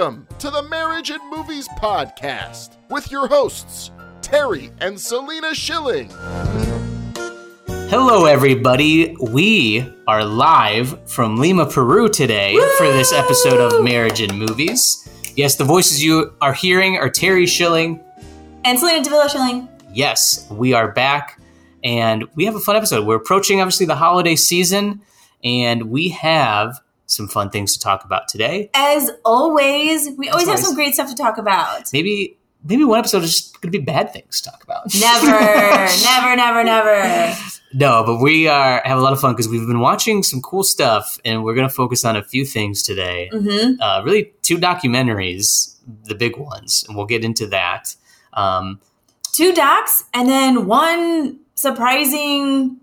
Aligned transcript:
Welcome 0.00 0.26
to 0.38 0.48
the 0.48 0.62
Marriage 0.62 1.10
and 1.10 1.20
Movies 1.30 1.68
Podcast 1.76 2.78
with 2.88 3.10
your 3.10 3.28
hosts, 3.28 3.90
Terry 4.22 4.70
and 4.80 4.98
Selena 4.98 5.54
Schilling. 5.54 6.08
Hello, 7.66 8.24
everybody. 8.24 9.14
We 9.20 9.86
are 10.08 10.24
live 10.24 11.06
from 11.06 11.36
Lima, 11.36 11.66
Peru 11.66 12.08
today 12.08 12.56
for 12.78 12.86
this 12.86 13.12
episode 13.12 13.60
of 13.60 13.84
Marriage 13.84 14.22
and 14.22 14.38
Movies. 14.38 15.06
Yes, 15.36 15.56
the 15.56 15.64
voices 15.64 16.02
you 16.02 16.34
are 16.40 16.54
hearing 16.54 16.96
are 16.96 17.10
Terry 17.10 17.44
Schilling. 17.44 18.02
And 18.64 18.78
Selena 18.78 19.04
Davila 19.04 19.28
Schilling. 19.28 19.68
Yes, 19.92 20.50
we 20.50 20.72
are 20.72 20.92
back 20.92 21.38
and 21.84 22.24
we 22.36 22.46
have 22.46 22.54
a 22.54 22.60
fun 22.60 22.76
episode. 22.76 23.06
We're 23.06 23.16
approaching, 23.16 23.60
obviously, 23.60 23.84
the 23.84 23.96
holiday 23.96 24.36
season 24.36 25.02
and 25.44 25.90
we 25.90 26.08
have 26.08 26.80
some 27.10 27.28
fun 27.28 27.50
things 27.50 27.72
to 27.74 27.80
talk 27.80 28.04
about 28.04 28.28
today. 28.28 28.70
As 28.74 29.10
always, 29.24 30.10
we 30.16 30.28
always 30.28 30.48
have 30.48 30.58
some 30.60 30.74
great 30.74 30.94
stuff 30.94 31.08
to 31.10 31.16
talk 31.16 31.38
about. 31.38 31.92
Maybe 31.92 32.36
maybe 32.64 32.84
one 32.84 32.98
episode 32.98 33.22
is 33.22 33.32
just 33.34 33.60
going 33.60 33.72
to 33.72 33.78
be 33.78 33.84
bad 33.84 34.12
things 34.12 34.40
to 34.40 34.50
talk 34.50 34.62
about. 34.62 34.84
Never, 35.00 35.26
never, 36.04 36.36
never, 36.36 36.64
never. 36.64 37.34
No, 37.72 38.02
but 38.04 38.20
we 38.20 38.48
are 38.48 38.82
have 38.84 38.98
a 38.98 39.00
lot 39.00 39.12
of 39.12 39.20
fun 39.20 39.32
because 39.32 39.48
we've 39.48 39.66
been 39.66 39.80
watching 39.80 40.22
some 40.22 40.40
cool 40.42 40.62
stuff, 40.64 41.18
and 41.24 41.44
we're 41.44 41.54
going 41.54 41.68
to 41.68 41.74
focus 41.74 42.04
on 42.04 42.16
a 42.16 42.22
few 42.22 42.44
things 42.44 42.82
today. 42.82 43.28
hmm 43.32 43.72
Uh, 43.80 44.02
really, 44.04 44.32
two 44.42 44.58
documentaries, 44.58 45.76
the 46.04 46.14
big 46.14 46.36
ones, 46.36 46.84
and 46.86 46.96
we'll 46.96 47.06
get 47.06 47.24
into 47.24 47.46
that. 47.48 47.94
Um, 48.32 48.80
Two 49.32 49.52
docs, 49.52 50.04
and 50.12 50.28
then 50.28 50.66
one 50.66 51.38
surprising 51.54 52.76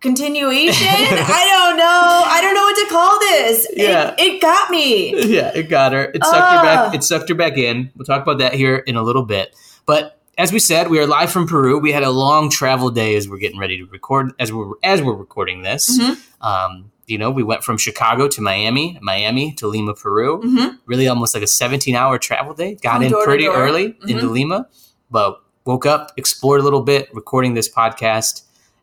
continuation. 0.00 0.86
I 0.88 1.46
don't 1.66 1.76
know. 1.76 2.22
I 2.26 2.40
don't 2.42 2.54
know 2.54 2.62
what 2.62 2.76
to 2.76 2.86
call 2.88 3.18
this. 3.20 3.66
Yeah. 3.74 4.14
it, 4.18 4.40
got 4.40 4.70
me. 4.70 5.14
yeah, 5.26 5.50
it 5.54 5.68
got 5.68 5.92
her. 5.92 6.04
It 6.14 6.24
sucked 6.24 6.34
her 6.52 6.62
back. 6.62 6.78
Ah. 6.78 6.90
It 6.94 7.02
sucked 7.04 7.28
her 7.28 7.34
back 7.34 7.56
in. 7.56 7.90
We'll 7.96 8.04
talk 8.06 8.22
about 8.22 8.38
that 8.38 8.54
here 8.54 8.76
in 8.76 8.96
a 8.96 9.02
little 9.02 9.24
bit. 9.24 9.54
But 9.86 10.20
as 10.36 10.52
we 10.52 10.58
said, 10.60 10.88
we 10.88 10.98
are 11.00 11.06
live 11.06 11.30
from 11.32 11.46
Peru. 11.48 11.78
We 11.78 11.92
had 11.92 12.02
a 12.04 12.10
long 12.10 12.50
travel 12.50 12.90
day 12.90 13.16
as 13.16 13.28
we're 13.28 13.38
getting 13.38 13.58
ready 13.58 13.78
to 13.78 13.86
record. 13.86 14.32
As 14.38 14.52
we're 14.52 14.72
as 14.82 15.02
we're 15.02 15.14
recording 15.14 15.62
this, 15.62 15.98
Mhm. 15.98 16.16
um, 16.40 16.92
you 17.06 17.18
know, 17.18 17.30
we 17.30 17.42
went 17.42 17.64
from 17.64 17.76
Chicago 17.78 18.28
to 18.28 18.40
Miami, 18.40 18.98
Miami 19.00 19.52
to 19.54 19.66
Lima, 19.66 19.94
Peru. 19.94 20.40
hmm 20.42 20.76
Really, 20.86 21.08
almost 21.08 21.34
like 21.34 21.42
a 21.42 21.46
17 21.48 21.96
hour 21.96 22.18
travel 22.18 22.54
day. 22.54 22.76
Got 22.82 22.96
From 22.96 23.02
in 23.04 23.22
pretty 23.24 23.46
early 23.48 23.94
Mhm. 24.04 24.10
into 24.10 24.26
Lima, 24.28 24.68
but 25.10 25.40
woke 25.64 25.86
up, 25.86 26.12
explored 26.16 26.60
a 26.60 26.64
little 26.64 26.82
bit, 26.82 27.08
recording 27.12 27.54
this 27.54 27.68
podcast. 27.68 28.42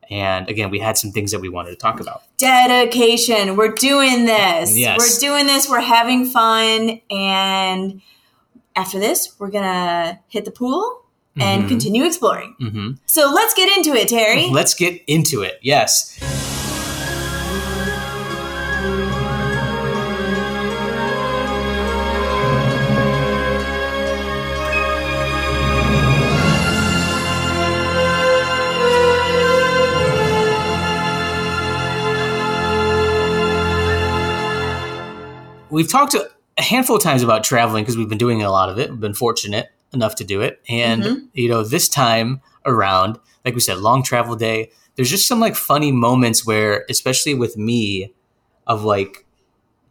And 0.10 0.48
again, 0.50 0.70
we 0.70 0.80
had 0.80 0.98
some 0.98 1.12
things 1.12 1.32
that 1.32 1.40
we 1.42 1.50
wanted 1.50 1.72
to 1.72 1.76
talk 1.76 2.00
about. 2.00 2.24
Dedication. 2.38 3.56
We're 3.56 3.74
doing 3.74 4.26
this. 4.26 4.78
Yes. 4.78 4.98
We're 5.00 5.20
doing 5.20 5.48
this. 5.48 5.70
We're 5.70 5.82
having 5.82 6.26
fun. 6.26 7.02
And 7.10 8.02
after 8.76 9.00
this, 9.00 9.34
we're 9.40 9.50
going 9.52 9.64
to 9.64 10.20
hit 10.28 10.46
the 10.46 10.52
pool 10.52 11.02
and 11.38 11.64
Mhm. 11.64 11.68
continue 11.68 12.06
exploring. 12.06 12.56
hmm 12.60 12.92
So 13.06 13.32
let's 13.34 13.54
get 13.54 13.76
into 13.78 13.94
it, 13.94 14.08
Terry. 14.08 14.50
Let's 14.50 14.74
get 14.74 15.02
into 15.08 15.42
it. 15.42 15.60
Yes. 15.62 16.18
We've 35.76 35.92
talked 35.92 36.14
a 36.16 36.30
handful 36.62 36.96
of 36.96 37.02
times 37.04 37.22
about 37.22 37.44
traveling 37.44 37.84
because 37.84 37.98
we've 37.98 38.08
been 38.08 38.18
doing 38.18 38.42
a 38.42 38.50
lot 38.50 38.70
of 38.70 38.80
it. 38.80 38.90
We've 38.90 39.00
been 39.02 39.14
fortunate 39.14 39.68
enough 39.94 40.16
to 40.16 40.24
do 40.24 40.40
it. 40.40 40.62
And, 40.70 41.04
Mhm. 41.04 41.28
you 41.34 41.50
know, 41.50 41.64
this 41.66 41.90
time 41.90 42.40
around, 42.66 43.20
like 43.44 43.56
we 43.56 43.60
said, 43.60 43.80
long 43.80 44.02
travel 44.02 44.38
day, 44.38 44.72
there's 44.96 45.10
just 45.10 45.28
some 45.28 45.42
like 45.42 45.58
funny 45.58 45.92
moments 45.92 46.46
where, 46.46 46.86
especially 46.90 47.34
with 47.34 47.58
me, 47.58 48.14
of 48.66 48.86
like 48.86 49.26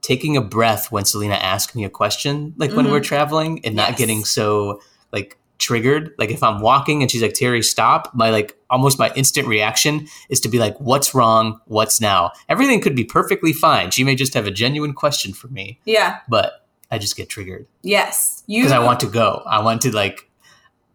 taking 0.00 0.38
a 0.38 0.40
breath 0.40 0.90
when 0.90 1.04
Selena 1.04 1.34
asks 1.34 1.74
me 1.74 1.84
a 1.84 1.90
question, 1.90 2.54
like 2.56 2.72
when 2.72 2.86
Mhm. 2.86 2.90
we're 2.90 3.00
traveling 3.00 3.60
and 3.62 3.76
not 3.76 3.98
getting 3.98 4.24
so 4.24 4.80
like 5.12 5.36
triggered. 5.58 6.14
Like 6.16 6.30
if 6.30 6.42
I'm 6.42 6.62
walking 6.62 7.02
and 7.02 7.10
she's 7.10 7.20
like, 7.20 7.34
Terry, 7.34 7.60
stop, 7.62 8.10
my 8.14 8.30
like 8.30 8.56
almost 8.74 8.98
my 8.98 9.10
instant 9.14 9.46
reaction 9.46 10.08
is 10.28 10.40
to 10.40 10.48
be 10.48 10.58
like, 10.58 10.76
what's 10.78 11.14
wrong? 11.14 11.60
What's 11.66 12.00
now? 12.00 12.32
Everything 12.48 12.80
could 12.80 12.96
be 12.96 13.04
perfectly 13.04 13.52
fine. 13.52 13.90
She 13.92 14.02
may 14.04 14.16
just 14.16 14.34
have 14.34 14.46
a 14.46 14.50
genuine 14.50 14.92
question 14.92 15.32
for 15.32 15.48
me, 15.48 15.78
Yeah. 15.84 16.18
but 16.28 16.66
I 16.90 16.98
just 16.98 17.16
get 17.16 17.28
triggered 17.28 17.66
Yes. 17.82 18.42
Because 18.48 18.72
I 18.72 18.80
want 18.80 19.00
to 19.00 19.06
go. 19.06 19.42
I 19.46 19.62
want 19.62 19.82
to 19.82 19.94
like 19.94 20.28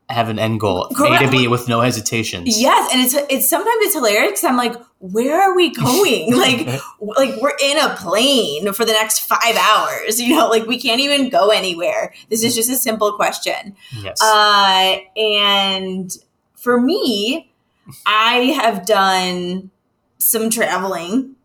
have 0.09 0.27
an 0.29 0.39
end 0.39 0.59
goal, 0.59 0.85
A 0.85 1.19
to 1.19 1.29
B 1.31 1.47
with 1.47 1.67
no 1.69 1.81
hesitation. 1.81 2.43
Yes, 2.45 2.91
and 2.91 3.01
it's 3.01 3.13
it's 3.29 3.47
sometimes 3.49 3.77
it's 3.81 3.93
hilarious 3.93 4.31
because 4.31 4.43
I'm 4.43 4.57
like, 4.57 4.75
where 4.99 5.39
are 5.39 5.55
we 5.55 5.69
going? 5.71 6.35
like, 6.45 6.67
like 6.99 7.39
we're 7.41 7.55
in 7.61 7.77
a 7.77 7.95
plane 7.95 8.73
for 8.73 8.85
the 8.85 8.91
next 8.93 9.19
five 9.19 9.55
hours. 9.55 10.19
You 10.19 10.35
know, 10.35 10.47
like 10.49 10.65
we 10.65 10.79
can't 10.79 10.99
even 10.99 11.29
go 11.29 11.49
anywhere. 11.49 12.13
This 12.29 12.43
is 12.43 12.55
just 12.55 12.69
a 12.71 12.75
simple 12.75 13.13
question. 13.13 13.75
Yes. 14.01 14.19
Uh, 14.21 14.97
and 15.15 16.11
for 16.55 16.81
me, 16.81 17.48
I 18.05 18.35
have 18.61 18.85
done 18.85 19.71
some 20.17 20.49
traveling. 20.49 21.35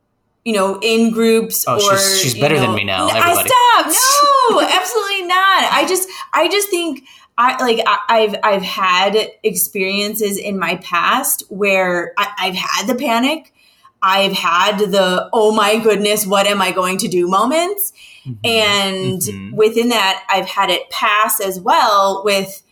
You 0.45 0.53
know, 0.53 0.79
in 0.83 1.11
groups 1.11 1.65
Oh, 1.67 1.77
or 1.77 1.81
she's- 1.81 2.21
she's 2.21 2.35
you 2.35 2.41
better 2.43 2.61
than 2.61 2.75
me 2.75 2.85
now, 2.85 3.09
N- 3.09 3.17
everybody. 3.17 3.49
I 3.51 3.91
stop. 3.91 4.51
No, 4.51 4.61
absolutely 4.61 5.23
not. 5.23 5.73
I 5.73 5.87
just, 5.89 6.07
I 6.35 6.49
just 6.49 6.69
think 6.69 7.05
I 7.39 7.57
like 7.65 7.81
I, 7.87 7.99
I've 8.11 8.37
I've 8.45 8.63
had 8.63 9.17
experiences 9.43 10.37
in 10.37 10.59
my 10.59 10.77
past 10.77 11.45
where 11.49 12.13
I, 12.19 12.29
I've 12.39 12.55
had 12.57 12.87
the 12.87 12.95
panic. 12.95 13.55
I've 14.03 14.33
had 14.35 14.79
the 14.81 15.31
oh 15.33 15.55
my 15.55 15.79
goodness, 15.79 16.27
what 16.27 16.47
am 16.47 16.61
I 16.61 16.73
going 16.73 16.99
to 16.99 17.09
do 17.09 17.27
moments. 17.27 17.95
Mhm. 18.27 18.37
And 18.45 19.23
Mhm. 19.23 19.53
within 19.55 19.89
that, 19.89 20.25
I've 20.29 20.47
had 20.47 20.69
it 20.69 20.91
pass 20.91 21.41
as 21.41 21.59
well 21.59 22.21
with, 22.23 22.63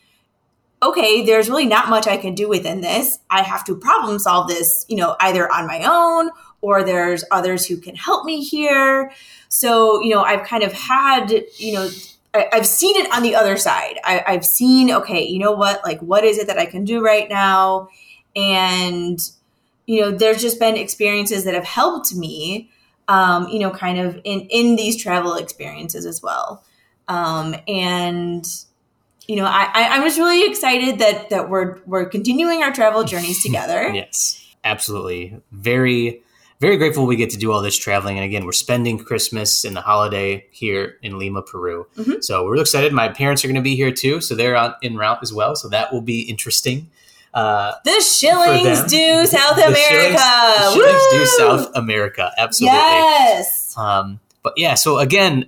okay, 0.83 1.25
there's 1.25 1.49
really 1.49 1.67
not 1.67 1.89
much 1.89 2.07
I 2.07 2.17
can 2.17 2.35
do 2.35 2.49
within 2.49 2.81
this. 2.81 3.19
I 3.31 3.43
have 3.43 3.65
to 3.67 3.77
problem 3.77 4.19
solve 4.19 4.49
this, 4.49 4.85
you 4.89 4.97
know, 4.97 5.17
either 5.21 5.51
on 5.53 5.67
my 5.67 5.85
own 5.85 6.31
or 6.61 6.83
there's 6.83 7.25
others 7.31 7.67
who 7.67 7.77
can 7.77 7.95
help 7.95 8.25
me 8.25 8.43
here. 8.43 9.13
So, 9.49 10.03
you 10.03 10.11
know, 10.11 10.23
I've 10.23 10.47
kind 10.47 10.63
of 10.63 10.73
had, 10.73 11.45
you 11.57 11.75
know, 11.75 11.89
I, 12.35 12.49
I've 12.53 12.67
seen 12.67 12.97
it 12.97 13.13
on 13.15 13.23
the 13.23 13.35
other 13.35 13.57
side. 13.57 13.99
I, 14.05 14.25
I've 14.27 14.45
seen, 14.45 14.91
okay, 14.91 15.25
you 15.25 15.39
know 15.39 15.53
what? 15.53 15.85
Like, 15.85 16.01
what 16.01 16.25
is 16.25 16.39
it 16.39 16.47
that 16.49 16.59
I 16.59 16.67
can 16.67 16.85
do 16.85 17.05
right 17.05 17.29
now? 17.29 17.89
And, 18.35 19.19
you 19.87 20.01
know, 20.01 20.11
there's 20.11 20.41
just 20.41 20.59
been 20.59 20.77
experiences 20.77 21.45
that 21.45 21.55
have 21.55 21.65
helped 21.65 22.15
me 22.15 22.71
um, 23.09 23.49
you 23.49 23.59
know, 23.59 23.71
kind 23.71 23.99
of 23.99 24.21
in 24.25 24.41
in 24.43 24.77
these 24.77 25.01
travel 25.01 25.35
experiences 25.35 26.07
as 26.07 26.23
well. 26.23 26.65
Um, 27.09 27.55
and 27.69 28.45
you 29.33 29.39
know, 29.39 29.47
I, 29.47 29.65
I 29.73 29.89
I'm 29.97 30.03
just 30.03 30.19
really 30.19 30.45
excited 30.51 30.99
that 30.99 31.31
that 31.31 31.49
we're 31.49 31.79
we're 31.87 32.05
continuing 32.05 32.63
our 32.63 32.71
travel 32.71 33.03
journeys 33.05 33.43
together. 33.47 33.91
Yes, 33.95 34.45
absolutely. 34.63 35.41
Very, 35.53 36.23
very 36.61 36.77
grateful 36.77 37.07
we 37.07 37.17
get 37.17 37.31
to 37.31 37.39
do 37.39 37.51
all 37.51 37.63
this 37.63 37.79
traveling. 37.79 38.19
And 38.19 38.25
again, 38.27 38.45
we're 38.45 38.53
spending 38.53 38.99
Christmas 38.99 39.65
and 39.65 39.75
the 39.75 39.81
holiday 39.81 40.45
here 40.51 40.99
in 41.03 41.19
Lima, 41.19 41.41
Peru. 41.41 41.87
Mhm. 41.97 42.23
So 42.23 42.45
we're 42.45 42.51
really 42.53 42.61
excited. 42.63 42.93
My 42.93 43.09
parents 43.09 43.43
are 43.43 43.49
going 43.49 43.55
to 43.57 43.63
be 43.63 43.75
here 43.75 43.91
too, 43.91 44.21
so 44.21 44.35
they're 44.35 44.55
on 44.57 44.75
en 44.83 44.97
route 44.97 45.21
as 45.23 45.33
well. 45.33 45.57
So 45.57 45.69
that 45.71 45.93
will 45.95 46.03
be 46.03 46.21
interesting. 46.29 46.91
Uh, 47.33 47.73
The 47.87 48.03
Schillings 48.03 48.85
do 48.91 49.25
South 49.37 49.57
the 49.57 49.67
America. 49.67 50.19
Schillings, 50.19 50.75
the 50.75 50.75
Schillings 50.75 51.11
do 51.13 51.27
South 51.39 51.71
America. 51.75 52.31
Absolutely. 52.37 52.77
Yes. 52.79 53.75
Um, 53.79 54.21
but 54.43 54.53
yeah, 54.59 54.75
so 54.75 54.99
again, 54.99 55.47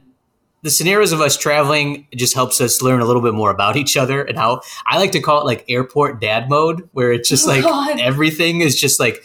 the 0.64 0.70
scenarios 0.70 1.12
of 1.12 1.20
us 1.20 1.36
traveling 1.36 2.06
just 2.16 2.34
helps 2.34 2.60
us 2.60 2.82
learn 2.82 3.00
a 3.00 3.04
little 3.04 3.22
bit 3.22 3.34
more 3.34 3.50
about 3.50 3.76
each 3.76 3.96
other 3.96 4.22
and 4.22 4.36
how 4.36 4.62
I 4.86 4.98
like 4.98 5.12
to 5.12 5.20
call 5.20 5.40
it 5.40 5.44
like 5.44 5.64
airport 5.68 6.20
dad 6.20 6.48
mode, 6.48 6.88
where 6.92 7.12
it's 7.12 7.28
just 7.28 7.46
like 7.46 7.62
God. 7.62 8.00
everything 8.00 8.60
is 8.62 8.74
just 8.80 8.98
like 8.98 9.22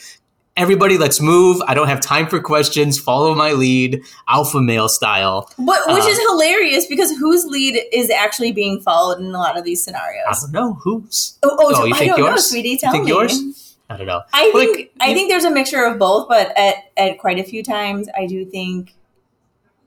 everybody, 0.57 0.97
let's 0.97 1.21
move. 1.21 1.61
I 1.67 1.73
don't 1.73 1.87
have 1.87 2.01
time 2.01 2.27
for 2.27 2.41
questions. 2.41 2.99
Follow 2.99 3.33
my 3.33 3.53
lead, 3.53 4.01
alpha 4.27 4.59
male 4.61 4.89
style. 4.89 5.49
What, 5.55 5.81
which 5.93 6.03
Uh, 6.03 6.07
is 6.09 6.19
hilarious 6.29 6.85
because 6.87 7.11
whose 7.17 7.45
lead 7.45 7.81
is 7.93 8.09
actually 8.09 8.51
being 8.51 8.81
followed 8.81 9.19
in 9.19 9.27
a 9.33 9.37
lot 9.39 9.57
of 9.57 9.63
these 9.63 9.81
scenarios 9.81 10.25
I 10.27 10.33
don't 10.41 10.51
know 10.51 10.73
who's. 10.83 11.37
Oh, 11.43 11.55
oh, 11.57 11.71
Oh, 11.73 11.85
you 11.85 11.95
I 11.95 11.97
think 11.99 12.11
don't 12.11 12.19
know, 12.19 12.27
yours? 12.31 12.49
sweetie. 12.49 12.69
You 12.71 12.77
Tell 12.79 12.91
think 12.91 13.05
me. 13.05 13.11
yours? 13.11 13.77
I 13.89 13.95
don't 13.97 14.05
know. 14.07 14.21
I 14.33 14.51
Well, 14.53 14.63
think 14.65 14.77
like, 14.77 14.91
I 14.99 15.07
you- 15.09 15.15
think 15.15 15.29
there's 15.31 15.45
a 15.45 15.49
mixture 15.51 15.85
of 15.85 15.97
both, 15.97 16.27
but 16.27 16.55
at, 16.57 16.75
at 16.97 17.17
quite 17.17 17.39
a 17.39 17.43
few 17.43 17.63
times, 17.63 18.09
I 18.15 18.25
do 18.27 18.43
think 18.45 18.93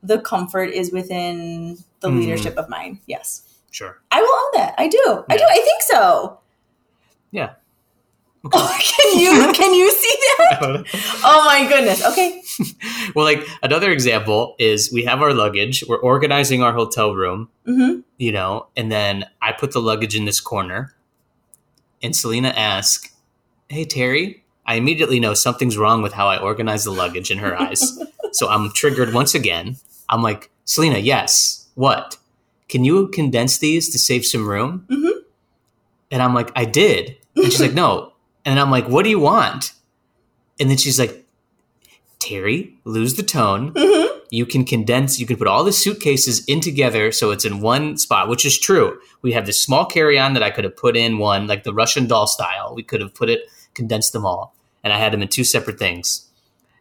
the 0.03 0.19
comfort 0.19 0.69
is 0.71 0.91
within 0.91 1.77
the 2.01 2.09
Mhm. 2.09 2.19
leadership 2.19 2.57
of 2.57 2.67
mine. 2.69 2.99
Yes, 3.07 3.43
Sure. 3.71 3.97
I 4.11 4.21
will 4.21 4.29
own 4.29 4.51
that. 4.61 4.75
I 4.77 4.87
do. 4.87 5.25
I 5.29 5.37
do. 5.37 5.43
I 5.49 5.55
think 5.61 5.81
so. 5.81 6.39
Yeah. 7.31 7.51
Oh, 8.51 8.77
can 8.77 9.19
you 9.19 9.53
can 9.53 9.73
you 9.73 9.89
see 9.89 10.17
that? 10.37 10.83
Oh 11.23 11.45
my 11.45 11.65
goodness. 11.65 12.05
Okay. 12.05 12.41
well, 13.15 13.23
like 13.23 13.47
another 13.63 13.89
example 13.89 14.55
is 14.59 14.91
we 14.91 15.03
have 15.05 15.21
our 15.21 15.33
luggage. 15.33 15.83
We're 15.87 16.01
organizing 16.01 16.61
our 16.61 16.73
hotel 16.73 17.15
room, 17.15 17.49
hmm 17.65 18.01
you 18.17 18.31
know, 18.33 18.67
and 18.75 18.91
then 18.91 19.25
I 19.41 19.53
put 19.53 19.71
the 19.71 19.79
luggage 19.81 20.13
in 20.15 20.25
this 20.25 20.39
corner, 20.41 20.93
and 22.01 22.13
Selena 22.15 22.49
asks, 22.49 23.09
"Hey 23.69 23.85
Terry," 23.85 24.43
I 24.65 24.75
immediately 24.75 25.19
know 25.21 25.33
something's 25.33 25.77
wrong 25.77 26.01
with 26.01 26.11
how 26.13 26.27
I 26.27 26.37
organize 26.37 26.83
the 26.83 26.91
luggage 26.91 27.31
in 27.31 27.37
her 27.39 27.59
eyes. 27.59 27.81
So 28.33 28.49
I'm 28.49 28.71
triggered 28.73 29.13
once 29.13 29.33
again. 29.33 29.77
I'm 30.13 30.21
like, 30.21 30.51
Selena, 30.65 30.99
yes. 30.99 31.67
What? 31.75 32.17
Can 32.69 32.85
you 32.85 33.07
condense 33.09 33.57
these 33.57 33.89
to 33.89 33.99
save 33.99 34.25
some 34.25 34.47
room? 34.47 34.85
Mhm. 34.89 35.11
And 36.11 36.21
I'm 36.21 36.33
like, 36.33 36.51
I 36.55 36.65
did. 36.65 37.17
And 37.35 37.45
she's 37.45 37.59
like, 37.61 37.73
no. 37.83 38.13
And 38.45 38.59
I'm 38.59 38.71
like, 38.71 38.87
what 38.87 39.03
do 39.03 39.09
you 39.09 39.19
want? 39.19 39.73
And 40.59 40.69
then 40.69 40.77
she's 40.77 40.99
like, 40.99 41.25
Terry, 42.19 42.75
lose 42.85 43.15
the 43.15 43.23
tone. 43.23 43.73
hmm 43.75 44.17
You 44.29 44.45
can 44.45 44.65
condense, 44.65 45.19
you 45.19 45.25
can 45.25 45.37
put 45.37 45.47
all 45.47 45.63
the 45.63 45.73
suitcases 45.73 46.45
in 46.45 46.59
together 46.61 47.11
so 47.11 47.31
it's 47.31 47.45
in 47.45 47.59
one 47.59 47.97
spot, 47.97 48.29
which 48.29 48.45
is 48.45 48.57
true. 48.57 48.99
We 49.21 49.33
have 49.33 49.45
this 49.45 49.61
small 49.61 49.85
carry 49.85 50.17
on 50.19 50.33
that 50.33 50.43
I 50.43 50.51
could 50.51 50.63
have 50.63 50.77
put 50.77 50.95
in 50.95 51.17
one, 51.17 51.47
like 51.47 51.63
the 51.63 51.73
Russian 51.73 52.07
doll 52.07 52.27
style. 52.27 52.73
We 52.75 52.83
could 52.83 53.01
have 53.01 53.13
put 53.13 53.29
it, 53.29 53.41
condensed 53.73 54.13
them 54.13 54.25
all. 54.25 54.55
And 54.83 54.93
I 54.93 54.99
had 54.99 55.11
them 55.13 55.21
in 55.21 55.27
two 55.27 55.43
separate 55.43 55.79
things. 55.79 56.27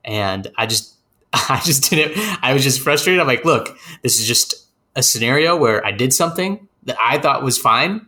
And 0.05 0.51
I 0.57 0.67
just, 0.67 0.95
I 1.49 1.61
just 1.65 1.91
didn't, 1.91 2.19
I 2.43 2.53
was 2.53 2.63
just 2.63 2.81
frustrated. 2.81 3.21
I'm 3.21 3.27
like, 3.27 3.45
look, 3.45 3.77
this 4.03 4.21
is 4.21 4.27
just 4.27 4.67
a 4.95 5.03
scenario 5.03 5.57
where 5.57 5.85
I 5.85 5.93
did 5.93 6.13
something 6.13 6.69
that 6.85 6.97
I 7.01 7.19
thought 7.19 7.43
was 7.43 7.59
fine 7.59 8.07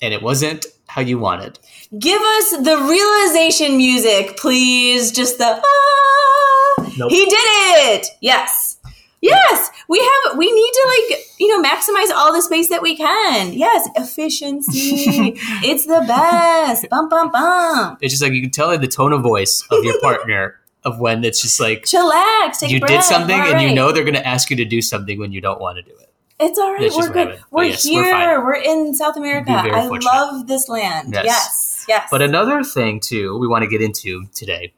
and 0.00 0.12
it 0.12 0.22
wasn't 0.22 0.66
how 0.88 1.00
you 1.00 1.18
wanted. 1.18 1.58
Give 1.98 2.20
us 2.20 2.50
the 2.50 2.76
realization 2.88 3.76
music, 3.76 4.36
please. 4.36 5.10
Just 5.10 5.38
the 5.38 5.60
ah. 5.64 6.92
Nope. 6.98 7.10
He 7.10 7.24
did 7.24 7.34
it. 7.34 8.06
Yes. 8.20 8.78
Yes. 9.22 9.70
We 9.88 9.98
have 9.98 10.36
we 10.36 10.50
need 10.50 10.72
to 10.72 11.06
like, 11.08 11.20
you 11.38 11.48
know, 11.48 11.62
maximize 11.66 12.10
all 12.14 12.32
the 12.32 12.42
space 12.42 12.68
that 12.68 12.82
we 12.82 12.96
can. 12.96 13.52
Yes, 13.52 13.88
efficiency. 13.94 15.34
it's 15.64 15.86
the 15.86 16.04
best. 16.06 16.88
Bum 16.90 17.08
bum 17.08 17.30
bum. 17.30 17.96
It's 18.00 18.12
just 18.12 18.22
like 18.22 18.32
you 18.32 18.42
can 18.42 18.50
tell 18.50 18.70
in 18.70 18.80
the 18.80 18.88
tone 18.88 19.12
of 19.12 19.22
voice 19.22 19.64
of 19.70 19.84
your 19.84 19.98
partner 20.00 20.58
of 20.84 20.98
when 20.98 21.24
it's 21.24 21.42
just 21.42 21.60
like 21.60 21.82
Chillax. 21.82 22.58
Take 22.58 22.70
a 22.70 22.72
you 22.72 22.80
did 22.80 23.02
something 23.02 23.38
and 23.38 23.60
you 23.60 23.74
know 23.74 23.92
they're 23.92 24.04
going 24.04 24.14
to 24.14 24.26
ask 24.26 24.50
you 24.50 24.56
to 24.56 24.64
do 24.64 24.82
something 24.82 25.18
when 25.18 25.32
you 25.32 25.40
don't 25.40 25.60
want 25.60 25.76
to 25.76 25.82
do 25.82 25.96
it. 25.98 26.12
It's 26.40 26.58
all 26.58 26.72
right. 26.72 26.90
We're 26.94 27.12
good. 27.12 27.40
We're 27.50 27.64
yes, 27.64 27.86
we're 27.86 28.04
here. 28.04 28.44
We're, 28.44 28.56
in 28.56 28.94
South 28.94 29.16
America. 29.16 29.52
I 29.52 29.86
love 29.86 30.48
this 30.48 30.68
land. 30.68 31.12
Yes. 31.12 31.24
Yes. 31.24 31.84
Yes. 31.88 32.08
But 32.10 32.22
another 32.22 32.64
thing 32.64 33.00
too 33.00 33.38
we 33.38 33.46
want 33.46 33.62
to 33.62 33.68
get 33.68 33.80
into 33.80 34.26
today 34.34 34.72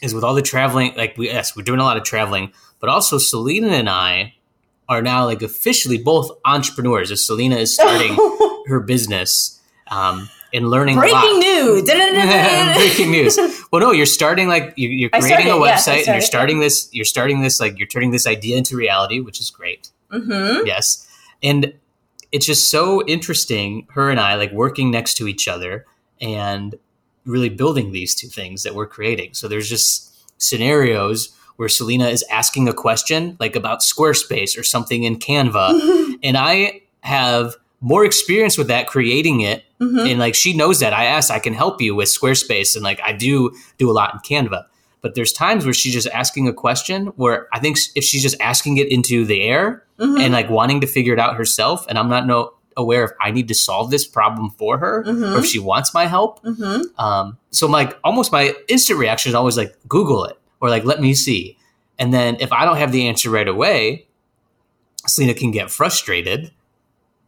is 0.00 0.14
with 0.14 0.22
all 0.22 0.34
the 0.34 0.42
traveling. 0.42 0.94
Like 0.96 1.16
we 1.16 1.26
yes, 1.26 1.56
we're 1.56 1.64
doing 1.64 1.80
a 1.80 1.84
lot 1.84 1.96
of 1.96 2.04
traveling, 2.04 2.52
but 2.80 2.88
also 2.88 3.18
Selena 3.18 3.68
and 3.68 3.88
I 3.88 4.34
are 4.88 5.02
now 5.02 5.24
like 5.24 5.42
officially 5.42 5.98
both 5.98 6.30
entrepreneurs. 6.44 7.10
As 7.10 7.26
Selena 7.26 7.56
is 7.56 7.74
starting 7.74 8.16
her 8.66 8.80
business 8.80 9.60
um, 9.88 10.28
and 10.52 10.70
learning 10.70 10.96
a. 10.96 11.00
Breaking 11.00 11.40
news. 11.40 11.82
Breaking 12.76 13.10
news. 13.10 13.38
Well, 13.70 13.80
no, 13.80 13.92
you're 13.92 14.06
starting 14.06 14.48
like 14.48 14.72
you're, 14.76 14.90
you're 14.90 15.10
creating 15.10 15.46
a 15.46 15.50
started, 15.50 15.62
I 15.62 15.72
website 15.72 15.98
and 16.06 16.14
you're 16.14 16.20
starting 16.20 16.60
this. 16.60 16.88
You're 16.92 17.04
starting 17.04 17.40
this 17.40 17.60
like 17.60 17.78
you're 17.78 17.88
turning 17.88 18.10
this 18.10 18.26
idea 18.26 18.56
into 18.56 18.76
reality, 18.76 19.20
which 19.20 19.40
is 19.40 19.50
great. 19.50 19.90
hmm 20.10 20.64
Yes. 20.64 21.06
And 21.42 21.74
it's 22.32 22.46
just 22.46 22.70
so 22.70 23.04
interesting, 23.06 23.86
her 23.90 24.10
and 24.10 24.20
I, 24.20 24.34
like 24.34 24.52
working 24.52 24.90
next 24.90 25.14
to 25.14 25.28
each 25.28 25.48
other 25.48 25.86
and 26.20 26.74
really 27.24 27.48
building 27.48 27.92
these 27.92 28.14
two 28.14 28.28
things 28.28 28.62
that 28.62 28.74
we're 28.74 28.86
creating. 28.86 29.34
So 29.34 29.48
there's 29.48 29.68
just 29.68 30.14
scenarios 30.40 31.34
where 31.56 31.68
Selena 31.68 32.08
is 32.08 32.24
asking 32.30 32.68
a 32.68 32.72
question 32.72 33.36
like 33.40 33.56
about 33.56 33.80
Squarespace 33.80 34.58
or 34.58 34.62
something 34.62 35.04
in 35.04 35.18
Canva. 35.18 36.16
and 36.22 36.36
I 36.36 36.82
have 37.00 37.56
more 37.80 38.04
experience 38.04 38.58
with 38.58 38.68
that 38.68 38.86
creating 38.86 39.40
it. 39.40 39.64
Hmm 39.80 39.98
And 39.98 40.18
like 40.18 40.34
she 40.34 40.52
knows 40.56 40.80
that. 40.80 40.92
I 40.92 41.04
asked, 41.04 41.30
I 41.30 41.38
can 41.38 41.54
help 41.54 41.80
you 41.80 41.94
with 41.94 42.08
Squarespace. 42.08 42.74
And 42.74 42.82
like 42.84 43.00
I 43.04 43.12
do 43.12 43.52
do 43.78 43.90
a 43.90 43.92
lot 43.92 44.12
in 44.14 44.20
Canva. 44.20 44.64
But 45.00 45.14
there's 45.14 45.32
times 45.32 45.64
where 45.64 45.72
she's 45.74 45.92
just 45.94 46.08
asking 46.08 46.48
a 46.48 46.52
question 46.52 47.06
where 47.16 47.46
I 47.52 47.60
think 47.60 47.78
if 47.94 48.02
she's 48.02 48.22
just 48.22 48.34
asking 48.40 48.78
it 48.78 48.88
into 48.90 49.24
the 49.24 49.42
air, 49.42 49.84
hmm 50.00 50.16
and 50.18 50.32
like 50.32 50.48
wanting 50.50 50.80
to 50.80 50.86
figure 50.86 51.12
it 51.12 51.18
out 51.18 51.34
herself 51.36 51.84
and 51.88 51.98
i'm 51.98 52.08
not 52.08 52.24
no 52.24 52.52
aware 52.76 53.02
if 53.04 53.10
i 53.20 53.32
need 53.32 53.48
to 53.48 53.54
solve 53.54 53.90
this 53.90 54.06
problem 54.06 54.48
for 54.50 54.78
her 54.78 55.02
Mhm. 55.04 55.34
or 55.34 55.38
if 55.40 55.44
she 55.46 55.58
wants 55.58 55.92
my 55.92 56.06
help 56.06 56.38
hmm 56.44 56.82
um, 56.98 57.36
so 57.50 57.66
like 57.66 57.98
almost 58.04 58.30
my 58.30 58.54
instant 58.68 59.00
reaction 59.00 59.30
is 59.30 59.34
always 59.34 59.56
like 59.56 59.74
google 59.88 60.24
it 60.24 60.38
or 60.60 60.70
like 60.70 60.84
let 60.84 61.00
me 61.00 61.14
see 61.14 61.56
and 61.98 62.14
then 62.14 62.36
if 62.38 62.52
i 62.52 62.64
don't 62.64 62.76
have 62.76 62.92
the 62.92 63.08
answer 63.08 63.28
right 63.28 63.48
away 63.48 64.06
selena 65.06 65.34
can 65.34 65.50
get 65.50 65.68
frustrated 65.68 66.52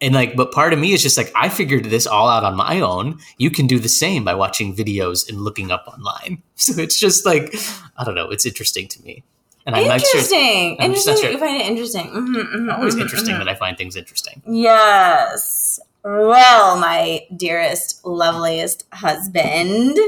and 0.01 0.15
like 0.15 0.35
but 0.37 0.53
part 0.53 0.73
of 0.73 0.79
me 0.79 0.93
is 0.93 1.03
just 1.03 1.17
like 1.17 1.31
i 1.35 1.49
figured 1.49 1.85
this 1.87 2.07
all 2.07 2.29
out 2.29 2.45
on 2.45 2.57
my 2.57 2.81
own 2.81 3.19
you 3.39 3.51
can 3.51 3.67
do 3.67 3.79
the 3.79 3.89
same 3.89 4.25
by 4.25 4.35
watching 4.35 4.75
videos 4.75 5.29
and 5.29 5.41
looking 5.43 5.71
up 5.71 5.87
online 5.89 6.43
so 6.55 6.81
it's 6.81 6.99
just 6.99 7.25
like 7.27 7.55
i 7.99 8.05
don't 8.05 8.15
know 8.15 8.31
it's 8.31 8.47
interesting 8.47 8.89
to 8.89 9.03
me 9.03 9.23
and 9.67 9.77
i'm 9.77 9.87
not 9.87 10.01
sure 10.01 10.09
Interesting. 10.21 10.77
I'm 10.81 10.91
interesting. 10.91 11.17
sure. 11.19 11.31
You 11.31 11.39
find 11.39 11.61
it 11.61 11.67
interesting. 11.67 12.07
Mhm, 12.11 12.53
mhm, 12.55 12.75
always 12.79 12.95
mhm, 12.97 13.03
interesting 13.03 13.39
that 13.39 13.49
i 13.49 13.55
find 13.55 13.77
things 13.77 13.95
interesting 13.97 14.43
Yes. 14.47 15.79
Well, 16.03 16.79
my 16.81 17.27
dearest, 17.37 18.03
loveliest 18.07 18.87
husband, 18.91 19.99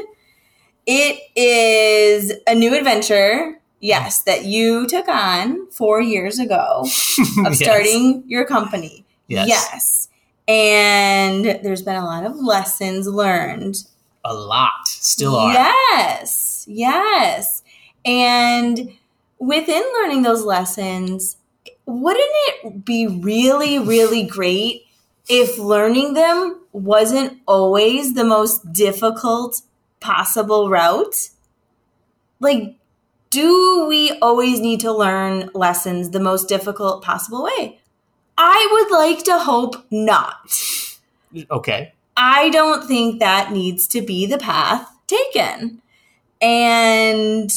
it 0.87 1.21
is 1.37 2.33
a 2.47 2.55
new 2.55 2.75
adventure. 2.75 3.61
Yes, 3.81 4.23
that 4.23 4.45
you 4.47 4.87
took 4.87 5.07
on 5.09 5.71
four 5.71 6.01
years 6.01 6.39
ago 6.39 6.81
of 7.45 7.53
Yes. 7.53 7.59
starting 7.59 8.23
your 8.27 8.47
company. 8.47 9.02
Yes. 9.33 9.49
Yes. 9.49 10.09
And 10.49 11.45
there's 11.63 11.83
been 11.83 11.97
a 11.97 12.05
lot 12.05 12.25
of 12.25 12.37
lessons 12.37 13.07
learned. 13.07 13.77
a 14.25 14.35
lot 14.35 14.87
still 14.87 15.37
are 15.37 15.53
Yes. 15.53 16.65
Yes. 16.69 17.63
And 18.05 18.93
within 19.39 19.83
learning 20.01 20.23
those 20.23 20.45
lessons, 20.45 21.37
wouldn't 21.87 22.31
it 22.31 22.85
be 22.85 23.07
really, 23.07 23.79
really 23.79 24.25
great 24.25 24.83
if 25.29 25.59
learning 25.59 26.15
them 26.15 26.61
wasn't 26.73 27.41
always 27.47 28.15
the 28.15 28.25
most 28.25 28.73
difficult 28.73 29.63
possible 30.01 30.69
route? 30.71 31.31
Like, 32.41 32.77
do 33.31 33.87
we 33.89 34.19
always 34.21 34.61
need 34.61 34.81
to 34.81 34.93
learn 34.93 35.51
lessons 35.55 36.11
the 36.11 36.21
most 36.21 36.49
difficult 36.49 37.03
possible 37.03 37.45
way? 37.45 37.81
I 38.45 38.69
would 38.73 38.91
like 38.91 39.23
to 39.25 39.39
hope 39.39 39.77
not. 39.91 40.53
okay 41.51 41.93
I 42.17 42.51
don't 42.51 42.87
think 42.87 43.21
that 43.21 43.53
needs 43.53 43.87
to 43.89 44.03
be 44.03 44.27
the 44.27 44.39
path 44.39 44.87
taken. 45.07 45.81
And 46.41 47.51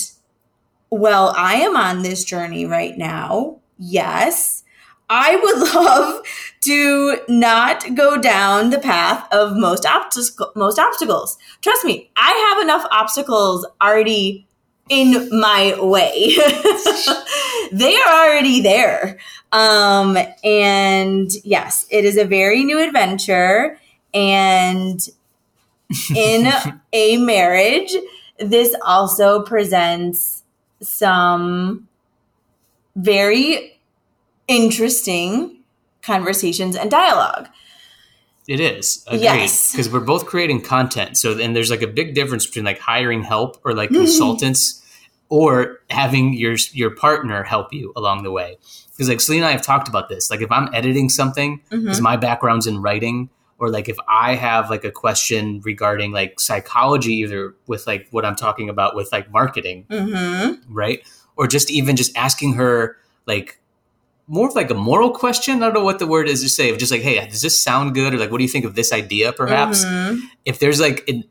well, 0.89 1.33
I 1.35 1.55
am 1.55 1.75
on 1.75 2.03
this 2.03 2.23
journey 2.23 2.65
right 2.65 2.97
now. 2.97 3.59
Yes. 3.77 4.63
I 5.09 5.35
would 5.35 5.73
love 5.75 6.23
to 6.61 7.19
not 7.27 7.95
go 7.95 8.17
down 8.17 8.69
the 8.69 8.79
path 8.79 9.27
of 9.31 9.57
most 9.57 9.83
obstac- 9.83 10.55
most 10.55 10.79
obstacles. 10.79 11.37
Trust 11.61 11.83
me, 11.83 12.11
I 12.15 12.31
have 12.49 12.63
enough 12.63 12.85
obstacles 12.91 13.67
already 13.81 14.47
in 14.89 15.29
my 15.39 15.75
way. 15.79 16.35
they 17.71 17.95
are 17.95 18.27
already 18.27 18.61
there. 18.61 19.17
Um 19.51 20.17
and 20.43 21.31
yes, 21.43 21.85
it 21.89 22.05
is 22.05 22.17
a 22.17 22.25
very 22.25 22.63
new 22.63 22.79
adventure 22.79 23.79
and 24.13 24.99
in 26.15 26.51
a 26.93 27.17
marriage, 27.17 27.95
this 28.39 28.75
also 28.83 29.41
presents 29.43 30.43
some 30.81 31.87
very 32.95 33.79
interesting 34.47 35.57
conversations 36.01 36.75
and 36.75 36.91
dialogue. 36.91 37.47
It 38.47 38.59
is 38.59 39.03
agreed 39.07 39.21
Yes. 39.23 39.71
because 39.71 39.89
we're 39.89 39.99
both 39.99 40.25
creating 40.25 40.61
content 40.61 41.17
so 41.17 41.37
and 41.39 41.55
there's 41.55 41.69
like 41.71 41.81
a 41.81 41.87
big 41.87 42.13
difference 42.15 42.45
between 42.45 42.65
like 42.65 42.79
hiring 42.79 43.23
help 43.23 43.59
or 43.65 43.73
like 43.73 43.89
consultants 43.89 44.81
or 45.29 45.79
having 45.89 46.33
your 46.33 46.55
your 46.73 46.91
partner 46.91 47.43
help 47.43 47.73
you 47.73 47.91
along 47.95 48.23
the 48.23 48.31
way 48.31 48.57
because 48.91 49.09
like 49.09 49.19
Selena 49.19 49.45
and 49.45 49.49
I 49.49 49.51
have 49.53 49.61
talked 49.63 49.87
about 49.87 50.09
this 50.09 50.29
like 50.29 50.41
if 50.41 50.51
I'm 50.51 50.69
editing 50.73 51.09
something 51.09 51.61
because 51.69 51.99
my 52.01 52.15
background's 52.17 52.67
in 52.67 52.81
writing 52.81 53.29
or 53.57 53.69
like 53.69 53.89
if 53.89 53.97
I 54.07 54.35
have 54.35 54.69
like 54.69 54.83
a 54.83 54.91
question 54.91 55.61
regarding 55.63 56.11
like 56.11 56.39
psychology 56.39 57.13
either 57.15 57.55
with 57.67 57.87
like 57.87 58.07
what 58.11 58.25
I'm 58.25 58.35
talking 58.35 58.69
about 58.69 58.95
with 58.95 59.11
like 59.11 59.31
marketing 59.31 59.85
Mm-hmm. 59.89 60.71
right? 60.73 61.01
Or 61.37 61.47
just 61.47 61.71
even 61.71 61.95
just 61.95 62.15
asking 62.15 62.53
her 62.53 62.97
like 63.25 63.59
more 64.27 64.47
of 64.47 64.55
like 64.55 64.69
a 64.71 64.75
moral 64.75 65.11
question. 65.11 65.57
I 65.61 65.67
don't 65.67 65.73
know 65.75 65.83
what 65.83 65.99
the 65.99 66.07
word 66.07 66.27
is 66.27 66.41
to 66.41 66.49
say. 66.49 66.69
Of 66.69 66.77
just 66.79 66.91
like, 66.91 67.01
hey, 67.01 67.25
does 67.27 67.41
this 67.41 67.57
sound 67.59 67.93
good? 67.93 68.13
Or 68.13 68.17
like, 68.17 68.31
what 68.31 68.39
do 68.39 68.43
you 68.43 68.49
think 68.49 68.65
of 68.65 68.75
this 68.75 68.91
idea? 68.91 69.31
Perhaps 69.33 69.85
Mhm. 69.85 70.19
if 70.45 70.59
there's 70.59 70.79
like 70.79 71.07
an 71.07 71.23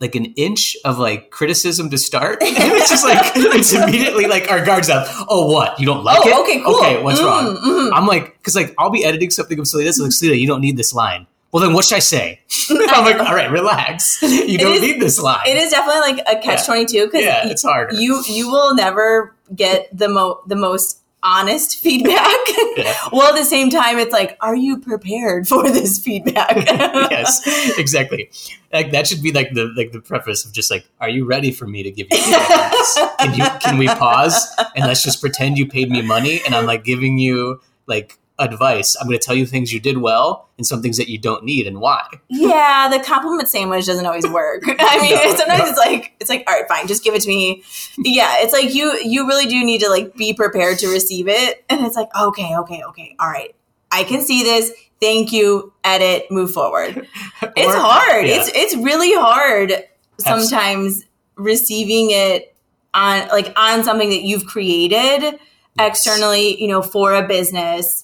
like 0.00 0.16
an 0.16 0.26
inch 0.34 0.76
of 0.84 0.98
like 0.98 1.30
criticism 1.30 1.88
to 1.88 1.96
start. 1.96 2.42
And 2.42 2.50
it's 2.58 2.90
just 2.90 3.04
like 3.04 3.18
it's 3.36 3.72
immediately 3.72 4.26
like 4.26 4.50
our 4.50 4.64
guards 4.64 4.90
up. 4.90 5.06
Oh, 5.28 5.50
what? 5.50 5.78
You 5.78 5.86
don't 5.86 6.02
like 6.04 6.18
Oh, 6.24 6.28
it? 6.28 6.40
okay, 6.42 6.60
cool. 6.64 6.74
Okay, 6.76 7.02
what's 7.02 7.20
Mm, 7.20 7.24
wrong? 7.24 7.56
mhm. 7.56 7.90
I'm 7.94 8.06
like, 8.06 8.36
because 8.38 8.56
like 8.56 8.74
I'll 8.78 8.90
be 8.90 9.04
editing 9.04 9.30
something 9.30 9.58
of 9.58 9.66
Selena. 9.68 9.92
So 9.92 10.02
like, 10.02 10.12
Selena, 10.12 10.36
you 10.36 10.46
don't 10.48 10.60
need 10.60 10.76
this 10.76 10.92
line. 10.92 11.26
Well, 11.52 11.62
then 11.62 11.72
what 11.72 11.84
should 11.84 11.94
I 11.96 12.00
say? 12.00 12.40
I'm 12.70 13.04
like, 13.04 13.20
all 13.20 13.32
right, 13.34 13.48
relax. 13.50 14.20
You 14.20 14.58
don't 14.58 14.74
is- 14.74 14.82
need 14.82 15.00
this 15.00 15.20
line. 15.20 15.46
It 15.46 15.56
is 15.56 15.70
definitely 15.70 16.00
like 16.12 16.24
a 16.26 16.40
catch 16.42 16.66
twenty 16.66 16.84
two 16.86 17.04
because 17.06 17.22
Yeah, 17.22 17.46
it's 17.48 17.62
harder. 17.62 17.94
you 17.94 18.20
you 18.26 18.50
will 18.50 18.74
never 18.74 19.32
get 19.54 19.88
the 19.96 20.08
mo 20.08 20.40
the 20.48 20.56
most 20.56 20.98
honest 21.24 21.78
feedback. 21.82 22.36
Yeah. 22.76 22.94
well, 23.12 23.30
at 23.30 23.36
the 23.36 23.44
same 23.44 23.70
time, 23.70 23.98
it's 23.98 24.12
like, 24.12 24.36
are 24.40 24.54
you 24.54 24.78
prepared 24.78 25.48
for 25.48 25.64
this 25.64 25.98
feedback? 25.98 26.54
yes, 27.10 27.78
exactly. 27.78 28.30
Like 28.72 28.92
that 28.92 29.06
should 29.06 29.22
be 29.22 29.32
like 29.32 29.52
the 29.54 29.72
like 29.76 29.92
the 29.92 30.00
preface 30.00 30.44
of 30.44 30.52
just 30.52 30.70
like, 30.70 30.86
are 31.00 31.08
you 31.08 31.24
ready 31.24 31.50
for 31.50 31.66
me 31.66 31.82
to 31.82 31.90
give 31.90 32.08
you 32.10 32.18
feedback? 32.18 32.72
Can 33.18 33.34
you 33.34 33.44
can 33.60 33.78
we 33.78 33.86
pause 33.86 34.46
and 34.76 34.86
let's 34.86 35.02
just 35.02 35.20
pretend 35.20 35.58
you 35.58 35.66
paid 35.66 35.90
me 35.90 36.02
money 36.02 36.40
and 36.44 36.54
I'm 36.54 36.66
like 36.66 36.84
giving 36.84 37.18
you 37.18 37.60
like 37.86 38.18
advice. 38.38 38.96
I'm 39.00 39.06
going 39.06 39.18
to 39.18 39.24
tell 39.24 39.34
you 39.36 39.46
things 39.46 39.72
you 39.72 39.78
did 39.80 39.98
well 39.98 40.48
and 40.58 40.66
some 40.66 40.82
things 40.82 40.96
that 40.96 41.08
you 41.08 41.18
don't 41.18 41.44
need 41.44 41.66
and 41.66 41.80
why. 41.80 42.02
yeah, 42.28 42.88
the 42.90 42.98
compliment 42.98 43.48
sandwich 43.48 43.86
doesn't 43.86 44.04
always 44.06 44.26
work. 44.26 44.62
I 44.66 45.00
mean, 45.00 45.14
No, 45.14 45.36
sometimes 45.36 45.62
no. 45.62 45.68
it's 45.68 45.78
like 45.78 46.14
it's 46.20 46.28
like, 46.30 46.44
all 46.48 46.54
right, 46.54 46.68
fine, 46.68 46.86
just 46.86 47.04
give 47.04 47.14
it 47.14 47.22
to 47.22 47.28
me. 47.28 47.62
Yeah, 47.98 48.36
it's 48.38 48.52
like 48.52 48.74
you 48.74 48.98
you 49.04 49.26
really 49.28 49.46
do 49.46 49.64
need 49.64 49.80
to 49.82 49.88
like 49.88 50.14
be 50.16 50.34
prepared 50.34 50.78
to 50.80 50.88
receive 50.88 51.28
it, 51.28 51.64
and 51.70 51.86
it's 51.86 51.96
like, 51.96 52.08
okay, 52.20 52.56
okay, 52.56 52.82
okay, 52.88 53.14
all 53.20 53.30
right, 53.30 53.54
I 53.92 54.04
can 54.04 54.20
see 54.20 54.42
this. 54.42 54.72
Thank 55.00 55.32
you. 55.32 55.72
Edit. 55.84 56.30
Move 56.30 56.50
forward. 56.52 57.06
It's 57.56 57.74
Or- 57.74 57.78
hard. 57.78 58.26
yeah. 58.26 58.36
It's 58.40 58.50
it's 58.54 58.76
really 58.76 59.12
hard 59.14 59.72
sometimes 60.18 61.04
receiving 61.36 62.08
it 62.10 62.54
on 62.94 63.28
like 63.28 63.52
on 63.56 63.84
something 63.84 64.08
that 64.10 64.22
you've 64.22 64.46
created 64.46 65.38
externally, 65.78 66.60
you 66.60 66.68
know, 66.68 66.80
for 66.82 67.12
a 67.14 67.26
business, 67.26 68.03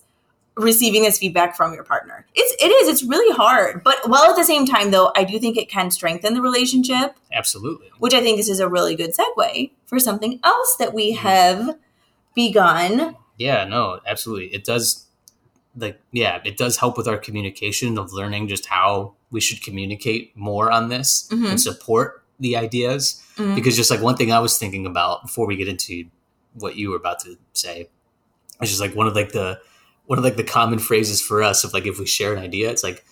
receiving 0.63 1.03
this 1.03 1.19
feedback 1.19 1.57
from 1.57 1.75
your 1.75 1.85
partner. 1.85 2.27
It's 2.35 2.63
it 2.63 2.69
is, 2.69 2.89
it's 2.89 3.03
really 3.03 3.35
hard. 3.35 3.83
But 3.83 3.97
while 4.09 4.25
at 4.31 4.37
the 4.37 4.45
same 4.45 4.67
time 4.67 4.91
though, 4.91 5.13
I 5.17 5.25
do 5.25 5.39
think 5.39 5.57
it 5.57 5.69
can 5.69 5.91
strengthen 5.91 6.35
the 6.35 6.43
relationship, 6.43 7.17
Absolutely. 7.33 7.89
which 7.99 8.15
I 8.15 8.21
think 8.21 8.37
this 8.37 8.49
is 8.49 8.61
a 8.61 8.69
really 8.69 8.95
good 8.95 9.11
segue 9.15 9.71
for 9.87 9.99
something 9.99 10.41
else 10.45 10.77
that 10.79 10.93
we 10.95 11.13
have 11.13 11.77
begun. 12.35 13.17
Yeah, 13.39 13.65
no, 13.65 14.01
absolutely. 14.07 14.47
It 14.55 14.65
does 14.65 15.07
like 15.77 16.01
yeah, 16.13 16.41
it 16.45 16.57
does 16.57 16.77
help 16.79 16.97
with 16.97 17.07
our 17.09 17.17
communication 17.17 17.97
of 17.99 18.13
learning 18.13 18.49
just 18.49 18.67
how 18.67 19.15
we 19.31 19.41
should 19.41 19.63
communicate 19.63 20.37
more 20.37 20.71
on 20.71 20.89
this 20.89 21.29
Mhm. 21.31 21.51
and 21.51 21.61
support 21.61 22.25
the 22.41 22.57
ideas. 22.57 23.23
Mhm. 23.37 23.55
Because 23.55 23.77
just 23.77 23.91
like 23.91 24.01
one 24.03 24.17
thing 24.17 24.33
I 24.33 24.41
was 24.41 24.59
thinking 24.59 24.85
about 24.87 25.23
before 25.23 25.47
we 25.47 25.57
get 25.57 25.69
into 25.69 26.07
what 26.55 26.75
you 26.77 26.91
were 26.91 26.97
about 26.97 27.21
to 27.21 27.37
say, 27.53 27.89
it's 28.61 28.71
just 28.71 28.81
like 28.81 28.97
one 28.97 29.07
of 29.07 29.15
like 29.15 29.33
the 29.33 29.61
one 30.11 30.19
of 30.19 30.25
like 30.25 30.35
the 30.37 30.43
common 30.43 30.81
phrases 30.81 31.23
for 31.23 31.41
us 31.41 31.63
of 31.63 31.73
like 31.73 31.87
if 31.87 32.01
we 32.01 32.05
share 32.05 32.33
an 32.33 32.41
idea, 32.43 32.69
it's 32.69 32.83
like, 32.83 33.05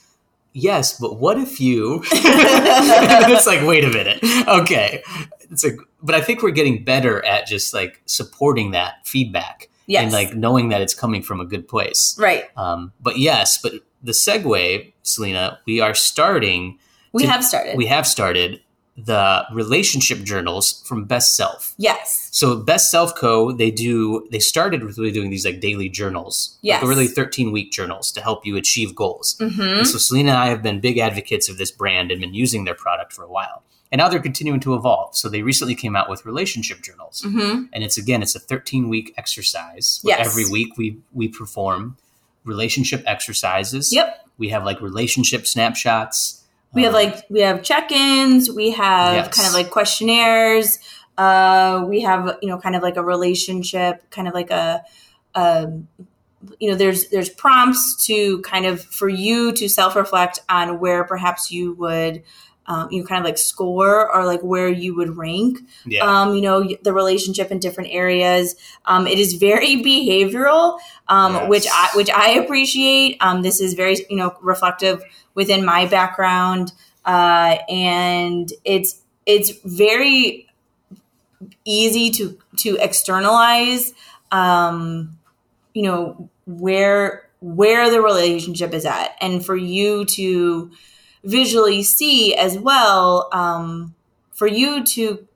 yes, 0.52 0.98
but 0.98 1.16
what 1.20 1.38
if 1.38 1.60
you 1.60 2.02
it's 2.12 3.46
like, 3.46 3.64
wait 3.64 3.84
a 3.84 3.88
minute. 3.88 4.18
Okay. 4.48 5.04
It's 5.48 5.62
like 5.62 5.76
but 6.02 6.16
I 6.16 6.20
think 6.20 6.42
we're 6.42 6.50
getting 6.50 6.82
better 6.82 7.24
at 7.24 7.46
just 7.46 7.72
like 7.72 8.02
supporting 8.06 8.72
that 8.72 9.06
feedback 9.06 9.68
Yes. 9.86 10.02
and 10.02 10.12
like 10.12 10.34
knowing 10.34 10.70
that 10.70 10.80
it's 10.80 10.92
coming 10.92 11.22
from 11.22 11.40
a 11.40 11.44
good 11.46 11.68
place. 11.68 12.16
right. 12.18 12.44
Um, 12.56 12.92
but 13.00 13.16
yes, 13.16 13.58
but 13.62 13.74
the 14.02 14.12
segue, 14.12 14.92
Selena, 15.02 15.60
we 15.66 15.80
are 15.80 15.94
starting. 15.94 16.78
We 17.12 17.22
to- 17.22 17.30
have 17.30 17.44
started. 17.44 17.76
We 17.76 17.86
have 17.86 18.06
started 18.08 18.60
the 19.04 19.44
relationship 19.52 20.18
journals 20.24 20.82
from 20.86 21.04
Best 21.04 21.36
Self. 21.36 21.74
yes. 21.78 22.28
So 22.32 22.56
Best 22.56 22.90
Self 22.90 23.14
Co. 23.14 23.52
They 23.52 23.70
do. 23.70 24.26
They 24.30 24.38
started 24.40 24.82
with 24.84 24.98
really 24.98 25.12
doing 25.12 25.30
these 25.30 25.44
like 25.44 25.60
daily 25.60 25.88
journals. 25.88 26.58
Yes. 26.62 26.82
Like 26.82 26.88
really 26.88 27.06
thirteen 27.08 27.52
week 27.52 27.70
journals 27.72 28.10
to 28.12 28.20
help 28.20 28.44
you 28.46 28.56
achieve 28.56 28.94
goals. 28.94 29.36
hmm 29.40 29.60
And 29.60 29.86
so 29.86 29.98
Selena 29.98 30.30
and 30.32 30.38
I 30.38 30.46
have 30.48 30.62
been 30.62 30.80
big 30.80 30.98
advocates 30.98 31.48
of 31.48 31.58
this 31.58 31.70
brand 31.70 32.10
and 32.10 32.20
been 32.20 32.34
using 32.34 32.64
their 32.64 32.74
product 32.74 33.12
for 33.12 33.22
a 33.24 33.28
while. 33.28 33.62
And 33.90 34.00
now 34.00 34.08
they're 34.08 34.20
continuing 34.20 34.60
to 34.60 34.74
evolve. 34.74 35.16
So 35.16 35.28
they 35.30 35.42
recently 35.42 35.74
came 35.74 35.96
out 35.96 36.10
with 36.10 36.26
relationship 36.26 36.82
journals 36.82 37.22
hmm 37.22 37.64
and 37.72 37.84
it's 37.84 37.96
again 37.98 38.20
it's 38.22 38.34
a 38.34 38.40
13 38.40 38.88
week 38.88 39.14
exercise 39.16 40.00
where 40.02 40.18
Yes. 40.18 40.26
every 40.26 40.46
week 40.50 40.76
we 40.76 40.98
we 41.12 41.28
perform 41.28 41.96
relationship 42.44 43.02
exercises 43.06 43.92
Yep. 43.92 44.26
we 44.38 44.48
have 44.50 44.64
like 44.64 44.80
relationship 44.80 45.46
snapshots 45.46 46.42
We 46.78 46.84
have 46.84 46.94
like 46.94 47.24
we 47.28 47.40
have 47.40 47.62
check-ins, 47.62 48.50
we 48.50 48.70
have 48.72 49.14
Yes. 49.14 49.36
kind 49.36 49.48
of 49.48 49.54
like 49.54 49.70
questionnaires, 49.70 50.78
uh, 51.18 51.84
we 51.88 52.00
have 52.02 52.38
you 52.42 52.48
know 52.48 52.58
kind 52.58 52.76
of 52.76 52.82
like 52.82 52.96
a 52.96 53.02
relationship, 53.02 54.08
kind 54.10 54.28
of 54.28 54.34
like 54.34 54.50
a, 54.50 54.82
um, 55.34 55.88
you 56.60 56.70
know 56.70 56.76
there's 56.76 57.08
there's 57.08 57.28
prompts 57.28 58.06
to 58.06 58.40
kind 58.42 58.64
of 58.64 58.80
for 58.82 59.08
you 59.08 59.52
to 59.52 59.68
self-reflect 59.68 60.38
on 60.48 60.78
where 60.78 61.04
perhaps 61.04 61.50
you 61.50 61.72
would 61.74 62.22
um, 62.68 62.88
you 62.92 63.00
know 63.00 63.06
kind 63.06 63.18
of 63.18 63.24
like 63.24 63.38
score 63.38 64.14
or 64.14 64.24
like 64.24 64.40
where 64.40 64.68
you 64.68 64.94
would 64.94 65.16
rank 65.16 65.58
yeah. 65.84 66.04
um, 66.04 66.34
you 66.34 66.40
know 66.40 66.68
the 66.82 66.92
relationship 66.92 67.50
in 67.50 67.58
different 67.58 67.90
areas. 67.92 68.54
Um, 68.84 69.06
it 69.06 69.18
is 69.18 69.34
very 69.34 69.82
behavioral 69.82 70.78
um, 71.08 71.34
Yes. 71.34 71.48
which 71.48 71.66
i 71.72 71.88
which 71.94 72.10
i 72.10 72.30
appreciate. 72.30 73.16
Um, 73.20 73.42
this 73.42 73.60
is 73.60 73.74
very 73.74 73.96
you 74.08 74.16
know 74.16 74.36
reflective 74.40 75.02
within 75.34 75.64
my 75.64 75.86
background 75.86 76.72
uh, 77.04 77.56
and 77.68 78.52
it's 78.64 79.00
it's 79.24 79.50
very 79.64 80.46
easy 81.64 82.10
to 82.10 82.38
to 82.56 82.76
externalize 82.80 83.94
um, 84.30 85.16
you 85.72 85.82
know 85.82 86.28
where 86.46 87.28
where 87.40 87.90
the 87.90 88.02
relationship 88.02 88.74
is 88.74 88.84
at. 88.84 89.16
And 89.20 89.44
for 89.44 89.56
you 89.56 90.04
to 90.04 90.70
visually 91.24 91.82
see 91.82 92.34
as 92.34 92.58
well 92.58 93.28
um, 93.32 93.94
for 94.30 94.46
you 94.46 94.84
to 94.84 95.26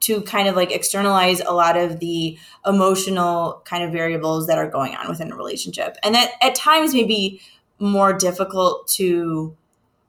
to 0.00 0.22
kind 0.22 0.48
of 0.48 0.56
like 0.56 0.72
externalize 0.72 1.40
a 1.40 1.52
lot 1.52 1.76
of 1.76 2.00
the 2.00 2.38
emotional 2.66 3.60
kind 3.64 3.84
of 3.84 3.92
variables 3.92 4.46
that 4.46 4.56
are 4.56 4.68
going 4.68 4.94
on 4.94 5.08
within 5.08 5.30
a 5.30 5.36
relationship. 5.36 5.96
And 6.02 6.14
that 6.14 6.32
at 6.40 6.54
times 6.54 6.94
may 6.94 7.04
be 7.04 7.40
more 7.78 8.12
difficult 8.12 8.88
to 8.88 9.54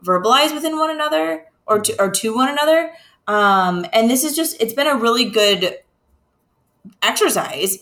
verbalize 0.04 0.54
within 0.54 0.78
one 0.78 0.90
another 0.90 1.46
or 1.66 1.80
to, 1.80 2.02
or 2.02 2.10
to 2.10 2.34
one 2.34 2.50
another. 2.50 2.92
Um, 3.28 3.86
and 3.94 4.10
this 4.10 4.24
is 4.24 4.36
just 4.36 4.62
it's 4.62 4.74
been 4.74 4.88
a 4.88 4.96
really 4.96 5.26
good 5.26 5.78
exercise 7.02 7.80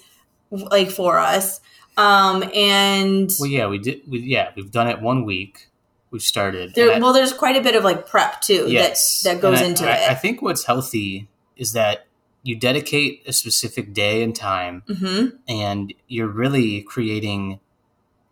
like 0.52 0.90
for 0.90 1.20
us. 1.20 1.62
Um, 1.98 2.44
and 2.56 3.32
well 3.40 3.50
yeah 3.50 3.68
we 3.68 3.78
did 3.78 4.02
we, 4.08 4.20
yeah 4.20 4.52
we've 4.56 4.72
done 4.72 4.88
it 4.88 5.02
one 5.02 5.26
week 5.26 5.69
we've 6.12 6.22
started. 6.22 6.74
There, 6.76 6.92
I- 6.94 7.00
well 7.00 7.14
there's 7.14 7.34
quite 7.34 7.56
a 7.56 7.62
bit 7.62 7.76
of 7.76 7.84
like 7.84 8.08
prep 8.08 8.42
too 8.42 8.66
yes 8.68 9.22
that 9.24 9.36
that 9.36 9.42
goes 9.42 9.62
I- 9.62 9.66
into 9.66 9.86
I, 9.90 9.94
it. 9.96 10.10
I 10.12 10.16
think 10.16 10.42
what's 10.42 10.66
healthy 10.66 11.28
is 11.56 11.74
that 11.74 12.06
you 12.44 12.56
dedicate 12.56 13.22
a 13.28 13.34
specific 13.34 13.94
day 13.94 14.24
and 14.24 14.36
time 14.36 14.84
hmm 14.88 15.28
and 15.48 15.94
you're 16.08 16.28
really 16.28 16.82
creating 16.82 17.60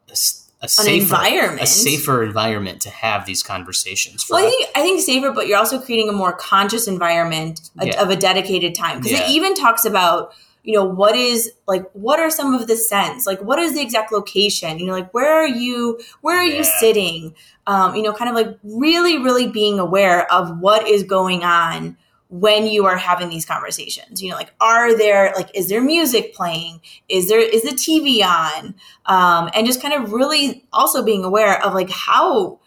a, 0.10 0.14
a 0.62 0.64
an 0.64 0.70
safer 0.70 1.04
environment. 1.04 1.62
a 1.62 1.68
safer 1.68 2.24
environment 2.24 2.82
to 2.82 2.90
have 2.90 3.26
these 3.26 3.44
conversations 3.44 4.24
for 4.24 4.36
Well, 4.36 4.48
I 4.48 4.50
think 4.50 4.70
I 4.76 4.82
think 4.82 5.02
safer, 5.02 5.32
but 5.32 5.48
you're 5.48 5.58
also 5.58 5.80
creating 5.80 6.10
a 6.10 6.14
more 6.14 6.34
conscious 6.34 6.88
environment 6.88 7.70
Yeah. 7.82 8.02
of 8.02 8.10
a 8.10 8.16
dedicated 8.16 8.74
time. 8.76 8.98
Because 9.00 9.12
Yeah. 9.12 9.26
it 9.28 9.32
even 9.32 9.54
talks 9.56 9.84
about 9.86 10.34
you 10.68 10.74
know 10.74 10.84
what 10.84 11.16
is 11.16 11.54
like 11.66 11.90
what 11.94 12.20
are 12.20 12.30
some 12.30 12.54
of 12.54 12.68
the 12.68 12.76
scents? 12.76 13.26
Like 13.26 13.40
what 13.42 13.58
is 13.58 13.74
the 13.74 13.82
exact 13.82 14.12
location? 14.12 14.80
You 14.80 14.88
know 14.88 14.92
like 14.92 15.14
where 15.14 15.34
are 15.34 15.48
you 15.48 15.98
where 16.20 16.38
are 16.38 16.46
you 16.46 16.66
sitting? 16.66 17.34
Um, 17.68 17.96
you 17.96 18.04
know 18.04 18.12
kind 18.12 18.30
of 18.30 18.36
like 18.36 18.60
really 18.64 19.18
really 19.18 19.48
being 19.48 19.80
aware 19.80 20.30
of 20.30 20.60
what 20.60 20.86
is 20.86 21.04
going 21.04 21.46
on 21.46 21.96
when 22.30 22.68
you 22.68 22.86
are 22.86 22.98
having 22.98 23.30
these 23.30 23.46
conversations. 23.46 24.22
You 24.22 24.32
know 24.32 24.36
like 24.36 24.54
are 24.60 24.96
there 24.98 25.32
like 25.38 25.50
is 25.56 25.70
there 25.70 25.82
music 25.82 26.34
playing? 26.34 26.82
Is 27.08 27.30
there 27.30 27.40
is 27.40 27.64
the 27.64 27.70
tv 27.70 28.22
on? 28.22 28.76
Um, 29.06 29.50
and 29.54 29.66
just 29.66 29.82
kind 29.82 29.94
of 29.94 30.12
really 30.12 30.66
also 30.74 31.02
being 31.02 31.24
aware 31.24 31.64
of 31.64 31.74
like 31.74 31.90
how 31.90 32.60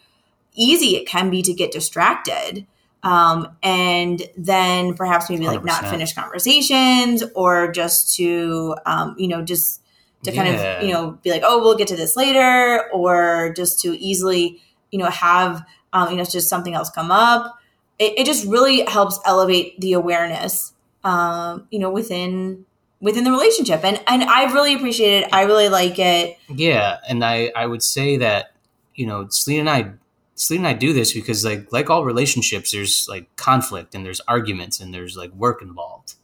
easy 0.55 0.97
it 0.97 1.07
can 1.07 1.29
be 1.29 1.43
to 1.43 1.53
get 1.53 1.71
distracted 1.71 2.67
um, 3.03 3.49
and 3.63 4.23
then 4.37 4.95
perhaps 4.95 5.31
maybe 5.31 5.47
like 5.47 5.65
not 5.65 5.85
100%. 5.85 5.91
finish 5.91 6.13
conversations 6.13 7.23
or 7.35 7.71
just 7.73 8.15
to 8.17 8.75
um, 8.87 9.15
you 9.19 9.29
know 9.29 9.43
just 9.43 9.81
to 10.25 10.33
kind 10.33 10.49
Yeah. 10.49 10.79
of 10.79 10.83
you 10.87 10.93
know 10.93 11.13
be 11.23 11.31
like 11.31 11.43
oh 11.45 11.61
we'll 11.61 11.77
get 11.77 11.89
to 11.89 11.97
this 11.97 12.17
later 12.17 12.85
or 12.93 13.53
just 13.57 13.81
to 13.81 13.99
easily 13.99 14.61
you 14.91 14.99
know 14.99 15.09
have 15.11 15.65
um, 15.93 16.11
you 16.11 16.17
know 16.17 16.25
just 16.25 16.49
something 16.49 16.75
else 16.75 16.91
come 16.91 17.11
up 17.11 17.59
it, 17.99 18.19
it 18.19 18.27
just 18.27 18.47
really 18.47 18.85
helps 18.87 19.19
elevate 19.27 19.81
the 19.81 19.93
awareness 19.95 20.73
um, 21.05 21.67
you 21.71 21.79
know 21.79 21.91
within 21.91 22.67
within 23.01 23.25
the 23.25 23.31
relationship 23.31 23.83
and 23.83 23.99
and 24.07 24.23
i 24.25 24.53
really 24.53 24.75
appreciate 24.75 25.23
it 25.23 25.29
i 25.33 25.43
really 25.45 25.71
like 25.71 25.99
it 25.99 26.37
Yeah, 26.51 26.99
and 27.09 27.25
I 27.25 27.51
I 27.57 27.65
would 27.67 27.83
say 27.83 28.19
that 28.19 28.53
you 28.95 29.07
know 29.07 29.27
Selena 29.31 29.61
and 29.61 29.71
I 29.71 29.93
Celine 30.41 30.61
and 30.65 30.69
I 30.69 30.73
do 30.73 30.93
this 30.93 31.13
because 31.13 31.45
like 31.45 31.71
like 31.73 31.91
all 31.91 32.05
relationships, 32.05 32.73
there's 32.73 33.07
like 33.09 33.35
conflict 33.37 33.95
and 33.95 34.05
there's 34.07 34.21
arguments 34.27 34.81
and 34.81 34.93
there's 34.95 35.17
like 35.17 35.33
work 35.35 35.61
involved. 35.63 36.15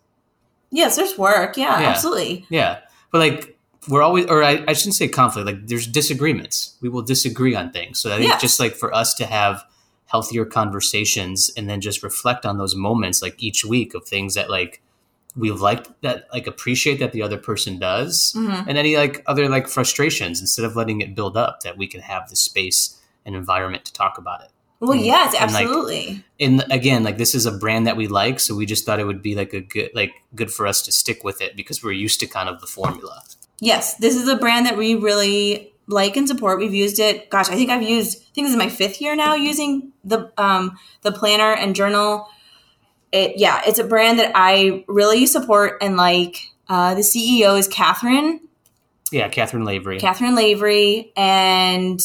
Yes, 0.70 0.96
there's 0.96 1.16
work. 1.18 1.56
Yeah, 1.56 1.80
Yeah. 1.80 1.88
absolutely. 1.90 2.46
Yeah. 2.48 2.78
But 3.12 3.18
like 3.18 3.58
we're 3.88 4.02
always 4.02 4.26
or 4.26 4.42
I, 4.42 4.64
I 4.66 4.72
shouldn't 4.72 4.94
say 4.96 5.06
conflict, 5.08 5.46
like 5.46 5.66
there's 5.66 5.86
disagreements. 5.86 6.76
We 6.80 6.88
will 6.88 7.02
disagree 7.02 7.54
on 7.54 7.70
things. 7.72 7.98
So 8.00 8.12
I 8.14 8.18
think 8.18 8.40
just 8.40 8.58
like 8.58 8.74
for 8.74 8.92
us 8.94 9.12
to 9.14 9.26
have 9.26 9.62
healthier 10.06 10.44
conversations 10.44 11.50
and 11.56 11.68
then 11.68 11.80
just 11.80 12.02
reflect 12.02 12.46
on 12.46 12.58
those 12.58 12.74
moments 12.76 13.22
like 13.22 13.34
each 13.42 13.64
week 13.64 13.92
of 13.94 14.06
things 14.06 14.34
that 14.34 14.48
like 14.48 14.80
we've 15.36 15.60
liked 15.60 15.90
that 16.02 16.26
like 16.32 16.46
appreciate 16.46 16.98
that 17.00 17.12
the 17.12 17.22
other 17.22 17.36
person 17.36 17.78
does 17.78 18.32
Mhm. 18.36 18.66
and 18.68 18.78
any 18.78 18.96
like 18.96 19.22
other 19.26 19.48
like 19.48 19.68
frustrations 19.68 20.40
instead 20.40 20.64
of 20.64 20.74
letting 20.76 21.00
it 21.00 21.14
build 21.14 21.36
up 21.36 21.60
that 21.62 21.76
we 21.76 21.86
can 21.86 22.00
have 22.00 22.30
the 22.30 22.36
space 22.36 22.96
and 23.26 23.36
environment 23.36 23.84
to 23.84 23.92
talk 23.92 24.16
about 24.16 24.40
it 24.42 24.48
Well, 24.80 24.96
Mm. 24.98 25.04
yes, 25.04 25.34
And, 25.34 25.52
like, 25.52 25.64
absolutely. 25.64 26.24
and 26.40 26.64
again 26.70 27.02
like 27.02 27.18
this 27.18 27.34
is 27.34 27.44
a 27.44 27.52
brand 27.52 27.86
that 27.86 27.96
we 27.98 28.06
like 28.06 28.40
so 28.40 28.54
we 28.54 28.64
just 28.66 28.86
thought 28.86 28.98
it 29.00 29.04
would 29.06 29.20
be 29.22 29.34
like 29.34 29.52
a 29.52 29.60
good 29.60 29.90
like 29.94 30.12
good 30.34 30.50
for 30.50 30.66
us 30.66 30.80
to 30.82 30.92
stick 30.92 31.24
with 31.24 31.40
it 31.42 31.56
because 31.56 31.82
we're 31.84 31.92
used 31.92 32.20
to 32.20 32.26
kind 32.26 32.48
of 32.48 32.60
the 32.60 32.66
formula 32.66 33.22
Yes, 33.58 33.94
this 33.94 34.14
is 34.16 34.28
a 34.28 34.36
brand 34.36 34.66
that 34.66 34.76
we 34.76 34.94
really 34.96 35.72
like 35.86 36.14
and 36.18 36.28
support. 36.28 36.58
We've 36.58 36.74
used 36.74 36.98
it. 36.98 37.30
Gosh, 37.30 37.48
I 37.48 37.54
think 37.54 37.70
I've 37.70 37.82
used. 37.82 38.18
I 38.18 38.28
think 38.34 38.44
this 38.46 38.50
is 38.52 38.58
my 38.58 38.68
fifth 38.68 39.00
year 39.00 39.16
now 39.16 39.34
using 39.34 39.92
the 40.04 40.30
um, 40.36 40.76
the 41.00 41.10
planner 41.10 41.54
and 41.54 41.74
journal. 41.74 42.28
It 43.12 43.38
yeah, 43.38 43.62
it's 43.66 43.78
a 43.78 43.84
brand 43.84 44.18
that 44.18 44.32
I 44.34 44.84
really 44.88 45.24
support 45.24 45.78
and 45.80 45.96
like. 45.96 46.50
Uh, 46.68 46.94
the 46.94 47.00
CEO 47.00 47.58
is 47.58 47.66
Cathryn 47.66 48.40
yeah 49.10 49.28
cathryn 49.30 49.64
lavery 49.64 49.98
Cathryn 50.00 50.36
Lavery, 50.36 51.12
and 51.16 51.98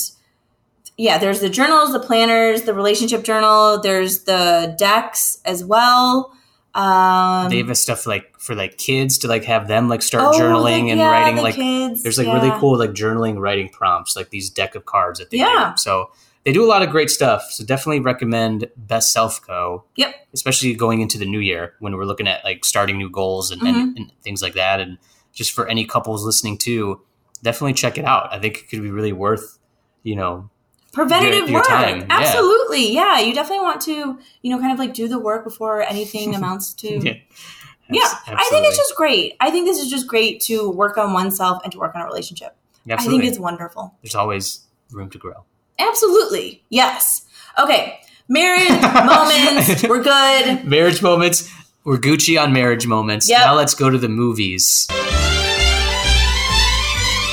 yeah, 0.98 1.18
there's 1.18 1.40
the 1.40 1.50
journals, 1.50 1.92
the 1.94 2.00
planners, 2.00 2.64
the 2.64 2.74
relationship 2.74 3.24
journal. 3.24 3.80
There's 3.82 4.24
the 4.24 4.76
decks 4.78 5.40
as 5.46 5.64
well. 5.64 6.34
Um, 6.74 7.50
they 7.50 7.58
have 7.64 7.78
stuff 7.78 8.08
like 8.08 8.38
for 8.40 8.56
like 8.56 8.78
kids 8.78 9.18
to 9.20 9.28
like 9.28 9.44
have 9.44 9.68
them 9.68 9.90
like 9.90 10.02
start 10.02 10.34
oh, 10.34 10.40
journaling 10.40 10.86
the- 10.86 10.92
and 10.92 11.00
yeah, 11.00 11.10
writing 11.12 11.36
the 11.36 11.42
like 11.42 11.56
kids, 11.56 12.02
there's 12.02 12.18
like 12.18 12.28
yeah. 12.28 12.34
really 12.42 12.60
cool 12.62 12.78
like 12.80 12.92
journaling 12.92 13.38
writing 13.40 13.68
prompts 13.68 14.16
like 14.16 14.30
these 14.30 14.50
deck 14.50 14.74
of 14.76 14.86
cards 14.86 15.20
that 15.20 15.32
they 15.32 15.38
Yeah. 15.40 15.72
do 15.76 15.78
so 15.78 16.12
they 16.46 16.54
do 16.54 16.64
a 16.64 16.70
lot 16.70 16.82
of 16.82 16.90
great 16.90 17.10
stuff 17.10 17.44
so 17.52 17.66
definitely 17.66 18.00
recommend 18.00 18.70
best 18.78 19.12
self 19.12 19.42
co 19.46 19.84
Yep. 19.98 20.16
especially 20.34 20.74
going 20.74 21.02
into 21.02 21.18
the 21.18 21.26
new 21.26 21.40
year 21.42 21.74
when 21.80 21.94
we're 21.98 22.06
looking 22.06 22.26
at 22.28 22.42
like 22.46 22.64
starting 22.64 22.98
new 22.98 23.10
goals 23.10 23.52
and, 23.52 23.62
Mm-hmm. 23.62 23.78
and, 23.80 23.98
and 23.98 24.12
things 24.24 24.42
like 24.42 24.54
that 24.54 24.80
and 24.80 24.98
just 25.34 25.52
for 25.52 25.68
any 25.68 25.84
couples 25.84 26.24
listening 26.24 26.58
too 26.58 27.02
definitely 27.44 27.74
check 27.74 27.98
it 27.98 28.06
out 28.06 28.32
i 28.34 28.40
think 28.40 28.60
it 28.60 28.70
could 28.70 28.82
be 28.82 28.92
really 28.92 29.12
worth 29.12 29.60
you 30.04 30.16
know 30.16 30.50
preventative 30.92 31.50
your 31.50 31.60
work. 31.60 31.68
time, 31.68 32.06
absolutely 32.10 32.94
yeah. 32.94 33.20
you 33.20 33.34
definitely 33.34 33.64
want 33.64 33.82
to 33.82 34.20
you 34.42 34.52
know 34.52 34.60
kind 34.60 34.74
of 34.74 34.80
like 34.80 34.94
do 34.94 35.08
the 35.08 35.20
work 35.20 35.44
before 35.44 35.82
anything 35.82 36.36
amounts 36.40 36.74
to 36.74 37.00
yeah, 37.00 37.14
yeah. 37.90 38.20
I 38.28 38.48
think 38.50 38.66
it's 38.66 38.78
just 38.78 38.96
great. 38.96 39.36
I 39.42 39.52
think 39.52 39.66
this 39.66 39.78
is 39.78 39.90
just 39.90 40.08
great 40.08 40.40
to 40.44 40.70
work 40.70 40.98
on 40.98 41.12
oneself 41.12 41.62
and 41.64 41.74
to 41.74 41.80
work 41.80 41.94
on 41.94 42.02
a 42.02 42.06
relationship. 42.06 42.56
I 42.90 42.98
think 42.98 43.26
it's 43.26 43.38
wonderful. 43.38 43.94
There's 44.02 44.16
always 44.16 44.62
room 44.92 45.10
to 45.10 45.18
grow. 45.18 45.44
Absolutely 45.78 46.64
yes. 46.70 47.26
Okay 47.60 48.00
marriage 48.32 48.70
moments 48.82 49.84
we're 49.84 50.02
good. 50.02 50.66
Marriage 50.66 51.02
moments 51.02 51.52
we're 51.84 51.98
gucci 51.98 52.42
on 52.42 52.54
marriage 52.54 52.88
moments. 52.88 53.30
Yep. 53.30 53.40
now 53.40 53.56
let's 53.56 53.74
go 53.76 53.90
to 53.90 53.98
the 53.98 54.08
movies. 54.08 54.88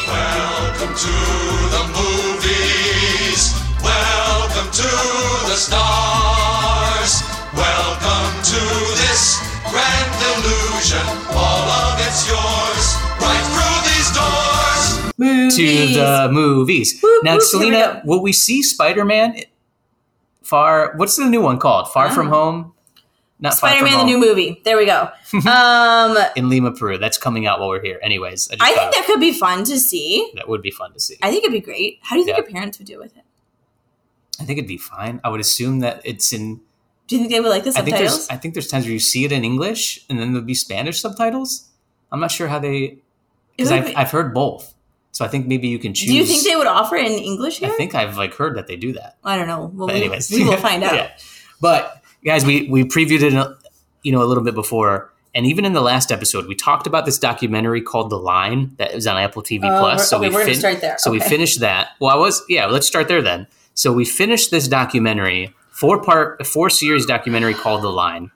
Welcome 0.07 0.95
to 0.95 1.07
the 1.07 1.98
illusion. 10.93 11.07
All 11.37 11.69
of 11.69 12.01
it's 12.01 12.29
yours. 12.29 12.97
Right 13.21 13.45
through 13.53 13.79
these 13.89 14.11
doors. 14.17 15.13
movies. 15.19 15.57
to 15.57 15.95
the 16.01 16.29
movies. 16.33 17.01
Whoop, 17.03 17.25
now, 17.25 17.35
whoop, 17.35 17.43
here 17.43 17.59
we 17.61 17.65
Selena, 17.71 18.03
will 18.05 18.23
we 18.23 18.33
see 18.33 18.63
Spider 18.63 19.05
Man? 19.05 19.37
Far. 20.43 20.95
What's 20.97 21.17
the 21.17 21.27
new 21.27 21.43
one 21.43 21.59
called? 21.59 21.93
Far 21.93 22.11
from 22.11 22.29
Ah. 22.29 22.31
Home. 22.31 22.75
Not 23.41 23.55
spider-man 23.55 23.99
the 23.99 24.05
new 24.05 24.19
movie 24.19 24.61
there 24.65 24.77
we 24.77 24.85
go 24.85 25.11
um 25.49 26.17
in 26.35 26.49
Lima, 26.49 26.73
Peru. 26.73 26.99
That's 26.99 27.17
coming 27.19 27.47
out 27.47 27.61
while 27.61 27.69
we're 27.69 27.81
here. 27.81 28.01
Anyways, 28.03 28.49
I, 28.51 28.57
just 28.57 28.63
i 28.69 28.75
think 28.75 28.93
that 28.95 29.05
could 29.07 29.21
be 29.21 29.33
fun 29.33 29.63
to 29.63 29.79
see 29.79 30.29
that 30.35 30.49
would 30.49 30.61
be 30.61 30.73
fun 30.73 30.93
to 30.93 30.99
see. 30.99 31.15
i 31.23 31.31
think 31.31 31.45
it'd 31.45 31.53
be 31.53 31.61
great 31.61 32.01
how 32.03 32.17
do 32.17 32.19
you 32.19 32.25
think 32.25 32.37
Yeah. 32.37 32.43
your 32.43 32.51
parents 32.53 32.79
would 32.81 32.89
do 32.89 32.99
with 32.99 33.17
it 33.17 33.23
I 34.41 34.45
think 34.45 34.59
it'd 34.59 34.67
be 34.69 34.77
fine. 34.77 35.21
I 35.23 35.29
would 35.29 35.41
assume 35.41 35.79
that 35.81 36.01
it's 36.05 36.33
in. 36.33 36.61
Do 37.09 37.17
you 37.17 37.23
think 37.23 37.33
they 37.33 37.41
would 37.41 37.49
like 37.51 37.65
the 37.65 37.71
I 37.71 37.83
think 37.83 37.89
subtitles 37.97 38.17
there's. 38.29 38.31
I 38.31 38.37
think 38.37 38.55
there's 38.55 38.69
times 38.69 38.85
where 38.85 38.93
you 38.93 39.01
see 39.01 39.25
it 39.25 39.33
in 39.33 39.45
English 39.45 40.05
and 40.09 40.19
then 40.21 40.33
there'll 40.33 40.47
be 40.47 40.55
Spanish 40.55 41.01
subtitles. 41.01 41.69
I'm 42.13 42.21
not 42.21 42.31
sure 42.31 42.47
how 42.49 42.59
they. 42.61 42.99
Because 43.57 43.73
I've, 43.73 43.87
be- 43.87 43.97
I've 43.97 44.11
heard 44.13 44.33
both, 44.33 44.73
so 45.11 45.25
I 45.25 45.29
think 45.29 45.49
maybe 45.49 45.67
you 45.67 45.81
can 45.81 45.93
choose. 45.93 46.07
do 46.09 46.15
you 46.15 46.25
think 46.25 46.45
they 46.45 46.55
would 46.55 46.69
offer 46.69 46.95
it 46.95 47.11
in 47.11 47.19
english 47.19 47.59
here 47.59 47.69
I 47.71 47.73
think 47.73 47.95
I've 47.97 48.17
like 48.17 48.35
heard 48.35 48.57
that 48.57 48.69
they 48.69 48.77
do 48.77 48.93
that. 48.93 49.17
I 49.25 49.37
don't 49.37 49.49
know. 49.49 49.73
Well, 49.75 49.89
But 49.89 49.95
we- 49.95 50.01
anyways, 50.03 50.31
we, 50.31 50.45
will 50.45 50.57
find 50.59 50.85
out. 50.89 50.95
Yeah. 50.95 51.11
But 51.61 52.03
guys, 52.25 52.45
we 52.45 52.69
we 52.69 52.85
previewed 52.85 53.23
it, 53.23 53.35
uh, 53.35 53.55
you 54.05 54.13
know, 54.13 54.23
a 54.23 54.29
little 54.31 54.45
bit 54.45 54.55
before, 54.55 55.11
and 55.35 55.45
even 55.45 55.65
in 55.65 55.73
the 55.73 55.81
last 55.81 56.13
episode, 56.13 56.47
we 56.47 56.55
talked 56.55 56.87
about 56.87 57.05
this 57.05 57.19
documentary 57.19 57.83
called 57.83 58.11
The 58.11 58.19
Line 58.19 58.75
that 58.79 58.95
was 58.95 59.07
on 59.09 59.17
Apple 59.17 59.43
TV 59.43 59.65
Oh, 59.65 59.81
Plus. 59.81 60.13
we're- 60.13 60.21
okay, 60.27 60.29
we 60.29 60.35
we're 60.37 60.45
gonna 60.45 60.55
start 60.55 60.81
there. 60.81 60.97
So 60.99 61.11
we 61.11 61.19
finished 61.21 61.59
that. 61.61 61.89
Well, 62.01 62.11
I 62.15 62.19
was 62.19 62.43
yeah. 62.49 62.67
Let's 62.67 62.87
start 62.87 63.09
there 63.09 63.23
then. 63.23 63.47
So 63.75 63.93
we 63.93 64.05
finished 64.05 64.51
this 64.53 64.69
documentary, 64.69 65.53
four 65.79 66.03
part, 66.03 66.45
four 66.47 66.69
series 66.71 67.07
documentary 67.07 67.55
called 67.55 67.83
The 67.83 67.89
Line 67.89 68.31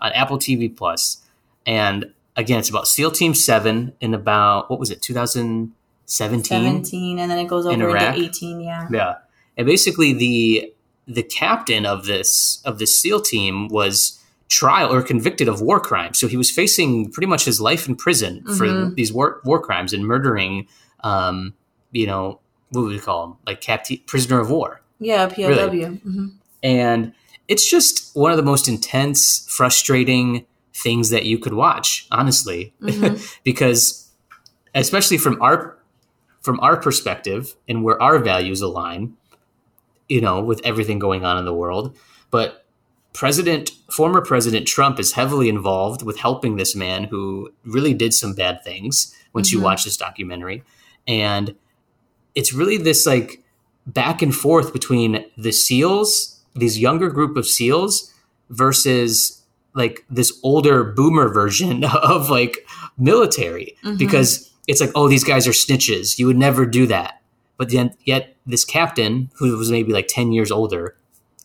on 0.00 0.12
Apple 0.12 0.38
TV 0.38 0.74
Plus, 0.74 1.18
and 1.66 2.12
again, 2.36 2.58
it's 2.58 2.70
about 2.70 2.88
SEAL 2.88 3.12
Team 3.12 3.34
Seven 3.34 3.92
in 4.00 4.14
about 4.14 4.68
what 4.70 4.80
was 4.80 4.90
it, 4.90 5.00
2017? 5.02 6.42
17, 6.44 7.18
and 7.18 7.30
then 7.30 7.38
it 7.38 7.46
goes 7.48 7.66
over 7.66 7.96
into 7.96 8.22
18, 8.24 8.60
yeah. 8.60 8.88
Yeah, 8.90 9.14
and 9.56 9.66
basically 9.66 10.12
the 10.12 10.72
the 11.06 11.22
captain 11.22 11.86
of 11.86 12.04
this 12.04 12.60
of 12.64 12.78
this 12.78 12.98
SEAL 13.00 13.20
team 13.20 13.68
was 13.68 14.22
trial 14.48 14.92
or 14.92 15.02
convicted 15.02 15.48
of 15.48 15.60
war 15.60 15.78
crimes. 15.80 16.18
So 16.18 16.26
he 16.26 16.36
was 16.36 16.50
facing 16.50 17.10
pretty 17.10 17.26
much 17.26 17.44
his 17.44 17.60
life 17.60 17.86
in 17.88 17.96
prison 17.96 18.42
for 18.56 18.66
Mhm. 18.66 18.94
these 18.94 19.12
war 19.12 19.40
war 19.44 19.60
crimes 19.60 19.92
and 19.92 20.06
murdering, 20.06 20.66
um, 21.04 21.54
you 21.92 22.06
know, 22.06 22.40
what 22.70 22.82
would 22.82 22.92
we 22.92 22.98
call 22.98 23.26
them, 23.26 23.36
like 23.46 23.60
capti- 23.60 24.04
prisoner 24.06 24.40
of 24.40 24.50
war. 24.50 24.80
Yeah, 25.00 25.26
POW. 25.26 25.46
Mhm. 26.06 26.32
And 26.62 27.12
it's 27.46 27.68
just 27.68 28.14
one 28.16 28.30
of 28.30 28.36
the 28.36 28.42
most 28.42 28.68
intense, 28.68 29.46
frustrating 29.48 30.44
things 30.74 31.10
that 31.10 31.24
you 31.24 31.38
could 31.38 31.54
watch, 31.54 32.06
honestly, 32.10 32.72
Mhm. 32.82 33.20
because 33.44 34.10
especially 34.74 35.18
from 35.18 35.40
our 35.42 35.76
from 36.40 36.60
our 36.60 36.76
perspective 36.76 37.56
and 37.68 37.82
where 37.82 38.00
our 38.00 38.18
values 38.20 38.60
align, 38.60 39.14
you 40.08 40.20
know, 40.20 40.40
with 40.40 40.60
everything 40.64 40.98
going 40.98 41.24
on 41.24 41.36
in 41.36 41.44
the 41.44 41.52
world, 41.52 41.96
but 42.30 42.64
President 43.12 43.72
former 43.90 44.20
President 44.20 44.66
Trump 44.68 45.00
is 45.00 45.12
heavily 45.12 45.48
involved 45.48 46.02
with 46.02 46.18
helping 46.18 46.56
this 46.56 46.76
man 46.76 47.04
who 47.04 47.52
really 47.64 47.92
did 47.92 48.14
some 48.14 48.34
bad 48.34 48.62
things 48.62 49.14
once 49.32 49.50
you 49.50 49.58
Mhm. 49.58 49.62
watch 49.64 49.84
this 49.84 49.96
documentary. 49.96 50.62
And 51.08 51.56
it's 52.34 52.52
really 52.52 52.76
this 52.76 53.04
like 53.06 53.42
back 53.86 54.22
and 54.22 54.34
forth 54.34 54.72
between 54.72 55.24
the 55.36 55.50
SEALs, 55.52 56.37
these 56.54 56.78
younger 56.78 57.10
group 57.10 57.36
of 57.36 57.46
SEALs, 57.46 58.12
versus 58.50 59.42
like 59.74 60.04
this 60.10 60.38
older 60.42 60.82
boomer 60.84 61.28
version 61.32 61.84
of 62.02 62.30
like 62.30 62.66
military 62.96 63.76
Mhm. 63.84 63.98
because 63.98 64.50
it's 64.66 64.80
like, 64.80 64.90
oh, 64.94 65.08
these 65.08 65.24
guys 65.24 65.46
are 65.46 65.52
snitches. 65.52 66.18
You 66.18 66.26
would 66.26 66.36
never 66.36 66.66
do 66.66 66.86
that. 66.86 67.20
But 67.56 67.70
then, 67.70 67.94
yet, 68.04 68.36
this 68.46 68.64
captain, 68.64 69.30
who 69.38 69.56
was 69.56 69.70
maybe 69.70 69.92
like 69.92 70.06
10 70.08 70.32
years 70.32 70.50
older, 70.50 70.94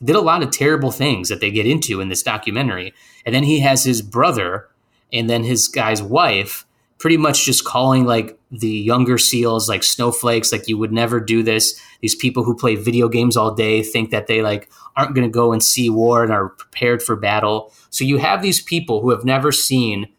did 0.03 0.15
a 0.15 0.21
lot 0.21 0.43
of 0.43 0.51
terrible 0.51 0.91
things 0.91 1.29
that 1.29 1.39
they 1.39 1.49
get 1.51 1.65
into 1.65 2.01
in 2.01 2.09
this 2.09 2.21
documentary. 2.23 2.93
And 3.25 3.33
then 3.33 3.43
he 3.43 3.61
has 3.61 3.83
his 3.85 4.01
brother 4.01 4.67
and 5.11 5.29
then 5.29 5.43
his 5.43 5.67
guy's 5.67 6.01
wife 6.01 6.65
pretty 7.03 7.17
much 7.17 7.43
just 7.43 7.65
calling 7.65 8.05
like 8.05 8.39
the 8.49 8.69
younger 8.69 9.17
SEALs 9.17 9.67
like 9.67 9.83
snowflakes, 9.83 10.53
like 10.53 10.69
you 10.69 10.77
would 10.77 10.93
never 10.93 11.19
do 11.19 11.43
this. 11.43 11.77
These 11.99 12.15
people 12.15 12.45
who 12.45 12.55
play 12.55 12.75
video 12.75 13.09
games 13.09 13.35
all 13.35 13.53
day 13.53 13.83
think 13.83 14.11
that 14.11 14.27
they 14.27 14.41
like 14.41 14.69
aren't 14.95 15.13
going 15.13 15.27
to 15.27 15.29
go 15.29 15.51
and 15.51 15.61
see 15.61 15.89
war 15.89 16.23
and 16.23 16.31
are 16.31 16.47
prepared 16.47 17.03
for 17.03 17.17
battle. 17.17 17.73
So 17.89 18.05
you 18.05 18.19
have 18.19 18.41
these 18.41 18.61
people 18.61 19.01
who 19.01 19.09
have 19.09 19.25
never 19.25 19.51
seen 19.51 20.13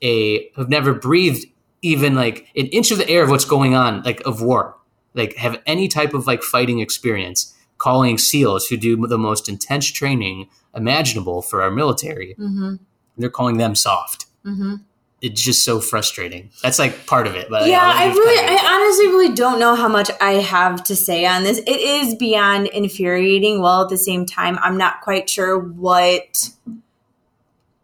a, 0.00 0.48
have 0.56 0.70
never 0.70 0.94
breathed 0.94 1.44
even 1.82 2.14
like 2.14 2.46
an 2.56 2.68
inch 2.68 2.90
of 2.90 2.96
the 2.96 3.10
air 3.10 3.22
of 3.22 3.28
what's 3.28 3.44
going 3.44 3.74
on, 3.74 4.02
like 4.04 4.22
of 4.22 4.40
war, 4.40 4.78
like 5.12 5.36
have 5.36 5.60
any 5.66 5.88
type 5.88 6.14
of 6.14 6.26
like 6.26 6.42
fighting 6.42 6.78
experience, 6.78 7.54
calling 7.76 8.16
SEALs 8.16 8.68
who 8.68 8.78
do 8.78 9.06
the 9.06 9.18
most 9.18 9.46
intense 9.46 9.88
training 9.88 10.48
imaginable 10.74 11.42
for 11.42 11.60
our 11.60 11.70
military. 11.70 12.34
Mhm. 12.40 12.78
They're 13.18 13.28
calling 13.28 13.58
them 13.58 13.74
soft. 13.74 14.24
Mhm. 14.46 14.84
It's 15.22 15.42
just 15.42 15.64
so 15.64 15.80
frustrating. 15.80 16.50
That's 16.62 16.78
like 16.78 17.06
part 17.06 17.26
of 17.26 17.34
it. 17.34 17.48
But 17.50 17.68
yeah, 17.68 17.82
I 17.82 18.06
really, 18.06 18.38
I 18.38 18.74
honestly 18.74 19.08
really 19.08 19.34
don't 19.34 19.58
know 19.58 19.74
how 19.74 19.88
much 19.88 20.10
I 20.20 20.32
have 20.32 20.82
to 20.84 20.96
say 20.96 21.26
on 21.26 21.42
this. 21.42 21.58
It 21.58 21.68
is 21.68 22.14
beyond 22.14 22.68
infuriating. 22.68 23.60
While 23.60 23.82
at 23.82 23.90
the 23.90 23.98
same 23.98 24.24
time, 24.24 24.58
I'm 24.62 24.78
not 24.78 25.02
quite 25.02 25.28
sure 25.28 25.58
what 25.58 26.48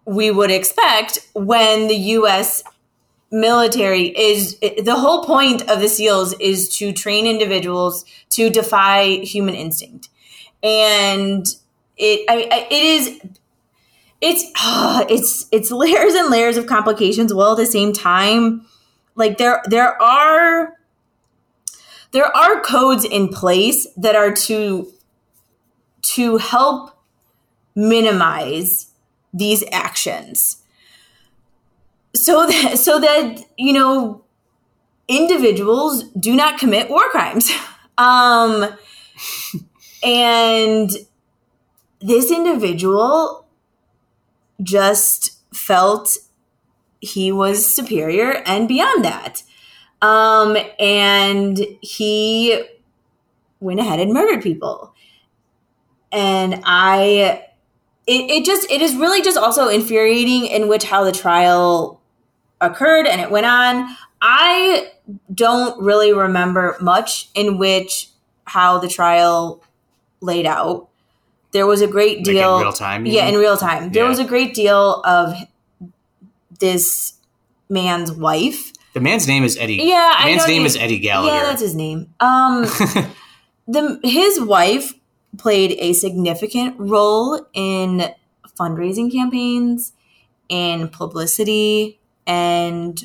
we 0.06 0.30
would 0.30 0.50
expect 0.50 1.28
when 1.34 1.88
the 1.88 1.96
U.S. 1.96 2.62
military 3.30 4.06
is. 4.18 4.58
The 4.60 4.96
whole 4.96 5.24
point 5.24 5.68
of 5.68 5.80
the 5.80 5.88
SEALs 5.88 6.34
is 6.40 6.74
to 6.78 6.92
train 6.92 7.26
individuals 7.26 8.06
to 8.30 8.48
defy 8.48 9.18
human 9.18 9.54
instinct, 9.54 10.08
and 10.62 11.46
it, 11.98 12.24
I, 12.30 12.48
I, 12.50 12.66
it 12.70 12.84
is 12.84 13.20
it's 14.20 14.44
it's 15.10 15.46
it's 15.52 15.70
layers 15.70 16.14
and 16.14 16.30
layers 16.30 16.56
of 16.56 16.66
complications 16.66 17.34
while 17.34 17.52
at 17.52 17.58
the 17.58 17.66
same 17.66 17.92
time 17.92 18.66
like 19.14 19.38
there 19.38 19.62
there 19.66 20.00
are 20.00 20.74
there 22.12 22.36
are 22.36 22.60
codes 22.60 23.04
in 23.04 23.28
place 23.28 23.86
that 23.96 24.14
are 24.14 24.32
to 24.32 24.92
to 26.02 26.36
help 26.36 26.98
minimize 27.74 28.92
these 29.34 29.64
actions. 29.70 30.62
So 32.14 32.46
that 32.46 32.78
so 32.78 32.98
that 33.00 33.44
you 33.56 33.72
know 33.72 34.24
individuals 35.08 36.04
do 36.10 36.34
not 36.34 36.58
commit 36.58 36.88
war 36.90 37.08
crimes. 37.10 37.50
Um 37.98 38.76
and 40.04 40.90
this 42.00 42.30
individual 42.30 43.45
just 44.62 45.32
felt 45.54 46.16
he 47.00 47.30
was 47.32 47.74
superior 47.74 48.42
and 48.46 48.68
beyond 48.68 49.04
that. 49.04 49.42
Um, 50.02 50.56
and 50.78 51.58
he 51.80 52.64
went 53.60 53.80
ahead 53.80 54.00
and 54.00 54.12
murdered 54.12 54.42
people. 54.42 54.94
And 56.12 56.62
I, 56.64 57.44
it, 58.06 58.30
it 58.30 58.44
just, 58.44 58.70
it 58.70 58.80
is 58.80 58.94
really 58.94 59.22
just 59.22 59.36
also 59.36 59.68
infuriating 59.68 60.46
in 60.46 60.68
which 60.68 60.84
how 60.84 61.04
the 61.04 61.12
trial 61.12 62.00
occurred 62.60 63.06
and 63.06 63.20
it 63.20 63.30
went 63.30 63.46
on. 63.46 63.96
I 64.20 64.92
don't 65.32 65.80
really 65.80 66.12
remember 66.12 66.76
much 66.80 67.30
in 67.34 67.58
which 67.58 68.10
how 68.44 68.78
the 68.78 68.88
trial 68.88 69.62
laid 70.20 70.46
out. 70.46 70.88
There 71.56 71.66
was 71.66 71.80
a 71.80 71.86
great 71.86 72.18
Like 72.18 72.28
in 72.28 72.34
deal. 72.34 72.58
real 72.60 72.72
time, 72.72 73.06
Yeah, 73.06 73.24
mean? 73.24 73.34
in 73.34 73.40
real 73.40 73.56
time. 73.56 73.90
There 73.92 74.02
Yeah. 74.04 74.10
was 74.10 74.18
a 74.18 74.24
great 74.24 74.52
deal 74.52 75.00
of 75.06 75.34
this 76.60 77.14
man's 77.70 78.12
wife. 78.12 78.72
the 78.92 79.00
man's 79.00 79.26
name 79.26 79.42
is 79.44 79.56
Eddie. 79.58 79.80
Yeah, 79.82 80.14
the 80.20 80.24
man's 80.26 80.46
name 80.46 80.60
you- 80.62 80.66
is 80.66 80.76
Eddie 80.76 80.98
Gallagher. 80.98 81.34
Yeah, 81.34 81.42
that's 81.44 81.60
his 81.62 81.74
name. 81.74 82.08
Um, 82.20 82.62
the 83.68 83.98
his 84.02 84.38
wife 84.40 84.92
played 85.38 85.72
a 85.78 85.92
significant 85.94 86.74
role 86.78 87.40
in 87.54 88.10
fundraising 88.58 89.10
campaigns, 89.12 89.92
in 90.48 90.88
publicity, 90.88 91.98
and 92.26 93.04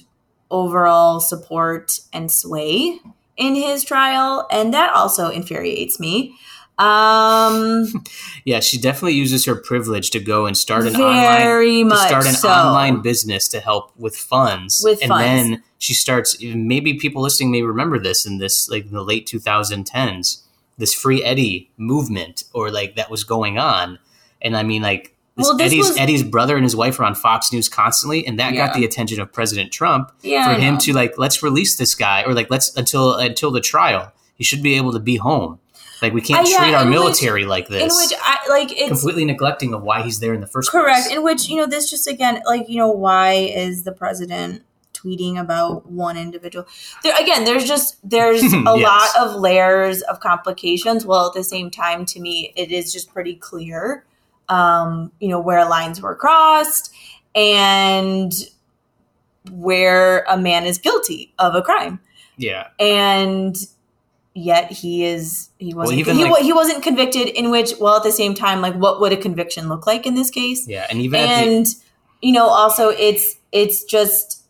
overall 0.49 1.19
support 1.19 1.99
and 2.13 2.29
sway 2.31 2.99
in 3.37 3.55
his 3.55 3.83
trial, 3.83 4.45
and 4.51 4.73
that 4.73 4.93
also 4.93 5.29
infuriates 5.29 5.99
me. 6.01 6.35
Um, 6.77 8.03
yeah, 8.45 8.59
she 8.59 8.77
definitely 8.79 9.13
uses 9.13 9.45
her 9.45 9.55
privilege 9.55 10.09
to 10.11 10.19
go 10.19 10.45
and 10.45 10.57
start 10.57 10.87
an 10.87 10.95
online 10.95 11.89
to 11.89 11.97
start 11.97 12.25
an 12.25 12.33
so. 12.33 12.49
online 12.49 13.01
business 13.01 13.47
to 13.49 13.59
help 13.59 13.91
with 13.97 14.15
funds. 14.15 14.81
With 14.83 15.01
and 15.01 15.09
funds. 15.09 15.25
then 15.25 15.63
she 15.77 15.93
starts 15.93 16.41
maybe 16.41 16.95
people 16.95 17.21
listening 17.21 17.51
may 17.51 17.61
remember 17.61 17.99
this 17.99 18.25
in 18.25 18.37
this 18.39 18.69
like 18.69 18.85
in 18.85 18.93
the 18.93 19.03
late 19.03 19.27
2010s, 19.27 20.41
this 20.77 20.93
free 20.93 21.23
Eddie 21.23 21.69
movement 21.77 22.43
or 22.53 22.71
like 22.71 22.95
that 22.95 23.09
was 23.11 23.23
going 23.23 23.57
on. 23.57 23.99
And 24.41 24.57
I 24.57 24.63
mean 24.63 24.81
like 24.81 25.15
this 25.37 25.47
Well, 25.47 25.61
Eddie's 25.61 25.89
was- 25.89 25.97
Eddie's 25.97 26.23
brother 26.23 26.55
and 26.55 26.63
his 26.63 26.75
wife 26.75 26.99
are 26.99 27.03
on 27.03 27.15
Fox 27.15 27.53
News 27.53 27.69
constantly, 27.69 28.25
and 28.25 28.39
that 28.39 28.53
got 28.55 28.73
the 28.73 28.83
attention 28.85 29.19
of 29.21 29.31
President 29.31 29.71
Trump 29.71 30.11
Yeah, 30.21 30.53
for 30.53 30.59
him 30.59 30.77
to 30.79 30.93
like 30.93 31.17
let's 31.17 31.41
release 31.43 31.77
this 31.77 31.95
guy 31.95 32.23
or 32.23 32.33
like 32.33 32.49
let's 32.49 32.75
until 32.75 33.13
until 33.15 33.51
the 33.51 33.61
trial. 33.61 34.11
He 34.35 34.43
should 34.43 34.63
be 34.63 34.73
able 34.73 34.91
to 34.93 34.99
be 34.99 35.17
home. 35.17 35.59
Like 36.01 36.13
we 36.13 36.21
can't 36.21 36.47
Uh, 36.47 36.49
yeah, 36.49 36.57
treat 36.57 36.73
our 36.73 36.81
in 36.83 36.89
which- 36.89 36.97
military 36.99 37.45
like 37.45 37.67
this. 37.67 37.81
in 37.83 37.89
which 37.89 38.13
I 38.23 38.37
like 38.49 38.71
it's 38.71 38.89
completely 38.89 39.25
neglecting 39.25 39.73
of 39.73 39.83
why 39.83 40.01
he's 40.01 40.19
there 40.19 40.33
in 40.33 40.41
the 40.41 40.47
first 40.47 40.71
correct 40.71 41.05
place. 41.07 41.15
in 41.15 41.23
which 41.23 41.47
you 41.49 41.55
know 41.57 41.67
this 41.67 41.89
just 41.89 42.07
again 42.07 42.41
like 42.45 42.67
you 42.69 42.77
know 42.77 42.89
why 42.91 43.33
is 43.33 43.83
the 43.83 43.91
president 43.91 44.63
tweeting 44.93 45.39
about 45.39 45.89
one 45.91 46.15
individual 46.17 46.65
there 47.03 47.15
again 47.19 47.43
there's 47.45 47.65
just 47.67 47.97
there's 48.07 48.41
a 48.53 48.57
Yes. 48.57 48.65
lot 48.65 49.09
of 49.27 49.35
layers 49.39 50.01
of 50.03 50.19
complications 50.19 51.05
while 51.05 51.27
at 51.27 51.33
the 51.33 51.43
same 51.43 51.69
time 51.71 52.05
to 52.05 52.19
me 52.19 52.51
it 52.55 52.71
is 52.71 52.91
just 52.91 53.11
pretty 53.13 53.35
clear 53.35 54.05
um 54.49 55.11
you 55.19 55.27
know 55.27 55.39
where 55.39 55.67
lines 55.67 56.01
were 56.01 56.15
crossed 56.15 56.93
and 57.35 58.31
where 59.51 60.23
a 60.29 60.37
man 60.37 60.65
is 60.65 60.77
guilty 60.77 61.33
of 61.39 61.55
a 61.55 61.61
crime 61.61 61.99
Yeah. 62.37 62.67
and 62.79 63.55
yet 64.33 64.71
he 64.71 65.03
is 65.03 65.49
he 65.57 65.73
wasn't 65.73 65.99
even, 65.99 66.15
he, 66.15 66.23
like- 66.25 66.43
he 66.43 66.53
wasn't 66.53 66.81
convicted 66.83 67.27
in 67.27 67.51
which 67.51 67.73
well 67.79 67.97
at 67.97 68.03
the 68.03 68.11
same 68.11 68.33
time 68.33 68.61
like 68.61 68.73
what 68.75 69.01
would 69.01 69.11
a 69.11 69.17
conviction 69.17 69.67
look 69.67 69.85
like 69.85 70.05
in 70.05 70.13
this 70.15 70.29
case? 70.29 70.67
Yeah. 70.67 70.87
And 70.89 71.01
even 71.01 71.19
at 71.19 71.43
the, 71.43 71.51
and 71.51 71.67
you 72.21 72.31
know 72.31 72.47
also 72.47 72.89
it's 72.89 73.35
it's 73.51 73.83
just 73.83 74.43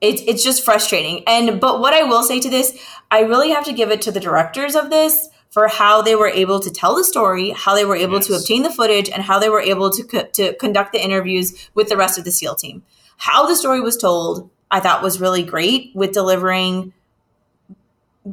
it's 0.00 0.22
it's 0.26 0.42
just 0.42 0.64
frustrating. 0.64 1.22
And 1.26 1.60
but 1.60 1.80
what 1.80 1.94
i 1.94 2.02
will 2.02 2.22
say 2.22 2.40
to 2.40 2.50
this 2.50 2.76
i 3.10 3.20
really 3.20 3.50
have 3.50 3.64
to 3.64 3.72
give 3.72 3.90
it 3.90 4.02
to 4.02 4.12
the 4.12 4.20
directors 4.20 4.74
of 4.74 4.90
this 4.90 5.28
for 5.50 5.68
how 5.68 6.02
they 6.02 6.14
were 6.14 6.28
able 6.28 6.60
to 6.60 6.70
tell 6.70 6.96
the 6.96 7.04
story 7.04 7.50
how 7.50 7.74
they 7.74 7.84
were 7.84 7.96
able 7.96 8.20
to 8.20 8.34
obtain 8.34 8.62
the 8.62 8.70
footage 8.70 9.08
and 9.08 9.22
how 9.22 9.38
they 9.38 9.48
were 9.48 9.60
able 9.60 9.90
to 9.90 10.02
co- 10.02 10.26
to 10.32 10.54
conduct 10.56 10.92
the 10.92 11.02
interviews 11.02 11.70
with 11.74 11.88
the 11.88 11.96
rest 11.96 12.18
of 12.18 12.24
the 12.24 12.32
seal 12.32 12.54
team. 12.54 12.82
How 13.18 13.46
the 13.46 13.56
story 13.56 13.80
was 13.80 13.96
told 13.96 14.50
i 14.70 14.80
thought 14.80 15.02
was 15.02 15.20
really 15.20 15.44
great 15.44 15.92
with 15.94 16.10
delivering 16.12 16.92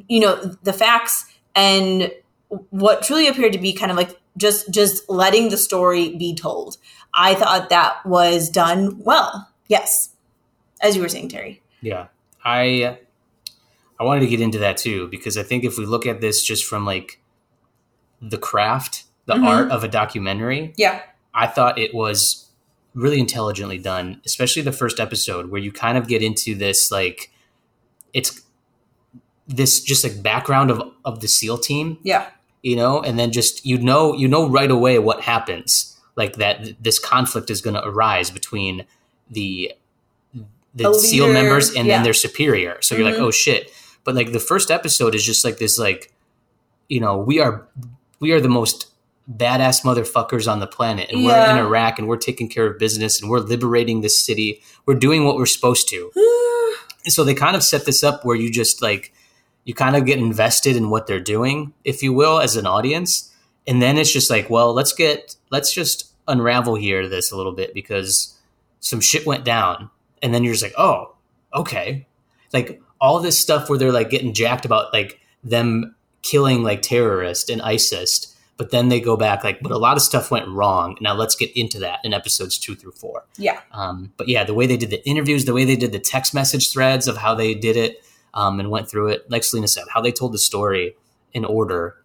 you 0.08 0.19
know 0.19 0.36
the 0.63 0.73
facts 0.73 1.25
and 1.56 2.12
what 2.69 3.03
truly 3.03 3.27
appeared 3.27 3.53
to 3.53 3.60
be 3.60 3.73
kind 3.73 3.91
of 3.91 3.97
like 3.97 4.19
just 4.38 4.71
just 4.71 5.08
letting 5.10 5.49
the 5.49 5.58
story 5.58 6.15
be 6.15 6.34
told. 6.36 6.77
I 7.13 7.36
thought 7.36 7.69
that 7.69 8.03
was 8.06 8.49
done 8.49 8.99
well. 9.03 9.49
Yes. 9.67 10.10
As 10.82 10.95
you 10.95 11.01
were 11.01 11.10
saying 11.10 11.29
terry. 11.29 11.62
Yeah, 11.82 12.08
I 12.43 12.97
I 13.99 14.03
wanted 14.03 14.21
to 14.21 14.27
get 14.27 14.41
into 14.41 14.58
that 14.60 14.77
too 14.77 15.08
because 15.10 15.38
I 15.38 15.43
think 15.43 15.63
if 15.63 15.77
we 15.77 15.86
look 15.86 16.06
at 16.06 16.21
this 16.21 16.43
just 16.43 16.65
from 16.65 16.86
like 16.86 17.19
the 18.21 18.38
craft, 18.38 19.03
the 19.25 19.36
Mhm. 19.36 19.45
art 19.47 19.71
of 19.71 19.84
a 19.84 19.88
documentary, 19.88 20.73
yeah. 20.77 21.01
I 21.34 21.47
thought 21.47 21.77
it 21.77 21.93
was 21.93 22.49
really 22.93 23.19
intelligently 23.19 23.77
done, 23.79 24.21
especially 24.25 24.62
the 24.62 24.71
first 24.71 24.99
episode 24.99 25.49
where 25.49 25.62
you 25.62 25.71
kind 25.71 25.97
of 25.97 26.08
get 26.08 26.21
into 26.21 26.53
this 26.56 26.91
like 26.91 27.32
it's 28.13 28.41
this 29.47 29.82
just 29.82 30.03
like 30.03 30.21
background 30.23 30.71
of 30.71 30.82
of 31.06 31.19
the 31.19 31.27
SEAL 31.27 31.60
team, 31.60 31.97
yeah 32.03 32.29
you 32.63 32.77
know, 32.77 33.01
and 33.01 33.19
then 33.19 33.32
just 33.32 33.65
you 33.65 33.77
know 33.77 34.13
you 34.13 34.27
know 34.27 34.47
right 34.49 34.71
away 34.71 34.97
what 34.97 35.21
happens, 35.21 35.99
like 36.15 36.38
that 36.38 36.63
th- 36.63 36.77
this 36.79 36.97
conflict 36.97 37.49
is 37.49 37.62
going 37.62 37.75
to 37.75 37.86
arise 37.86 38.32
between 38.32 38.86
the 39.29 39.73
the 40.73 40.89
A 40.89 40.93
SEAL 40.93 41.32
members 41.32 41.75
and 41.75 41.86
yeah. 41.86 41.97
then 41.97 42.03
their 42.03 42.13
superior. 42.13 42.77
So 42.82 42.95
you're 42.95 43.06
like, 43.06 43.15
Mhm. 43.15 43.27
oh 43.27 43.32
shit! 43.32 43.69
But 44.03 44.15
like 44.15 44.32
the 44.32 44.39
first 44.39 44.71
episode 44.71 45.13
is 45.13 45.23
just 45.23 45.45
like 45.45 45.58
this, 45.58 45.77
like 45.77 46.13
you 46.88 46.99
know, 46.99 47.17
we 47.17 47.39
are 47.39 47.67
we 48.19 48.32
are 48.32 48.39
the 48.41 48.49
most 48.49 48.88
badass 49.29 49.84
motherfuckers 49.84 50.51
on 50.51 50.60
the 50.60 50.67
planet, 50.67 51.10
and 51.12 51.23
we're 51.25 51.49
in 51.49 51.58
Iraq, 51.58 51.99
and 51.99 52.08
we're 52.08 52.17
taking 52.17 52.47
care 52.49 52.65
of 52.65 52.79
business, 52.79 53.21
and 53.21 53.29
we're 53.29 53.39
liberating 53.39 54.01
this 54.01 54.19
city. 54.19 54.62
We're 54.86 54.95
doing 54.95 55.25
what 55.25 55.36
we're 55.36 55.45
supposed 55.45 55.89
to. 55.89 56.12
So 57.06 57.25
they 57.25 57.34
kind 57.34 57.58
of 57.58 57.63
set 57.63 57.86
this 57.86 58.01
up 58.01 58.23
where 58.23 58.38
you 58.38 58.49
just 58.49 58.82
like 58.82 59.13
you 59.65 59.73
kind 59.73 59.95
of 59.95 60.06
get 60.06 60.19
invested 60.19 60.76
in 60.76 60.89
what 60.89 61.08
they're 61.08 61.19
doing, 61.19 61.73
if 61.84 62.04
you 62.04 62.13
will, 62.13 62.39
as 62.39 62.56
an 62.56 62.65
audience. 62.65 63.34
And 63.65 63.82
then 63.82 63.97
it's 63.97 64.12
just 64.12 64.30
like, 64.30 64.49
well, 64.49 64.73
let's 64.73 64.93
get 64.93 65.36
let's 65.52 65.73
just 65.73 66.12
unravel 66.28 66.76
here 66.76 67.08
this 67.08 67.32
a 67.32 67.38
little 67.38 67.52
bit 67.52 67.73
because 67.73 68.38
some 68.80 69.02
shit 69.02 69.26
went 69.26 69.45
down. 69.45 69.89
And 70.21 70.34
then 70.34 70.43
you're 70.43 70.54
just 70.54 70.63
like, 70.63 70.76
oh, 70.78 71.15
okay. 71.54 72.08
Like 72.52 72.82
all 72.99 73.19
this 73.19 73.39
stuff 73.39 73.69
where 73.69 73.80
they're 73.80 73.91
like 73.91 74.10
getting 74.10 74.34
jacked 74.34 74.65
about 74.65 74.93
like 74.93 75.19
them 75.43 75.95
killing 76.21 76.63
like 76.63 76.82
terrorists 76.82 77.49
and 77.49 77.62
ISIS, 77.62 78.36
but 78.56 78.71
then 78.71 78.89
they 78.89 78.99
go 79.02 79.17
back 79.17 79.43
like, 79.43 79.60
but 79.62 79.71
a 79.71 79.78
lot 79.78 79.97
of 79.97 80.04
stuff 80.04 80.32
went 80.32 80.47
wrong. 80.47 80.97
Now 81.02 81.13
let's 81.13 81.36
get 81.36 81.56
into 81.56 81.80
that 81.80 81.99
in 82.04 82.13
episodes 82.13 82.58
two 82.58 82.76
through 82.76 82.93
four. 82.93 83.26
yeah 83.38 83.60
Um, 83.71 84.13
but 84.17 84.30
yeah, 84.30 84.43
the 84.43 84.54
way 84.54 84.67
they 84.67 84.78
did 84.78 84.89
the 84.89 85.06
interviews, 85.08 85.45
the 85.45 85.54
way 85.54 85.65
they 85.65 85.76
did 85.76 85.91
the 85.91 85.99
text 85.99 86.34
message 86.34 86.71
threads 86.71 87.08
of 87.08 87.17
how 87.17 87.36
they 87.36 87.54
did 87.54 87.76
it 87.76 88.04
um, 88.33 88.59
and 88.59 88.69
went 88.71 88.89
through 88.89 89.09
it, 89.09 89.29
like 89.29 89.43
Selena 89.43 89.67
said, 89.67 89.85
how 89.93 90.01
they 90.01 90.11
told 90.11 90.33
the 90.33 90.39
story 90.39 90.95
in 91.33 91.45
order 91.45 91.95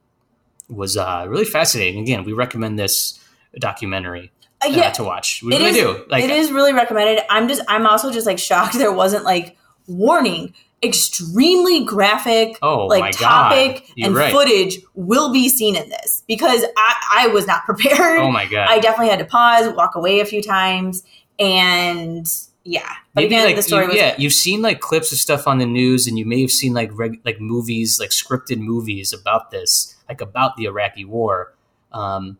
was 0.68 0.96
uh, 0.96 1.24
really 1.28 1.44
fascinating. 1.44 2.00
Again, 2.02 2.24
we 2.24 2.32
recommend 2.32 2.78
this 2.78 3.18
documentary. 3.58 4.30
uh, 4.64 4.68
yeah, 4.68 4.90
to 4.90 5.04
watch. 5.04 5.42
We 5.42 5.50
really 5.56 5.70
is- 5.70 5.76
do. 5.76 6.04
Like 6.08 6.24
it 6.24 6.30
is 6.30 6.50
really 6.52 6.72
recommended. 6.72 7.22
I'm 7.30 7.48
just 7.48 7.62
I'm 7.68 7.86
also 7.86 8.10
just 8.12 8.26
like 8.26 8.38
shocked 8.38 8.74
there 8.74 8.92
wasn't 8.92 9.24
like 9.24 9.56
warning 9.86 10.52
extremely 10.80 11.84
graphic 11.84 12.56
Oh, 12.62 12.86
like 12.86 13.12
topic 13.18 13.90
and 13.98 14.14
right. 14.14 14.32
footage 14.32 14.78
will 14.94 15.32
be 15.32 15.48
seen 15.48 15.74
in 15.74 15.88
this 15.88 16.22
because 16.28 16.62
I 16.76 17.24
I 17.24 17.28
was 17.28 17.46
not 17.46 17.64
prepared. 17.66 18.20
Oh 18.20 18.30
my 18.30 18.46
god. 18.46 18.68
I 18.68 18.78
definitely 18.78 19.08
had 19.10 19.18
to 19.20 19.24
pause, 19.24 19.72
walk 19.74 19.94
away 19.96 20.20
a 20.20 20.24
few 20.24 20.42
times, 20.42 21.02
and 21.38 22.26
yeah. 22.70 22.82
But 23.14 23.22
Maybe 23.22 23.34
again, 23.34 23.46
like 23.46 23.56
the 23.56 23.62
story 23.62 23.84
you, 23.84 23.88
was 23.88 23.96
yeah, 23.96 24.14
you've 24.18 24.32
seen 24.32 24.60
like 24.62 24.80
clips 24.80 25.10
of 25.12 25.18
stuff 25.18 25.46
on 25.48 25.58
the 25.58 25.66
news, 25.66 26.06
and 26.06 26.18
you 26.18 26.26
may 26.26 26.40
have 26.42 26.50
seen 26.50 26.74
like 26.74 26.90
reg- 26.92 27.20
like 27.24 27.40
movies, 27.40 27.98
like 27.98 28.10
scripted 28.10 28.58
movies 28.58 29.12
about 29.12 29.50
this, 29.50 29.96
like 30.08 30.20
about 30.20 30.56
the 30.56 30.64
Iraqi 30.64 31.04
War. 31.04 31.54
Um, 31.92 32.36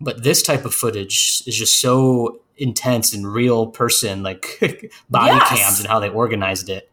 but 0.00 0.22
this 0.24 0.42
type 0.42 0.64
of 0.64 0.74
footage 0.74 1.42
is 1.46 1.56
just 1.56 1.80
so 1.80 2.40
intense 2.56 3.12
and 3.14 3.32
real 3.32 3.68
person, 3.68 4.22
like 4.22 4.46
body 5.10 5.36
Yes. 5.36 5.48
cams 5.48 5.78
and 5.80 5.88
how 5.88 6.00
they 6.00 6.08
organized 6.08 6.68
it. 6.68 6.90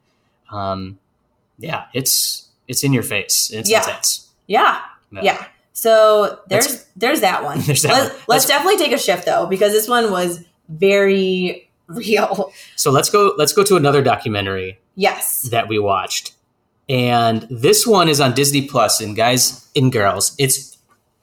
Um, 0.51 0.99
yeah, 1.57 1.85
it's 1.93 2.47
it's 2.67 2.83
in 2.83 2.93
your 2.93 3.03
face. 3.03 3.49
It's 3.51 3.69
Yeah. 3.69 3.79
intense. 3.79 4.29
yeah. 4.47 4.81
Yeah. 5.11 5.21
Yeah. 5.23 5.45
So 5.73 6.39
there's 6.47 6.67
That's- 6.67 6.85
there's 6.95 7.21
that 7.21 7.43
one. 7.43 7.59
There's 7.65 7.81
that 7.81 7.91
Let, 7.91 8.01
one. 8.03 8.11
Let's 8.11 8.27
Let's- 8.27 8.45
definitely 8.47 8.77
take 8.77 8.91
a 8.93 8.97
shift 8.97 9.25
though 9.25 9.45
because 9.47 9.71
this 9.73 9.87
one 9.87 10.11
was 10.11 10.43
very 10.69 11.69
real. 11.95 12.51
So 12.75 12.91
let's 12.91 13.09
go. 13.09 13.33
Let's 13.37 13.53
go 13.53 13.63
to 13.63 13.75
another 13.75 14.01
documentary 14.01 14.79
Yes. 14.95 15.43
that 15.51 15.67
we 15.67 15.79
watched. 15.79 16.33
And 16.89 17.47
this 17.49 17.87
one 17.87 18.09
is 18.09 18.19
on 18.19 18.33
Disney 18.33 18.67
Plus. 18.67 18.99
And 19.01 19.15
guys 19.15 19.67
and 19.75 19.91
girls, 19.91 20.35
it's 20.37 20.77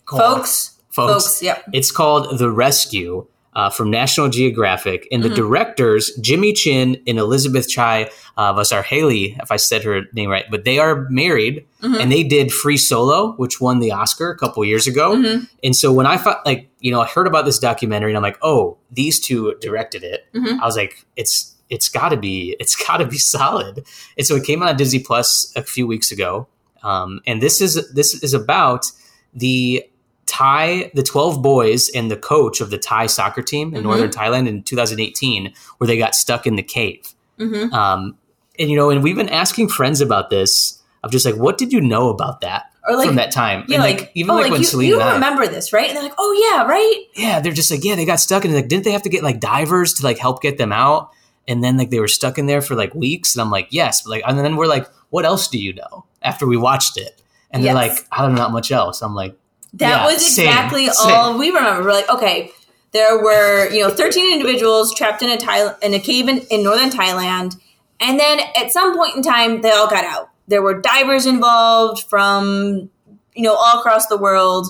called, 0.07 0.23
Folks, 0.23 0.81
folks, 0.91 1.25
folks, 1.25 1.43
yep. 1.43 1.65
it's 1.73 1.91
called 1.91 2.39
The 2.39 2.51
Rescue 2.51 3.27
uh, 3.55 3.71
from 3.71 3.91
National 3.91 4.29
Geographic. 4.29 5.09
And 5.11 5.23
the 5.23 5.29
Mhm. 5.31 5.35
directors, 5.37 6.13
Jimmy 6.21 6.53
Chin 6.53 7.01
and 7.07 7.19
Elizabeth 7.19 7.69
Chai 7.69 8.11
uh, 8.37 8.53
Vasarhelyi, 8.55 9.37
if 9.43 9.51
I 9.51 9.57
said 9.57 9.83
her 9.85 10.03
name 10.13 10.31
right, 10.31 10.45
but 10.51 10.65
they 10.65 10.79
are 10.79 11.07
married 11.11 11.65
Mhm. 11.83 12.01
and 12.01 12.13
they 12.13 12.23
did 12.23 12.53
Free 12.53 12.77
Solo, 12.77 13.33
which 13.37 13.61
won 13.61 13.81
the 13.81 13.91
Oscar 13.93 14.31
a 14.31 14.37
couple 14.37 14.65
years 14.65 14.87
ago. 14.87 15.17
Mhm. 15.17 15.49
And 15.65 15.75
so 15.75 15.93
when 15.93 16.07
I 16.07 16.17
thought, 16.17 16.45
like, 16.47 16.69
you 16.81 16.93
know, 16.93 17.01
I 17.01 17.07
heard 17.07 17.27
about 17.27 17.47
this 17.47 17.59
documentary 17.59 18.11
and 18.13 18.17
I'm 18.17 18.23
like, 18.23 18.39
oh, 18.43 18.77
these 18.93 19.19
two 19.19 19.55
directed 19.61 20.05
it. 20.05 20.27
Mhm. 20.35 20.61
I 20.61 20.67
was 20.67 20.77
like, 20.77 21.05
it's 21.17 21.55
it's 21.71 21.89
got 21.91 22.09
to 22.11 22.17
be 22.17 22.57
it's 22.61 22.75
got 22.87 22.97
to 22.99 23.05
be 23.07 23.19
solid. 23.19 23.85
And 24.17 24.27
so 24.27 24.37
it 24.37 24.45
came 24.45 24.63
out 24.63 24.69
on 24.71 24.77
Disney 24.77 25.01
Plus 25.01 25.53
a 25.57 25.63
few 25.63 25.87
weeks 25.87 26.11
ago. 26.13 26.47
Um, 26.83 27.21
and 27.27 27.43
this 27.43 27.61
is 27.61 27.91
this 27.93 28.23
is 28.23 28.33
about 28.35 28.87
the 29.35 29.83
Thai, 30.29 30.91
the 30.95 31.03
twelve 31.03 31.43
boys 31.43 31.89
and 31.89 32.11
the 32.11 32.17
coach 32.17 32.61
of 32.61 32.71
the 32.71 32.79
Thai 32.79 33.07
soccer 33.07 33.43
team 33.43 33.75
in 33.75 33.81
Mhm. 33.81 33.85
northern 33.85 34.11
Thailand 34.11 34.47
in 34.47 34.63
2018, 34.63 35.53
where 35.79 35.89
they 35.89 35.97
got 35.99 36.15
stuck 36.15 36.47
in 36.47 36.57
the 36.57 36.63
cave. 36.63 37.15
Mhm. 37.41 37.73
Um, 37.73 38.17
and 38.59 38.71
you 38.71 38.77
know, 38.77 38.91
and 38.91 39.03
we've 39.03 39.17
been 39.17 39.29
asking 39.29 39.69
friends 39.69 40.01
about 40.01 40.31
this 40.31 40.81
of 41.03 41.11
just 41.11 41.25
like, 41.25 41.37
what 41.37 41.57
did 41.59 41.73
you 41.73 41.81
know 41.81 42.09
about 42.11 42.41
that 42.43 42.65
Or 42.89 42.97
like 42.97 43.07
from 43.07 43.17
that 43.17 43.31
time? 43.31 43.65
Yeah, 43.69 43.77
and 43.77 43.85
like, 43.85 44.11
even 44.15 44.31
oh, 44.33 44.35
like, 44.35 44.43
like 44.45 44.53
when 44.53 44.61
you, 44.61 44.67
Selena 44.67 44.97
you 44.97 45.01
I- 45.01 45.15
remember 45.15 45.47
this, 45.47 45.73
right? 45.73 45.87
And 45.89 45.97
they're 45.97 46.03
like, 46.03 46.15
oh 46.19 46.51
yeah, 46.53 46.65
right. 46.65 47.05
yeah, 47.15 47.41
they're 47.41 47.53
just 47.53 47.71
like, 47.71 47.85
yeah, 47.85 47.95
they 47.95 48.05
got 48.05 48.21
stuck 48.21 48.45
and 48.45 48.53
like, 48.55 48.69
didn't 48.69 48.85
they 48.85 48.91
have 48.93 49.03
to 49.03 49.09
get 49.09 49.23
like 49.23 49.39
divers 49.41 49.95
to 49.95 50.05
like 50.05 50.19
help 50.19 50.43
get 50.43 50.59
them 50.59 50.73
out? 50.73 51.11
And 51.47 51.63
then 51.65 51.77
like 51.79 51.91
they 51.91 52.01
were 52.01 52.09
stuck 52.09 52.37
in 52.37 52.47
there 52.47 52.61
for 52.61 52.75
like 52.75 52.95
weeks. 52.95 53.35
And 53.35 53.41
I'm 53.43 53.51
like, 53.51 53.69
yes, 53.71 54.03
but 54.03 54.11
like, 54.11 54.23
and 54.27 54.39
then 54.39 54.57
we're 54.57 54.67
like, 54.67 54.87
what 55.11 55.25
else 55.25 55.47
do 55.49 55.57
you 55.59 55.73
know 55.73 56.05
after 56.23 56.47
we 56.47 56.57
watched 56.59 56.97
it? 56.99 57.23
And 57.53 57.65
they're 57.65 57.73
like, 57.75 57.93
I 58.13 58.21
don't 58.21 58.35
know, 58.35 58.43
not 58.43 58.53
much 58.53 58.71
else. 58.73 59.01
I'm 59.01 59.15
like, 59.15 59.35
That 59.75 59.89
Yeah, 59.89 60.07
was 60.07 60.17
exactly 60.39 60.87
same. 60.89 61.15
all 61.15 61.39
we 61.39 61.51
remember. 61.51 61.83
We're 61.85 61.93
like, 61.93 62.09
okay, 62.09 62.51
there 62.93 63.19
were 63.23 63.69
you 63.71 63.83
know 63.83 63.91
13 63.91 64.33
individuals 64.33 64.95
trapped 64.95 65.23
in 65.23 65.31
a 65.31 65.37
Thai- 65.37 65.75
in 65.83 65.95
a 65.95 66.01
cave 66.01 66.29
in, 66.29 66.39
in 66.51 66.63
northern 66.65 66.91
Thailand, 66.91 67.57
and 68.01 68.19
then 68.19 68.41
at 68.57 68.73
some 68.73 68.97
point 68.97 69.17
in 69.17 69.23
time, 69.23 69.61
they 69.61 69.71
all 69.71 69.89
got 69.89 70.05
out. 70.05 70.31
There 70.49 70.63
were 70.63 70.81
divers 70.81 71.27
involved 71.27 72.03
from 72.05 72.89
you 73.35 73.43
know 73.43 73.55
all 73.55 73.79
across 73.81 74.07
the 74.07 74.17
world. 74.17 74.69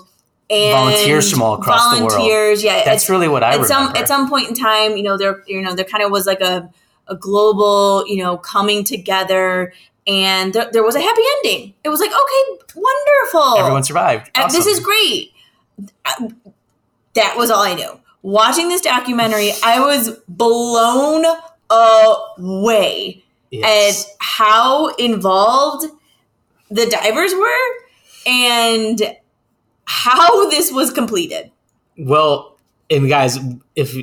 And 0.50 0.72
Volunteers 0.72 1.30
from 1.30 1.42
all 1.42 1.54
across 1.56 1.94
the 1.94 2.00
world. 2.02 2.12
volunteers, 2.12 2.64
yeah. 2.64 2.82
that's 2.82 3.04
at, 3.04 3.12
really 3.12 3.28
what 3.28 3.42
I 3.44 3.48
at 3.48 3.61
remember. 3.61 3.68
some 3.68 3.96
at 3.96 4.08
some 4.08 4.30
point 4.30 4.48
in 4.48 4.54
time, 4.54 4.96
you 4.96 5.02
know, 5.02 5.18
there 5.18 5.42
you 5.46 5.61
know 5.62 5.74
there 5.74 5.84
kind 5.84 6.02
of 6.02 6.11
was 6.11 6.26
like 6.26 6.40
a 6.40 6.70
a 7.06 7.14
global 7.14 8.04
you 8.08 8.16
know 8.16 8.38
coming 8.38 8.82
together, 8.82 9.72
and 10.09 10.53
there, 10.55 10.68
there 10.73 10.83
was 10.83 10.94
a 10.97 11.01
happy 11.01 11.23
ending. 11.37 11.75
It 11.85 11.90
was 11.90 12.01
like 12.01 12.11
okay, 12.11 12.62
wonderful. 12.75 13.59
Everyone 13.59 13.85
survived. 13.85 14.31
Uh, 14.35 14.49
This 14.49 14.66
is 14.66 14.81
great. 14.81 15.33
That 17.14 17.35
was 17.37 17.51
all 17.51 17.62
I 17.62 17.75
knew. 17.75 18.01
Watching 18.23 18.68
this 18.68 18.81
documentary, 18.81 19.53
I 19.64 19.81
was 19.81 20.11
blown 20.29 21.25
away 21.71 23.25
Yes. 23.51 24.05
at 24.05 24.16
how 24.18 24.88
involved 24.97 25.87
the 26.71 26.87
divers 26.87 27.33
were 27.35 28.31
and 28.31 29.16
how 29.87 30.51
this 30.51 30.71
was 30.71 30.90
completed. 30.90 31.51
Well, 31.97 32.59
and 32.90 33.09
guys, 33.09 33.38
if 33.75 33.94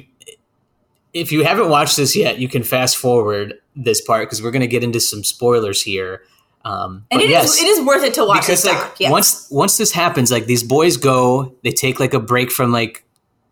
if 1.14 1.32
you 1.32 1.44
haven't 1.44 1.70
watched 1.70 1.96
this 1.98 2.16
yet, 2.16 2.40
you 2.40 2.48
can 2.50 2.64
fast 2.64 2.98
forward 2.98 3.60
this 3.76 4.02
part 4.02 4.28
because 4.28 4.42
we're 4.42 4.52
going 4.52 4.62
to 4.62 4.68
get 4.68 4.84
into 4.84 5.00
some 5.00 5.24
spoilers 5.24 5.82
here. 5.84 6.24
Um, 6.64 7.06
And 7.12 7.20
but 7.20 7.22
it 7.22 7.26
is 7.26 7.30
yes, 7.32 7.62
it 7.62 7.66
is 7.68 7.86
worth 7.86 8.04
it 8.04 8.14
to 8.16 8.26
watch 8.26 8.42
because 8.48 8.64
this 8.64 8.74
like. 8.74 9.00
Yes. 9.00 9.12
once 9.12 9.48
once 9.52 9.78
this 9.78 9.92
happens, 9.92 10.32
like 10.32 10.46
these 10.48 10.64
boys 10.64 10.98
go, 10.98 11.54
they 11.64 11.72
take 11.72 12.00
like 12.00 12.14
a 12.14 12.20
break 12.20 12.52
from 12.52 12.72
like 12.72 13.04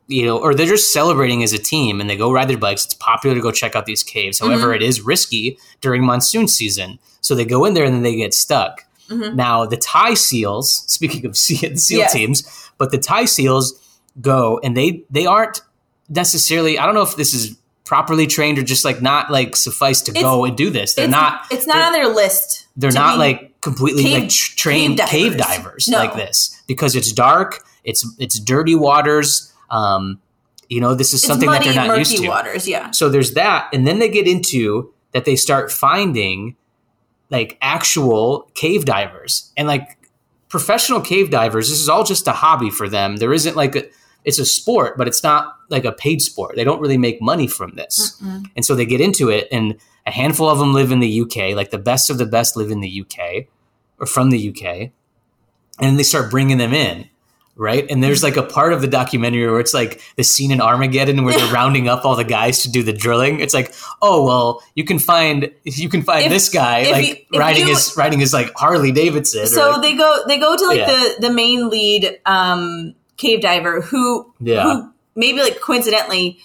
you 0.08 0.26
know, 0.26 0.38
or 0.38 0.54
they're 0.54 0.66
just 0.68 0.92
celebrating 0.92 1.44
as 1.44 1.54
a 1.54 1.58
team 1.58 2.02
and 2.02 2.10
they 2.10 2.18
go 2.18 2.30
ride 2.32 2.50
their 2.50 2.58
bikes. 2.58 2.84
It's 2.86 2.94
popular 2.94 3.36
to 3.36 3.42
go 3.42 3.52
check 3.52 3.74
out 3.76 3.86
these 3.86 4.04
caves. 4.04 4.40
However, 4.40 4.68
Mm-hmm. 4.68 4.76
it 4.76 4.82
is 4.84 5.00
risky 5.02 5.58
during 5.80 6.04
monsoon 6.06 6.48
season, 6.48 7.00
so 7.22 7.36
they 7.36 7.46
go 7.46 7.64
in 7.66 7.74
there 7.74 7.86
and 7.86 7.94
then 7.96 8.02
they 8.04 8.16
get 8.16 8.34
stuck. 8.34 8.84
Mhm. 9.10 9.36
Now 9.36 9.66
the 9.66 9.78
Thai 9.78 10.14
SEALs, 10.16 10.72
speaking 10.88 11.26
of 11.26 11.38
SEAL, 11.38 11.78
SEAL 11.78 12.00
Yes. 12.00 12.14
teams, 12.14 12.70
but 12.78 12.92
the 12.92 12.98
Thai 12.98 13.26
SEALs 13.26 13.74
go 14.22 14.60
and 14.64 14.76
they 14.76 15.04
they 15.12 15.26
aren't 15.26 15.62
necessarily. 16.10 16.78
I 16.80 16.86
don't 16.86 16.96
know 16.96 17.02
if 17.04 17.16
this 17.16 17.34
is 17.34 17.56
properly 17.86 18.28
trained 18.28 18.58
or 18.60 18.64
just 18.64 18.86
like 18.86 19.02
not 19.02 19.30
like 19.32 19.56
suffice 19.56 20.02
to 20.02 20.12
It's- 20.12 20.24
go 20.24 20.46
and 20.46 20.56
do 20.56 20.70
this. 20.70 20.94
They're 20.94 21.06
it's 21.06 21.12
not. 21.12 21.46
it's 21.52 21.68
not 21.68 21.82
on 21.84 21.92
their 21.94 22.08
list. 22.08 22.68
They're 22.78 22.92
not 22.92 23.18
like 23.18 23.60
completely 23.62 24.04
cave- 24.04 24.22
like 24.24 24.30
tr- 24.30 24.56
trained 24.56 24.98
cave 25.00 25.08
cave 25.10 25.38
divers. 25.38 25.56
divers, 25.58 25.88
No. 25.90 25.98
like 26.00 26.16
this 26.16 26.62
because 26.68 26.96
it's 26.96 27.12
dark. 27.12 27.64
It's 27.84 28.06
it's 28.20 28.40
dirty 28.40 28.76
waters. 28.76 29.52
Um, 29.70 30.20
you 30.70 30.80
know, 30.82 30.96
this 30.96 31.10
is 31.14 31.16
it's 31.16 31.28
something 31.28 31.50
that 31.50 31.64
they're 31.64 31.74
not 31.76 31.98
used 31.98 32.18
to. 32.18 32.28
waters, 32.28 32.68
yeah. 32.68 32.92
So 32.92 33.10
there's 33.10 33.34
that, 33.34 33.70
and 33.74 33.86
then 33.86 34.00
they 34.00 34.10
get 34.10 34.28
into 34.28 34.92
that 35.12 35.26
they 35.26 35.36
start 35.36 35.72
finding 35.72 36.56
like 37.30 37.58
actual 37.62 38.50
cave 38.56 38.86
divers 38.86 39.52
and 39.58 39.68
like 39.68 39.98
professional 40.50 41.02
cave 41.02 41.30
divers. 41.30 41.70
This 41.70 41.80
is 41.80 41.90
all 41.90 42.04
just 42.04 42.28
a 42.28 42.32
hobby 42.32 42.70
for 42.70 42.88
them. 42.88 43.18
There 43.18 43.34
isn't 43.34 43.56
like 43.56 43.76
a 43.76 43.84
it's 44.24 44.40
a 44.40 44.46
sport, 44.46 44.98
but 44.98 45.08
it's 45.08 45.22
not 45.22 45.56
like 45.74 45.84
a 45.86 45.92
paid 45.92 46.22
sport. 46.22 46.56
They 46.56 46.64
don't 46.64 46.80
really 46.80 46.98
make 46.98 47.22
money 47.22 47.48
from 47.48 47.76
this. 47.76 48.18
Mm-mm. 48.24 48.46
And 48.56 48.64
so 48.64 48.76
they 48.76 48.86
get 48.86 49.02
into 49.02 49.30
it, 49.30 49.48
and 49.52 49.76
a 50.08 50.12
handful 50.12 50.50
of 50.50 50.60
them 50.60 50.74
live 50.74 50.92
in 50.92 51.00
the 51.02 51.22
UK. 51.22 51.56
Like 51.56 51.72
the 51.72 51.78
best 51.78 52.10
of 52.10 52.18
the 52.18 52.26
best 52.26 52.56
live 52.56 52.72
in 52.72 52.80
the 52.80 53.02
UK 53.02 53.48
or 54.00 54.06
from 54.06 54.30
the 54.30 54.50
UK. 54.50 54.92
And 55.80 55.98
they 55.98 56.04
start 56.04 56.30
bringing 56.30 56.58
them 56.58 56.72
in, 56.74 57.10
right? 57.56 57.90
And 57.90 58.04
there's 58.04 58.22
like 58.22 58.38
a 58.38 58.44
part 58.44 58.74
of 58.74 58.82
the 58.82 58.88
documentary 58.88 59.50
where 59.50 59.60
it's 59.60 59.74
like 59.74 60.02
the 60.18 60.24
scene 60.24 60.52
in 60.52 60.62
Armageddon 60.62 61.24
where 61.24 61.34
they're 61.34 61.52
rounding 61.60 61.88
up 61.88 62.06
all 62.06 62.16
the 62.16 62.24
guys 62.24 62.62
to 62.64 62.70
do 62.72 62.84
the 62.84 62.94
drilling. 62.94 63.40
It's 63.40 63.54
like, 63.56 63.74
oh 64.02 64.24
well, 64.26 64.62
you 64.76 64.84
can 64.84 65.00
find 65.00 65.50
you 65.64 65.90
can 65.90 66.04
find 66.04 66.26
If- 66.26 66.32
this 66.32 66.50
guy 66.50 66.92
like 66.92 67.28
you- 67.32 67.40
riding 67.40 67.64
you- 67.68 67.74
his 67.74 67.96
riding 67.98 68.20
his 68.20 68.34
like 68.34 68.52
Harley 68.56 68.92
Davidson. 68.92 69.48
So 69.48 69.72
like- 69.72 69.82
they 69.82 69.96
go 69.96 70.24
they 70.28 70.38
go 70.38 70.56
to 70.56 70.66
like 70.68 70.78
Yeah. 70.78 70.92
the 70.92 71.16
the 71.28 71.30
main 71.34 71.70
lead 71.70 72.20
um 72.28 72.94
cave 73.18 73.42
diver 73.42 73.82
who 73.82 74.32
Yeah. 74.40 74.64
who 74.64 74.93
maybe 75.16 75.42
like 75.42 75.60
coincidentally 75.60 76.40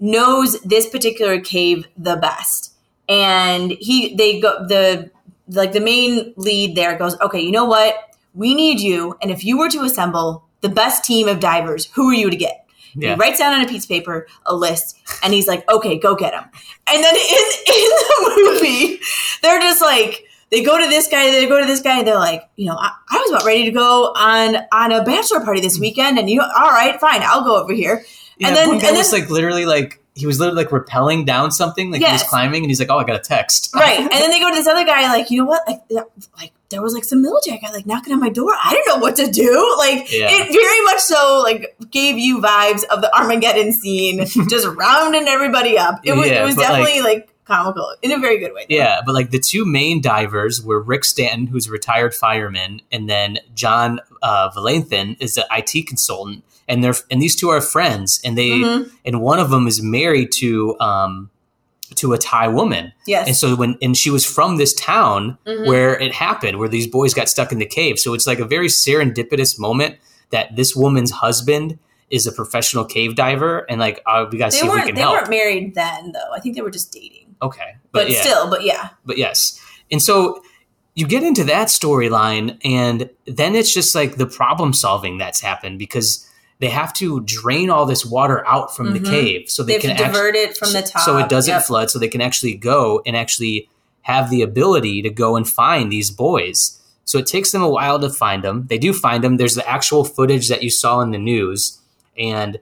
knows 0.00 0.60
this 0.60 0.88
particular 0.88 1.40
cave 1.40 1.88
the 1.96 2.16
best. 2.16 2.72
And 3.08 3.72
he 3.72 4.14
they 4.14 4.40
go 4.40 4.66
the 4.66 5.10
like 5.48 5.72
the 5.72 5.80
main 5.80 6.34
lead 6.36 6.76
there 6.76 6.96
goes, 6.96 7.18
"Okay, 7.20 7.40
you 7.40 7.50
know 7.50 7.64
what? 7.64 7.96
We 8.34 8.54
need 8.54 8.80
you 8.80 9.16
and 9.22 9.30
if 9.30 9.44
you 9.44 9.58
were 9.58 9.70
to 9.70 9.82
assemble 9.82 10.44
the 10.60 10.68
best 10.68 11.04
team 11.04 11.28
of 11.28 11.40
divers, 11.40 11.86
who 11.94 12.10
are 12.10 12.14
you 12.14 12.30
to 12.30 12.36
get?" 12.36 12.66
Yeah. 12.94 13.14
He 13.14 13.20
writes 13.20 13.38
down 13.38 13.54
on 13.54 13.64
a 13.64 13.68
piece 13.68 13.84
of 13.84 13.88
paper 13.88 14.26
a 14.46 14.54
list, 14.54 14.98
and 15.22 15.32
he's 15.32 15.48
like, 15.48 15.70
"Okay, 15.70 15.98
go 15.98 16.14
get 16.14 16.34
him." 16.34 16.44
And 16.86 17.02
then 17.02 17.14
in 17.14 17.20
in 17.66 17.90
the 17.90 18.42
movie, 18.44 19.00
they're 19.42 19.60
just 19.60 19.80
like, 19.80 20.27
they 20.50 20.62
go 20.62 20.78
to 20.82 20.88
this 20.88 21.08
guy, 21.08 21.30
they 21.30 21.46
go 21.46 21.60
to 21.60 21.66
this 21.66 21.80
guy, 21.80 21.98
and 21.98 22.06
they're 22.08 22.18
like, 22.18 22.48
you 22.56 22.66
know, 22.66 22.76
I, 22.76 22.90
I 23.10 23.18
was 23.18 23.30
about 23.30 23.44
ready 23.46 23.64
to 23.64 23.70
go 23.70 24.12
on 24.16 24.56
on 24.72 24.92
a 24.92 25.04
bachelor 25.04 25.40
party 25.40 25.60
this 25.60 25.78
weekend, 25.78 26.18
and 26.18 26.28
you, 26.30 26.40
all 26.40 26.70
right, 26.70 26.98
fine, 27.00 27.20
I'll 27.22 27.44
go 27.44 27.62
over 27.62 27.72
here. 27.72 28.04
yeah, 28.38 28.48
and 28.48 28.56
then- 28.56 28.70
and 28.70 28.96
was 28.96 29.10
then- 29.10 29.20
like 29.20 29.30
literally 29.30 29.66
like 29.66 30.00
he 30.14 30.26
was 30.26 30.40
literally 30.40 30.64
like 30.64 30.70
rappelling 30.72 31.24
down 31.26 31.52
something, 31.52 31.92
like 31.92 32.02
he 32.04 32.10
was 32.12 32.24
climbing, 32.24 32.64
and 32.64 32.70
he's 32.70 32.80
like, 32.80 32.90
"Oh, 32.90 32.98
I 32.98 33.04
got 33.04 33.14
a 33.14 33.20
text." 33.20 33.70
right. 33.74 34.00
And 34.00 34.10
then 34.10 34.30
they 34.30 34.40
go 34.40 34.48
to 34.50 34.54
this 34.56 34.66
other 34.66 34.84
guy, 34.84 35.02
like, 35.12 35.30
you 35.30 35.38
know 35.38 35.44
what? 35.44 35.62
Like, 35.68 35.80
like 36.36 36.52
there 36.70 36.82
was 36.82 36.92
like 36.92 37.04
some 37.04 37.22
military 37.22 37.58
guy 37.58 37.70
like 37.70 37.86
knocking 37.86 38.12
on 38.12 38.18
my 38.18 38.28
door. 38.28 38.50
I 38.52 38.72
didn't 38.72 38.86
know 38.88 38.98
what 39.00 39.14
to 39.16 39.30
do. 39.30 39.74
Like, 39.78 40.10
Yeah. 40.12 40.26
it 40.28 40.52
very 40.52 40.84
much 40.86 40.98
so 40.98 41.40
like 41.44 41.76
gave 41.92 42.18
you 42.18 42.40
vibes 42.40 42.82
of 42.90 43.00
the 43.00 43.16
Armageddon 43.16 43.72
scene, 43.72 44.26
just 44.50 44.66
rounding 44.66 45.28
everybody 45.28 45.78
up. 45.78 46.00
It 46.02 46.14
was, 46.16 46.26
Yeah, 46.26 46.42
it 46.42 46.46
was 46.46 46.56
but, 46.56 46.62
like- 46.62 46.70
definitely 46.84 47.02
like, 47.02 47.28
comical 47.48 47.92
in 48.02 48.12
a 48.12 48.18
very 48.18 48.38
good 48.38 48.52
way. 48.54 48.66
Yeah, 48.68 49.00
but 49.04 49.14
like 49.14 49.30
the 49.30 49.40
two 49.40 49.64
main 49.66 50.00
divers 50.00 50.62
were 50.62 50.80
Rick 50.80 51.04
Stanton, 51.04 51.48
who's 51.48 51.66
a 51.66 51.72
retired 51.72 52.14
fireman, 52.14 52.82
and 52.92 53.08
then 53.10 53.38
John 53.54 54.00
uh, 54.22 54.50
Volanthen 54.56 55.16
is 55.20 55.36
an 55.36 55.44
IT 55.50 55.86
consultant, 55.88 56.44
and 56.68 56.84
they're 56.84 56.94
and 57.10 57.20
these 57.20 57.34
two 57.34 57.48
are 57.48 57.60
friends, 57.60 58.20
and 58.24 58.38
they 58.38 58.50
Mhm. 58.50 58.90
and 59.04 59.20
one 59.20 59.40
of 59.40 59.50
them 59.50 59.66
is 59.66 59.82
married 59.82 60.30
to 60.34 60.78
um 60.78 61.30
to 61.94 62.12
a 62.12 62.18
Thai 62.18 62.48
woman, 62.48 62.92
Yes. 63.06 63.26
and 63.28 63.34
so 63.36 63.56
when 63.56 63.78
and 63.80 63.96
she 63.96 64.10
was 64.10 64.24
from 64.24 64.56
this 64.58 64.74
town 64.74 65.38
Mhm. 65.46 65.66
where 65.66 65.98
it 65.98 66.12
happened, 66.12 66.58
where 66.58 66.68
these 66.68 66.86
boys 66.86 67.14
got 67.14 67.28
stuck 67.30 67.50
in 67.50 67.58
the 67.58 67.66
cave, 67.66 67.98
so 67.98 68.12
it's 68.14 68.26
like 68.26 68.38
a 68.40 68.44
very 68.44 68.68
serendipitous 68.68 69.58
moment 69.58 69.96
that 70.30 70.54
this 70.54 70.76
woman's 70.76 71.10
husband 71.12 71.78
is 72.10 72.26
a 72.26 72.32
professional 72.32 72.84
cave 72.84 73.14
diver, 73.14 73.64
and 73.70 73.80
like 73.80 74.02
uh, 74.06 74.26
we 74.30 74.36
gotta 74.38 74.50
they 74.50 74.58
see 74.60 74.66
if 74.66 74.72
we 74.74 74.82
can 74.82 74.94
they 74.94 75.00
help. 75.00 75.14
weren't 75.14 75.30
married 75.30 75.74
then 75.74 76.12
though. 76.12 76.30
I 76.34 76.40
think 76.40 76.56
they 76.56 76.62
were 76.62 76.70
just 76.70 76.92
dating. 76.92 77.27
Okay, 77.42 77.76
But, 77.92 78.10
yeah 78.10 78.20
still, 78.20 78.50
but 78.50 78.64
yeah. 78.64 78.90
but 79.04 79.18
yes. 79.18 79.60
And 79.90 80.02
so 80.02 80.42
you 80.94 81.06
get 81.06 81.22
into 81.22 81.44
that 81.44 81.68
storyline, 81.68 82.58
and 82.64 83.08
then 83.26 83.54
it's 83.54 83.72
just 83.72 83.94
like 83.94 84.16
the 84.16 84.26
problem 84.26 84.72
solving 84.72 85.18
that's 85.18 85.40
happened 85.40 85.78
because 85.78 86.28
they 86.60 86.68
have 86.68 86.92
to 86.94 87.20
drain 87.20 87.70
all 87.70 87.86
this 87.86 88.04
water 88.04 88.44
out 88.46 88.74
from 88.74 88.92
the 88.92 88.98
Mhm. 88.98 89.06
cave 89.08 89.48
so 89.50 89.62
They, 89.62 89.74
they, 89.74 89.80
can 89.80 89.96
divert 89.96 90.34
it 90.34 90.56
from 90.56 90.72
the 90.72 90.82
top. 90.82 91.02
so 91.02 91.16
it 91.18 91.28
doesn't 91.28 91.52
Yep. 91.54 91.64
flood, 91.66 91.90
so 91.90 91.98
they 92.00 92.08
can 92.08 92.20
actually 92.20 92.54
go 92.54 93.00
and 93.06 93.16
actually 93.16 93.68
have 94.02 94.28
the 94.28 94.42
ability 94.42 95.00
to 95.02 95.10
go 95.10 95.36
and 95.36 95.48
find 95.48 95.92
these 95.92 96.10
boys. 96.10 96.80
So 97.04 97.16
it 97.18 97.26
takes 97.26 97.52
them 97.52 97.62
a 97.62 97.68
while 97.70 97.98
to 98.00 98.10
find 98.10 98.42
them. 98.42 98.66
They 98.68 98.78
do 98.78 98.92
find 98.92 99.22
them. 99.22 99.36
There's 99.36 99.54
the 99.54 99.68
actual 99.68 100.04
footage 100.04 100.48
that 100.48 100.62
you 100.64 100.70
saw 100.70 101.00
in 101.00 101.12
the 101.12 101.18
news, 101.18 101.78
and 102.18 102.58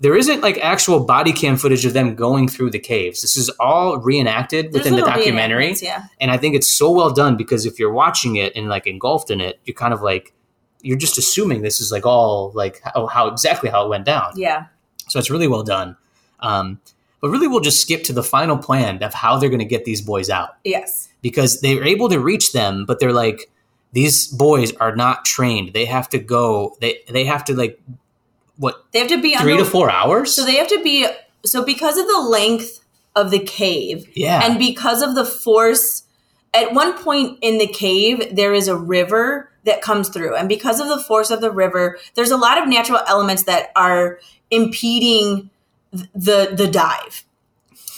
there 0.00 0.16
isn't 0.16 0.40
like 0.40 0.58
actual 0.58 1.04
body 1.04 1.32
cam 1.32 1.56
footage 1.58 1.84
of 1.84 1.92
them 1.92 2.14
going 2.14 2.48
through 2.48 2.70
the 2.70 2.78
caves. 2.78 3.20
This 3.20 3.36
is 3.36 3.50
all 3.60 3.98
reenacted 3.98 4.72
There's 4.72 4.84
within 4.84 4.96
the 4.98 5.04
documentary 5.04 5.74
Yeah. 5.80 6.04
and 6.20 6.30
I 6.30 6.38
think 6.38 6.54
it's 6.54 6.68
so 6.68 6.90
well 6.90 7.10
done 7.12 7.36
because 7.36 7.66
if 7.66 7.78
you're 7.78 7.92
watching 7.92 8.36
it 8.36 8.54
and 8.56 8.68
like 8.68 8.86
engulfed 8.86 9.30
in 9.30 9.40
it, 9.40 9.60
you're 9.64 9.74
kind 9.74 9.92
of 9.92 10.00
like 10.02 10.32
you're 10.82 10.96
just 10.96 11.18
assuming 11.18 11.60
this 11.60 11.80
is 11.80 11.92
like 11.92 12.06
all 12.06 12.50
like 12.54 12.80
how, 12.82 13.06
how 13.06 13.26
exactly 13.28 13.68
how 13.68 13.84
it 13.84 13.88
went 13.90 14.06
down. 14.06 14.32
Yeah. 14.34 14.66
So 15.08 15.18
it's 15.18 15.30
really 15.30 15.46
well 15.48 15.62
done. 15.62 15.96
Um, 16.40 16.80
but 17.20 17.28
really, 17.28 17.46
we'll 17.48 17.60
just 17.60 17.82
skip 17.82 18.02
to 18.04 18.14
the 18.14 18.22
final 18.22 18.56
plan 18.56 19.02
of 19.02 19.12
how 19.12 19.36
they're 19.36 19.50
going 19.50 19.58
to 19.58 19.66
get 19.66 19.84
these 19.84 20.00
boys 20.00 20.30
out 20.30 20.56
Yes. 20.64 21.10
because 21.20 21.60
they're 21.60 21.84
able 21.84 22.08
to 22.08 22.18
reach 22.18 22.52
them, 22.54 22.86
but 22.86 22.98
they're 22.98 23.12
like 23.12 23.50
these 23.92 24.26
boys 24.28 24.72
are 24.76 24.96
not 24.96 25.26
trained. 25.26 25.74
They 25.74 25.84
have 25.84 26.08
to 26.10 26.18
go. 26.18 26.76
They 26.80 27.00
they 27.10 27.24
have 27.26 27.44
to 27.46 27.54
like 27.54 27.78
what 28.60 28.84
They 28.92 28.98
have 29.00 29.08
to 29.08 29.20
be 29.20 29.34
three 29.36 29.52
under, 29.52 29.64
to 29.64 29.70
four 29.70 29.90
hours. 29.90 30.32
So 30.34 30.44
they 30.44 30.56
have 30.56 30.68
to 30.68 30.82
be 30.82 31.06
so 31.44 31.64
because 31.64 31.96
of 31.96 32.06
the 32.06 32.20
length 32.20 32.80
of 33.16 33.30
the 33.30 33.40
cave 33.40 34.06
yeah, 34.14 34.40
and 34.44 34.58
because 34.58 35.02
of 35.02 35.14
the 35.14 35.24
force 35.24 36.04
at 36.54 36.72
one 36.72 36.96
point 37.02 37.38
in 37.40 37.58
the 37.58 37.66
cave 37.66 38.36
there 38.36 38.52
is 38.54 38.68
a 38.68 38.76
river 38.76 39.50
that 39.64 39.82
comes 39.82 40.08
through 40.10 40.36
and 40.36 40.48
because 40.48 40.78
of 40.78 40.88
the 40.88 40.98
force 41.02 41.30
of 41.30 41.40
the 41.40 41.50
river 41.50 41.98
there's 42.14 42.30
a 42.30 42.36
lot 42.36 42.56
of 42.60 42.68
natural 42.68 43.00
elements 43.08 43.44
that 43.44 43.70
are 43.74 44.20
impeding 44.50 45.50
the 46.14 46.52
the 46.52 46.68
dive 46.70 47.24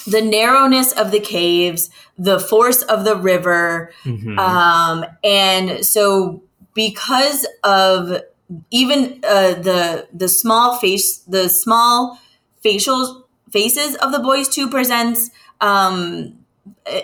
the 0.07 0.23
narrowness 0.23 0.93
of 0.93 1.11
the 1.11 1.21
caves 1.21 1.91
the 2.19 2.39
force 2.41 2.83
of 2.83 3.05
the 3.05 3.17
river 3.17 3.93
Mhm. 4.05 4.39
um, 4.39 5.05
and 5.23 5.85
so 5.85 6.43
because 6.75 7.47
of 7.65 8.23
even 8.71 9.21
uh, 9.25 9.55
the 9.55 10.09
the 10.13 10.29
small 10.29 10.77
face 10.79 11.19
the 11.19 11.49
small 11.49 12.19
facial 12.63 13.27
faces 13.51 13.97
of 13.97 14.13
the 14.13 14.19
boys 14.19 14.49
too 14.49 14.69
presents 14.69 15.31
um, 15.61 16.39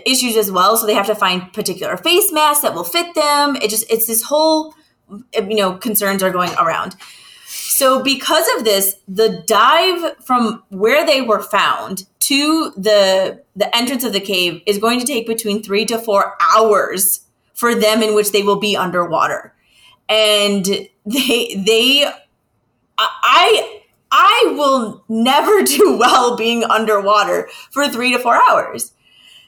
issues 0.07 0.37
as 0.37 0.51
well. 0.51 0.77
So 0.77 0.87
they 0.87 0.95
have 0.95 1.07
to 1.07 1.15
find 1.15 1.53
particular 1.53 1.97
face 1.97 2.33
masks 2.33 2.63
that 2.63 2.75
will 2.75 2.85
fit 2.85 3.15
them. 3.15 3.57
It 3.57 3.71
just 3.71 3.91
it's 3.91 4.07
this 4.07 4.23
whole 4.23 4.75
you 5.35 5.57
know 5.57 5.75
concerns 5.75 6.23
are 6.23 6.31
going 6.31 6.53
around. 6.55 6.97
So 7.47 8.03
because 8.03 8.47
of 8.57 8.65
this 8.65 8.97
the 9.07 9.43
dive 9.47 10.23
from 10.25 10.63
where 10.71 11.07
they 11.07 11.23
were 11.23 11.43
found 11.43 12.07
to 12.21 12.73
the 12.77 13.43
the 13.57 13.75
entrance 13.75 14.05
of 14.05 14.13
the 14.13 14.21
cave 14.21 14.63
is 14.67 14.79
going 14.79 15.01
to 15.01 15.07
take 15.07 15.27
between 15.27 15.63
3 15.63 15.87
to 15.87 15.99
4 15.99 16.37
hours 16.55 17.21
for 17.55 17.75
them 17.75 18.03
in 18.03 18.15
which 18.15 18.33
they 18.33 18.43
will 18.43 18.61
be 18.61 18.77
underwater. 18.77 19.55
And 20.09 20.89
they 21.13 21.55
they 21.67 22.11
I 22.99 23.81
I 24.11 24.55
will 24.57 25.05
never 25.09 25.63
do 25.77 25.97
well 25.99 26.37
being 26.37 26.65
underwater 26.65 27.49
for 27.71 27.89
3 27.89 28.13
to 28.13 28.19
4 28.19 28.37
hours 28.49 28.93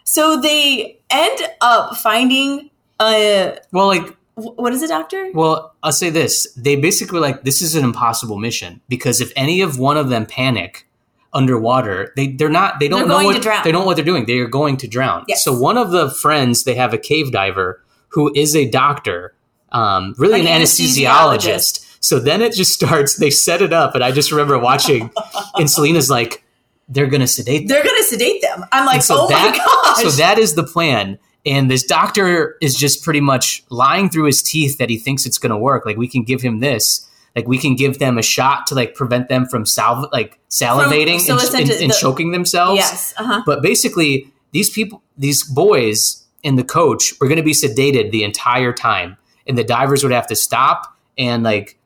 so 0.05 0.41
they 0.41 0.99
end 1.11 1.41
up 1.61 1.97
finding 1.97 2.71
a 3.01 3.59
well, 3.73 3.87
like 3.87 4.17
what 4.35 4.73
is 4.73 4.83
it 4.83 4.89
doctor 4.89 5.31
Well, 5.35 5.75
I'll 5.83 5.93
say 5.93 6.11
this. 6.11 6.53
They 6.57 6.77
basically 6.77 7.21
like 7.21 7.45
this 7.45 7.63
is 7.63 7.75
an 7.75 7.85
impossible 7.85 8.39
mission 8.39 8.81
because 8.89 9.21
if 9.21 9.33
any 9.37 9.61
of 9.61 9.79
one 9.79 9.97
of 9.97 10.09
them 10.09 10.27
panic 10.27 10.87
underwater, 11.33 12.13
they 12.17 12.29
they're 12.29 12.49
not 12.49 12.81
they 12.81 12.89
don't 12.89 13.01
They're 13.01 13.09
know 13.09 13.25
what 13.25 13.43
they 13.65 13.71
don't 13.71 13.83
know 13.83 13.87
what 13.87 13.97
they're 13.97 14.05
doing. 14.05 14.27
They 14.27 14.39
are 14.39 14.49
going 14.49 14.77
to 14.79 14.89
drown. 14.89 15.25
Yes. 15.29 15.45
So 15.45 15.57
one 15.57 15.77
of 15.77 15.91
the 15.91 16.11
friends 16.11 16.65
they 16.65 16.75
have 16.75 16.93
a 16.93 16.99
cave 16.99 17.33
diver 17.33 17.83
who 18.09 18.33
is 18.35 18.57
a 18.57 18.69
doctor, 18.69 19.35
um, 19.73 20.15
really 20.19 20.41
an 20.41 20.47
an 20.47 20.63
anesthesiologist. 20.63 21.87
So 22.01 22.19
then 22.19 22.43
it 22.43 22.53
just 22.55 22.73
starts. 22.81 23.17
They 23.17 23.31
set 23.31 23.63
it 23.63 23.73
up, 23.73 23.95
and 23.95 24.03
I 24.05 24.11
just 24.13 24.31
remember 24.31 24.59
watching, 24.59 25.11
and 25.57 25.71
Selena's 25.71 26.09
like, 26.11 26.45
"They're 26.89 27.07
gonna 27.07 27.27
sedate 27.27 27.69
Them. 27.69 27.75
they're 27.75 27.85
going 27.85 27.97
to 27.99 28.05
sedate 28.05 28.43
them 28.43 28.65
i'm 28.73 28.85
like 28.87 28.95
and 28.97 29.05
so 29.05 29.17
oh 29.21 29.29
that, 29.29 29.53
my 29.53 29.57
gosh 29.57 30.03
So 30.03 30.11
that 30.23 30.39
is 30.39 30.55
the 30.55 30.65
plan. 30.65 31.19
And 31.47 31.71
this 31.71 31.85
doctor 31.85 32.57
is 32.61 32.75
just 32.75 33.03
pretty 33.05 33.21
much 33.21 33.63
lying 33.71 34.11
through 34.11 34.25
his 34.25 34.43
teeth 34.43 34.77
that 34.79 34.91
he 34.91 34.99
thinks 34.99 35.25
it's 35.25 35.39
going 35.39 35.51
to 35.51 35.57
work. 35.57 35.87
Like 35.87 35.97
we 35.97 36.07
can 36.09 36.23
give 36.23 36.43
him 36.43 36.61
this. 36.61 37.07
Like 37.37 37.47
we 37.49 37.57
can 37.59 37.77
give 37.77 37.99
them 37.99 38.19
a 38.19 38.23
shot 38.23 38.67
to 38.69 38.75
like 38.75 38.95
prevent 38.95 39.29
them 39.29 39.47
from 39.47 39.65
sal- 39.65 40.09
like 40.13 40.39
salivating 40.51 41.19
so 41.21 41.39
and, 41.39 41.55
and, 41.55 41.71
and 41.71 41.91
the- 41.93 41.97
choking 41.99 42.33
themselves. 42.33 42.77
yes 42.79 43.15
uh-huh 43.17 43.43
But 43.47 43.63
basically, 43.63 44.31
these 44.53 44.69
people, 44.69 45.03
these 45.17 45.43
boys 45.45 46.25
and 46.45 46.59
the 46.59 46.65
coach 46.65 47.15
were 47.21 47.29
going 47.29 47.37
to 47.39 47.43
be 47.45 47.53
sedated 47.53 48.11
the 48.11 48.25
entire 48.25 48.73
time, 48.73 49.17
and 49.51 49.59
the 49.59 49.65
divers 49.65 50.03
would 50.03 50.13
have 50.13 50.27
to 50.29 50.37
stop 50.37 50.97
and 51.19 51.43
like 51.43 51.77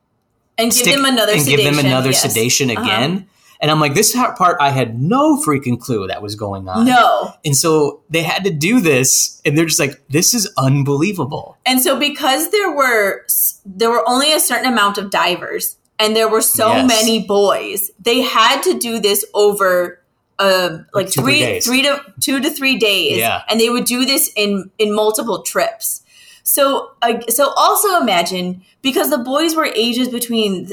and 0.58 0.70
give 0.70 0.84
them 0.84 1.04
another 1.04 1.32
and 1.32 1.42
sedation. 1.42 1.64
give 1.64 1.76
them 1.76 1.84
another 1.86 2.10
yes. 2.10 2.22
sedation 2.22 2.70
Uh-huh. 2.70 2.82
again. 2.82 3.26
And 3.60 3.70
I'm 3.70 3.80
like, 3.80 3.94
this 3.94 4.14
part 4.14 4.56
I 4.60 4.68
had 4.70 5.00
no 5.00 5.36
freaking 5.42 5.80
clue 5.80 6.06
that 6.08 6.20
was 6.20 6.34
going 6.36 6.68
on. 6.68 6.84
No. 6.84 7.32
And 7.46 7.56
so 7.56 8.02
they 8.10 8.22
had 8.22 8.44
to 8.44 8.50
do 8.50 8.78
this, 8.80 9.40
and 9.44 9.56
they're 9.56 9.64
just 9.64 9.80
like, 9.80 10.02
this 10.10 10.34
is 10.34 10.52
unbelievable. 10.58 11.56
And 11.64 11.80
so 11.80 11.98
because 11.98 12.50
there 12.50 12.70
were 12.74 13.24
there 13.64 13.90
were 13.90 14.06
only 14.06 14.32
a 14.32 14.40
certain 14.40 14.70
amount 14.70 14.98
of 14.98 15.10
divers 15.10 15.76
and 15.98 16.14
there 16.14 16.28
were 16.28 16.42
so 16.42 16.72
Yes. 16.74 16.88
many 16.88 17.24
boys, 17.26 17.90
they 17.98 18.20
had 18.20 18.60
to 18.64 18.78
do 18.78 19.00
this 19.00 19.24
over 19.32 20.00
uh, 20.38 20.78
like 20.92 21.08
two, 21.10 21.22
three 21.22 21.38
three 21.38 21.40
days. 21.40 21.66
three 21.66 21.82
to 21.82 22.04
two 22.20 22.40
to 22.40 22.50
three 22.50 22.76
days. 22.76 23.16
Yeah. 23.16 23.42
And 23.48 23.58
they 23.60 23.70
would 23.70 23.86
do 23.86 24.04
this 24.04 24.30
in 24.36 24.70
in 24.78 24.94
multiple 24.94 25.42
trips. 25.42 26.02
So 26.44 26.92
uh, 27.02 27.20
so 27.28 27.52
also 27.56 28.00
imagine 28.00 28.62
because 28.82 29.10
the 29.10 29.18
boys 29.18 29.56
were 29.56 29.64
ages 29.64 30.08
between 30.08 30.70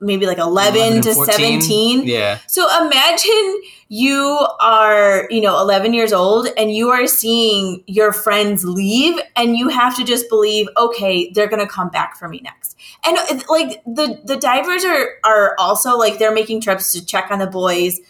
maybe 0.00 0.26
like 0.26 0.38
11, 0.38 0.80
11 0.80 1.02
to 1.02 1.14
14. 1.14 1.60
17 1.60 2.06
Yeah. 2.06 2.38
So 2.46 2.68
imagine 2.86 3.60
you 3.88 4.46
are, 4.60 5.26
you 5.30 5.40
know, 5.40 5.60
11 5.60 5.92
years 5.92 6.12
old 6.12 6.48
and 6.56 6.72
you 6.72 6.90
are 6.90 7.06
seeing 7.06 7.82
your 7.86 8.12
friends 8.12 8.64
leave 8.64 9.18
and 9.34 9.56
you 9.56 9.68
have 9.68 9.96
to 9.96 10.04
just 10.04 10.28
believe, 10.28 10.68
okay, 10.76 11.30
they're 11.32 11.48
going 11.48 11.66
to 11.66 11.72
come 11.72 11.88
back 11.88 12.16
for 12.16 12.28
me 12.28 12.40
next. 12.42 12.76
And 13.04 13.16
like 13.48 13.82
the 13.84 14.20
the 14.24 14.36
divers 14.36 14.84
are 14.84 15.16
are 15.24 15.56
also 15.58 15.96
like 15.96 16.18
they're 16.18 16.34
making 16.34 16.60
trips 16.60 16.92
to 16.92 17.04
check 17.04 17.30
on 17.30 17.38
the 17.38 17.46
boys. 17.46 18.00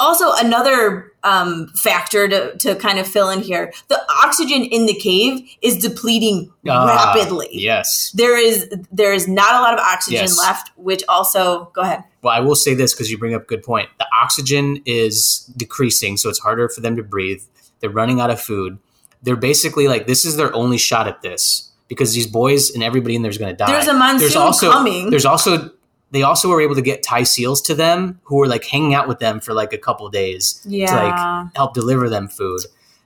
Also 0.00 0.32
another 0.38 1.12
um, 1.22 1.68
factor 1.68 2.28
to, 2.28 2.56
to 2.58 2.74
kind 2.74 2.98
of 2.98 3.06
fill 3.06 3.30
in 3.30 3.40
here, 3.40 3.72
the 3.88 4.00
oxygen 4.24 4.64
in 4.64 4.86
the 4.86 4.94
cave 4.94 5.48
is 5.62 5.76
depleting 5.78 6.52
Ah, 6.68 7.12
rapidly. 7.14 7.48
Yes. 7.52 8.10
There 8.14 8.36
is 8.36 8.68
there 8.90 9.12
is 9.14 9.28
not 9.28 9.54
a 9.54 9.60
lot 9.60 9.72
of 9.74 9.80
oxygen 9.80 10.22
Yes. 10.22 10.38
left, 10.38 10.70
which 10.76 11.02
also 11.08 11.70
go 11.74 11.82
ahead. 11.82 12.02
Well, 12.22 12.34
I 12.34 12.40
will 12.40 12.56
say 12.56 12.74
this 12.74 12.92
because 12.92 13.10
you 13.10 13.18
bring 13.18 13.34
up 13.34 13.42
a 13.42 13.46
good 13.46 13.62
point. 13.62 13.88
The 13.98 14.06
oxygen 14.22 14.82
is 14.84 15.50
decreasing, 15.56 16.16
so 16.16 16.28
it's 16.28 16.40
harder 16.40 16.68
for 16.68 16.80
them 16.80 16.96
to 16.96 17.02
breathe. 17.02 17.42
They're 17.80 17.90
running 17.90 18.20
out 18.20 18.30
of 18.30 18.40
food. 18.40 18.78
They're 19.22 19.36
basically 19.36 19.88
like, 19.88 20.06
this 20.06 20.24
is 20.24 20.36
their 20.36 20.54
only 20.54 20.76
shot 20.78 21.06
at 21.06 21.22
this 21.22 21.70
because 21.88 22.14
these 22.14 22.26
boys 22.26 22.70
and 22.70 22.82
everybody 22.82 23.14
in 23.14 23.22
there 23.22 23.30
is 23.30 23.38
going 23.38 23.52
to 23.52 23.56
die. 23.56 23.70
There's 23.70 23.88
a 23.88 23.94
monsoon 23.94 24.36
also 24.36 24.70
coming. 24.72 25.10
There's 25.10 25.24
also 25.24 25.70
they 26.14 26.22
also 26.22 26.48
were 26.48 26.60
able 26.60 26.76
to 26.76 26.82
get 26.82 27.02
Thai 27.02 27.24
seals 27.24 27.60
to 27.62 27.74
them 27.74 28.20
who 28.22 28.36
were 28.36 28.46
like 28.46 28.64
hanging 28.64 28.94
out 28.94 29.08
with 29.08 29.18
them 29.18 29.40
for 29.40 29.52
like 29.52 29.72
a 29.72 29.78
couple 29.78 30.08
days 30.08 30.64
yeah. 30.64 30.86
to 30.86 30.94
like 30.94 31.54
help 31.56 31.74
deliver 31.74 32.08
them 32.08 32.28
food. 32.28 32.60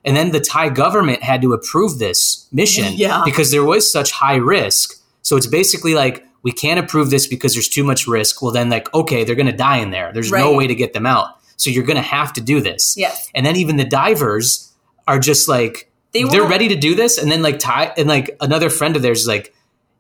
And 0.05 0.15
then 0.15 0.31
the 0.31 0.41
Thai 0.41 0.69
government 0.69 1.23
had 1.23 1.41
to 1.41 1.55
approve 1.55 1.99
this 1.99 2.47
mission 2.53 2.93
Yeah. 2.97 3.23
because 3.25 3.51
there 3.51 3.65
was 3.65 3.91
such 3.91 4.11
high 4.11 4.37
risk. 4.37 5.03
So 5.23 5.37
it's 5.39 5.47
basically 5.47 5.95
like 5.95 6.27
we 6.43 6.53
can't 6.53 6.79
approve 6.79 7.09
this 7.09 7.27
because 7.27 7.55
there's 7.55 7.69
too 7.69 7.83
much 7.83 8.07
risk. 8.07 8.43
Well, 8.43 8.53
then 8.53 8.69
like 8.69 8.93
okay, 8.93 9.25
they're 9.25 9.35
going 9.35 9.47
to 9.47 9.57
die 9.57 9.79
in 9.79 9.91
there. 9.91 10.13
There's 10.13 10.31
no 10.31 10.55
way 10.55 10.67
to 10.67 10.75
get 10.75 10.93
them 10.93 11.07
out. 11.07 11.29
So 11.57 11.71
you're 11.71 11.85
going 11.85 11.97
to 11.97 12.03
have 12.03 12.35
to 12.35 12.43
do 12.43 12.61
this. 12.61 12.95
Yes. 12.97 13.31
And 13.35 13.45
then 13.47 13.57
even 13.57 13.77
the 13.77 13.85
divers 13.85 14.71
are 15.07 15.19
just 15.19 15.49
like 15.49 15.91
They 16.13 16.25
they 16.25 16.39
are 16.39 16.49
ready 16.49 16.69
to 16.69 16.77
do 16.77 16.95
this. 16.95 17.17
And 17.17 17.33
then 17.33 17.41
like 17.41 17.59
Thai 17.59 17.95
and 17.97 18.07
like 18.07 18.37
another 18.41 18.69
friend 18.69 18.97
of 18.97 19.03
theirs 19.03 19.23
is 19.23 19.27
like, 19.27 19.55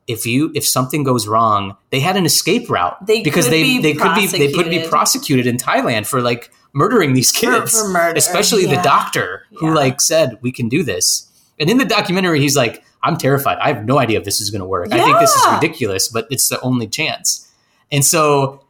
if 0.08 0.26
you 0.26 0.50
if 0.54 0.66
something 0.66 1.04
goes 1.04 1.28
wrong, 1.28 1.76
they 1.90 2.00
had 2.00 2.16
an 2.16 2.24
escape 2.26 2.68
route 2.70 2.96
They 3.06 3.22
because 3.22 3.48
they 3.48 3.62
be 3.62 3.78
they 3.80 3.94
could 3.94 4.14
be 4.14 4.26
they 4.26 4.50
could 4.50 4.70
be 4.70 4.80
prosecuted. 4.86 4.90
prosecuted 4.90 5.46
in 5.46 5.56
Thailand 5.58 6.06
for 6.06 6.20
like 6.22 6.50
murdering 6.72 7.12
these 7.12 7.30
kids, 7.30 7.80
for 7.80 7.88
murder, 7.88 8.16
especially 8.18 8.66
the 8.66 8.80
doctor 8.82 9.44
who 9.58 9.68
Yeah. 9.68 9.74
like 9.74 10.00
said 10.00 10.38
we 10.40 10.50
can 10.52 10.68
do 10.68 10.82
this. 10.82 11.26
And 11.60 11.68
in 11.70 11.78
the 11.78 11.84
documentary, 11.84 12.40
he's 12.40 12.56
like, 12.56 12.84
I'm 13.02 13.16
terrified. 13.16 13.58
I 13.58 13.68
have 13.72 13.84
no 13.84 13.98
idea 13.98 14.18
if 14.18 14.24
this 14.24 14.40
is 14.40 14.50
going 14.50 14.60
to 14.60 14.66
work. 14.66 14.92
I 14.92 14.98
think 15.04 15.18
this 15.18 15.34
is 15.34 15.44
ridiculous, 15.52 16.08
but 16.08 16.26
it's 16.30 16.48
the 16.48 16.60
only 16.60 16.86
chance. 16.86 17.48
And 17.90 18.04
so 18.04 18.64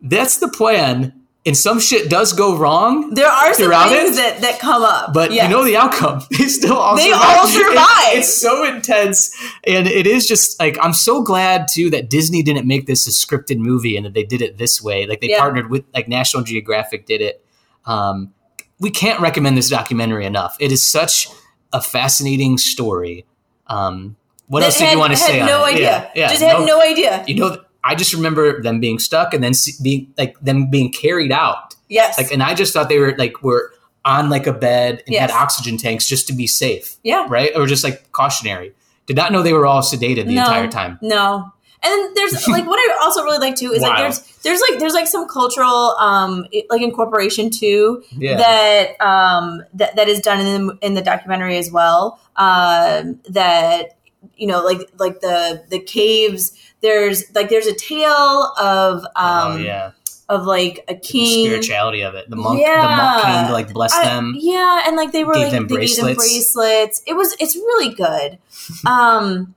that's 0.00 0.38
the 0.38 0.48
plan. 0.48 1.12
And 1.44 1.56
some 1.56 1.80
shit 1.80 2.08
does 2.08 2.32
go 2.32 2.56
wrong, 2.56 3.10
There 3.14 3.26
are 3.26 3.52
some 3.52 3.68
things 3.88 4.16
it? 4.16 4.20
that, 4.20 4.40
that 4.42 4.58
come 4.60 4.84
up. 4.84 5.12
but 5.12 5.32
Yes. 5.32 5.44
you 5.44 5.50
know 5.56 5.64
the 5.64 5.76
outcome. 5.76 6.22
They 6.30 6.46
still 6.46 6.76
all 6.76 6.94
They 6.94 7.10
survive. 7.10 7.38
all 7.38 7.46
It- 7.48 7.50
survive. 7.50 8.18
it's 8.18 8.40
so 8.40 8.64
intense, 8.64 9.36
and 9.66 9.88
it 9.88 10.06
is 10.06 10.28
just 10.28 10.60
like 10.60 10.78
I'm 10.80 10.92
so 10.92 11.20
glad 11.20 11.66
too 11.68 11.90
that 11.90 12.08
Disney 12.08 12.44
didn't 12.44 12.66
make 12.68 12.86
this 12.86 13.08
a 13.08 13.10
scripted 13.10 13.58
movie 13.58 13.96
and 13.96 14.06
that 14.06 14.14
they 14.14 14.22
did 14.22 14.40
it 14.40 14.58
this 14.58 14.80
way. 14.80 15.04
Like 15.06 15.20
they 15.20 15.30
Yeah. 15.30 15.40
partnered 15.40 15.68
with 15.68 15.84
like 15.92 16.06
National 16.06 16.44
Geographic 16.44 17.06
did 17.06 17.20
it. 17.20 17.44
Um, 17.86 18.32
we 18.78 18.90
can't 18.90 19.18
recommend 19.20 19.56
this 19.58 19.68
documentary 19.68 20.24
enough. 20.26 20.56
It 20.60 20.70
is 20.70 20.88
such 20.88 21.26
a 21.72 21.80
fascinating 21.80 22.56
story. 22.56 23.24
Um, 23.66 24.14
what 24.46 24.60
That 24.60 24.66
else 24.66 24.78
did 24.78 24.92
you 24.92 24.98
want 24.98 25.12
to 25.14 25.18
had 25.18 25.26
say? 25.26 25.40
on 25.40 25.46
no 25.46 25.64
it? 25.64 25.74
idea. 25.74 25.82
Yeah, 25.84 26.10
yeah, 26.14 26.28
Just 26.28 26.42
had 26.42 26.66
no 26.66 26.80
idea. 26.80 27.24
You 27.26 27.34
know, 27.36 27.56
I 27.84 27.94
just 27.94 28.14
remember 28.14 28.62
them 28.62 28.80
being 28.80 28.98
stuck 28.98 29.34
and 29.34 29.42
then 29.42 29.52
being 29.82 30.12
like 30.16 30.38
them 30.40 30.70
being 30.70 30.92
carried 30.92 31.32
out. 31.32 31.74
Yes. 31.88 32.16
like 32.16 32.32
and 32.32 32.42
i 32.42 32.54
just 32.54 32.72
thought 32.72 32.88
they 32.88 32.98
were 32.98 33.14
like 33.18 33.42
were 33.42 33.70
on 34.04 34.30
like 34.30 34.46
a 34.46 34.52
bed 34.52 35.02
and 35.06 35.14
had 35.14 35.30
oxygen 35.30 35.76
tanks 35.76 36.08
just 36.08 36.26
to 36.26 36.32
be 36.32 36.46
safe. 36.46 36.96
Yeah. 37.02 37.26
right? 37.28 37.52
Or 37.54 37.66
just 37.66 37.84
like 37.84 38.10
cautionary. 38.12 38.72
Did 39.06 39.16
not 39.16 39.32
know 39.32 39.42
they 39.42 39.52
were 39.52 39.66
all 39.66 39.82
sedated 39.82 40.26
the 40.26 40.34
No. 40.34 40.42
entire 40.42 40.68
time. 40.68 40.98
No. 41.02 41.52
And 41.84 42.16
there's 42.16 42.46
like 42.48 42.66
what 42.66 42.78
I 42.78 42.98
also 43.02 43.22
really 43.24 43.38
like 43.38 43.56
too 43.56 43.72
is 43.72 43.82
like 43.82 43.98
there's 43.98 44.20
there's 44.38 44.60
like 44.60 44.78
there's 44.80 44.94
like 44.94 45.06
some 45.06 45.28
cultural 45.28 45.94
um 45.98 46.46
like 46.70 46.80
incorporation 46.82 47.50
too 47.50 48.02
yeah. 48.10 48.36
that 48.36 49.00
um 49.04 49.62
that, 49.74 49.96
that 49.96 50.08
is 50.08 50.20
done 50.20 50.40
in 50.40 50.66
the 50.66 50.78
in 50.80 50.94
the 50.94 51.02
documentary 51.02 51.58
as 51.58 51.70
well. 51.70 52.20
Um 52.36 53.20
that 53.30 53.96
you 54.36 54.46
know 54.46 54.64
like 54.64 54.88
like 54.98 55.20
the 55.20 55.64
the 55.70 55.80
caves 55.80 56.56
there's 56.82 57.24
like 57.34 57.48
there's 57.48 57.66
a 57.66 57.74
tale 57.74 58.52
of 58.58 59.04
um 59.16 59.52
oh 59.52 59.56
yeah 59.56 59.92
of 60.28 60.44
like 60.46 60.84
a 60.88 60.94
the 60.94 61.00
king 61.00 61.46
spirituality 61.46 62.00
of 62.02 62.14
it 62.14 62.28
the 62.30 62.36
monk 62.36 62.58
the 62.58 62.66
monk 62.66 63.22
came 63.24 63.46
to 63.46 63.52
like 63.52 63.72
bless 63.72 63.92
I- 63.94 64.04
them 64.04 64.34
yeah, 64.38 64.82
and 64.86 64.96
like 64.96 65.12
they 65.12 65.24
were 65.24 65.34
Gave 65.34 65.42
like 65.44 65.52
them 65.52 65.66
they 65.68 65.76
gave 65.86 65.96
them 65.96 66.04
bracelets. 66.06 66.16
bracelets. 66.54 67.02
It 67.06 67.14
was 67.14 67.34
it's 67.40 67.54
really 67.56 67.94
good. 67.94 68.38
um, 68.86 69.54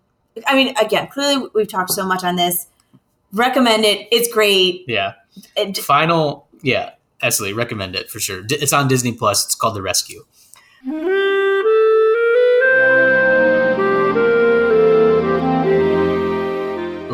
I 0.48 0.56
mean, 0.56 0.76
again, 0.78 1.08
clearly 1.08 1.48
we've 1.54 1.68
talked 1.68 1.92
so 1.92 2.06
much 2.06 2.24
on 2.24 2.36
this. 2.36 2.68
Recommend 3.32 3.86
it. 3.86 4.08
It's 4.12 4.32
great. 4.34 4.84
yeah 4.88 5.14
It, 5.56 5.78
final 5.78 6.48
yeah 6.62 6.92
absolutely 7.22 7.54
recommend 7.54 7.96
it 7.96 8.10
for 8.10 8.20
sure 8.20 8.44
it's 8.50 8.74
on 8.74 8.88
disney 8.88 9.12
plus 9.14 9.46
it's 9.46 9.56
called 9.56 9.76
the 9.76 9.82
rescue 9.82 10.26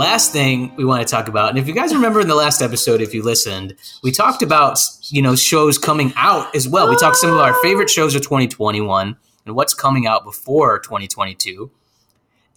last 0.02 0.32
thing 0.32 0.76
we 0.76 0.84
want 0.86 1.06
to 1.08 1.10
talk 1.10 1.28
about 1.28 1.50
and 1.50 1.58
if 1.60 1.68
you 1.68 1.74
guys 1.74 1.94
remember 1.94 2.20
in 2.20 2.28
the 2.28 2.36
last 2.36 2.62
episode 2.62 3.02
if 3.02 3.14
you 3.14 3.22
listened 3.24 3.76
we 4.04 4.12
talked 4.12 4.42
about 4.42 4.80
you 5.10 5.22
know 5.22 5.36
shows 5.36 5.78
coming 5.78 6.12
out 6.16 6.54
as 6.56 6.68
well. 6.68 6.90
We 6.90 6.96
talked 6.98 7.18
some 7.18 7.32
of 7.32 7.38
our 7.40 7.54
favorite 7.62 7.90
shows 7.90 8.16
of 8.16 8.22
2021 8.22 9.16
and 9.46 9.56
what's 9.56 9.74
coming 9.74 10.06
out 10.08 10.24
before 10.24 10.80
2022 10.80 11.72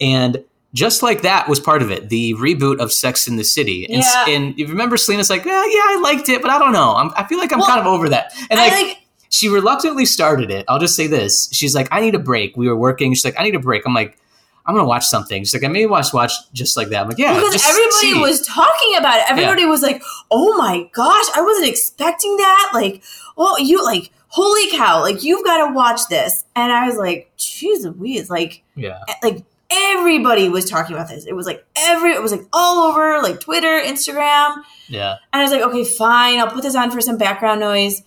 and 0.01 0.43
just 0.73 1.01
like 1.01 1.21
that 1.21 1.47
was 1.47 1.59
part 1.59 1.81
of 1.81 1.89
it 1.91 2.09
the 2.09 2.33
reboot 2.35 2.79
of 2.79 2.91
sex 2.91 3.27
in 3.27 3.37
the 3.37 3.43
city. 3.43 3.85
And, 3.85 4.03
Yeah. 4.03 4.25
and 4.27 4.57
you 4.59 4.67
remember 4.67 4.97
selena's 4.97 5.29
like 5.29 5.45
eh, 5.45 5.49
yeah 5.49 5.81
i 5.87 5.99
liked 6.03 6.27
it 6.29 6.41
but 6.41 6.51
i 6.51 6.59
don't 6.59 6.73
know. 6.73 6.95
I'm, 6.95 7.11
i 7.15 7.23
feel 7.23 7.37
like 7.39 7.51
i'm 7.53 7.59
Well, 7.59 7.67
kind 7.67 7.79
of 7.79 7.87
over 7.87 8.09
that. 8.09 8.33
And 8.49 8.59
I 8.59 8.67
like, 8.69 8.87
like 8.87 8.97
she 9.29 9.49
reluctantly 9.49 10.05
started 10.05 10.49
it. 10.51 10.65
I'll 10.69 10.79
just 10.79 10.95
say 10.95 11.07
this. 11.07 11.49
She's 11.51 11.73
like 11.75 11.87
i 11.91 11.99
need 12.01 12.15
a 12.15 12.19
break. 12.19 12.55
We 12.57 12.67
were 12.67 12.75
working. 12.77 13.13
She's 13.13 13.25
like 13.25 13.35
i 13.39 13.43
need 13.43 13.55
a 13.55 13.59
break. 13.59 13.83
I'm 13.85 13.93
like 13.93 14.17
i'm 14.65 14.75
gonna 14.75 14.87
watch 14.87 15.05
something 15.05 15.43
she's 15.43 15.53
like 15.53 15.63
i 15.63 15.67
may 15.67 15.85
watch 15.85 16.13
watch 16.13 16.31
just 16.53 16.75
like 16.75 16.89
that 16.89 17.01
i'm 17.01 17.07
like 17.07 17.17
yeah 17.17 17.33
because 17.33 17.63
everybody 17.65 18.13
see. 18.13 18.19
was 18.19 18.45
talking 18.45 18.95
about 18.97 19.19
it. 19.19 19.25
Everybody 19.29 19.65
was 19.65 19.81
like, 19.81 20.01
"Oh 20.31 20.57
my 20.57 20.89
gosh, 20.93 21.25
I 21.35 21.41
wasn't 21.41 21.67
expecting 21.67 22.35
that!" 22.37 22.71
Like, 22.73 23.03
"Oh, 23.37 23.57
you 23.57 23.83
like." 23.83 24.11
Holy 24.27 24.69
cow! 24.71 24.99
Like 24.99 25.23
you've 25.23 25.45
got 25.45 25.65
to 25.65 25.73
watch 25.73 26.01
this, 26.09 26.43
and 26.57 26.69
I 26.69 26.87
was 26.87 26.97
like, 26.97 27.31
"Jeez 27.37 27.85
Louise!" 27.85 28.29
Like, 28.29 28.63
yeah 28.75 28.99
like 29.23 29.45
everybody 29.71 30.49
was 30.49 30.69
talking 30.69 30.95
about 30.95 31.09
this. 31.09 31.25
It 31.25 31.33
was 31.33 31.45
like 31.45 31.65
every, 31.75 32.11
it 32.11 32.21
was 32.21 32.31
like 32.31 32.45
all 32.53 32.89
over, 32.89 33.21
like 33.21 33.39
Twitter, 33.39 33.81
Instagram. 33.83 34.61
yeah 34.87 35.15
And 35.33 35.41
I 35.41 35.43
was 35.43 35.51
like, 35.51 35.61
okay, 35.61 35.83
fine, 35.83 36.39
I'll 36.39 36.51
put 36.51 36.63
this 36.63 36.75
on 36.75 36.91
for 36.91 37.01
some 37.01 37.17
background 37.17 37.59
noise. 37.59 38.03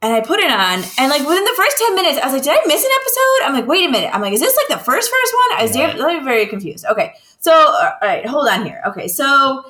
And 0.00 0.12
I 0.12 0.20
put 0.20 0.38
it 0.38 0.48
on, 0.50 0.84
and 0.96 1.10
like 1.10 1.26
within 1.26 1.44
the 1.44 1.54
first 1.56 1.76
10 1.78 1.94
minutes, 1.96 2.18
I 2.18 2.26
was 2.26 2.34
like, 2.34 2.44
did 2.44 2.52
I 2.56 2.62
miss 2.66 2.84
an 2.84 2.90
episode? 3.00 3.46
I'm 3.46 3.52
like, 3.52 3.66
wait 3.66 3.84
a 3.84 3.90
minute. 3.90 4.10
I'm 4.14 4.20
like, 4.20 4.32
is 4.32 4.38
this 4.40 4.56
like 4.56 4.78
the 4.78 4.84
first 4.84 5.10
first 5.10 5.34
one? 5.34 5.58
I 5.58 5.62
was 5.62 5.76
Right. 5.76 5.96
very, 5.96 6.22
very 6.22 6.46
confused. 6.46 6.84
Okay, 6.88 7.14
so, 7.40 7.52
all 7.52 7.92
right, 8.00 8.24
hold 8.24 8.46
on 8.48 8.64
here. 8.64 8.80
Okay, 8.86 9.08
so, 9.08 9.64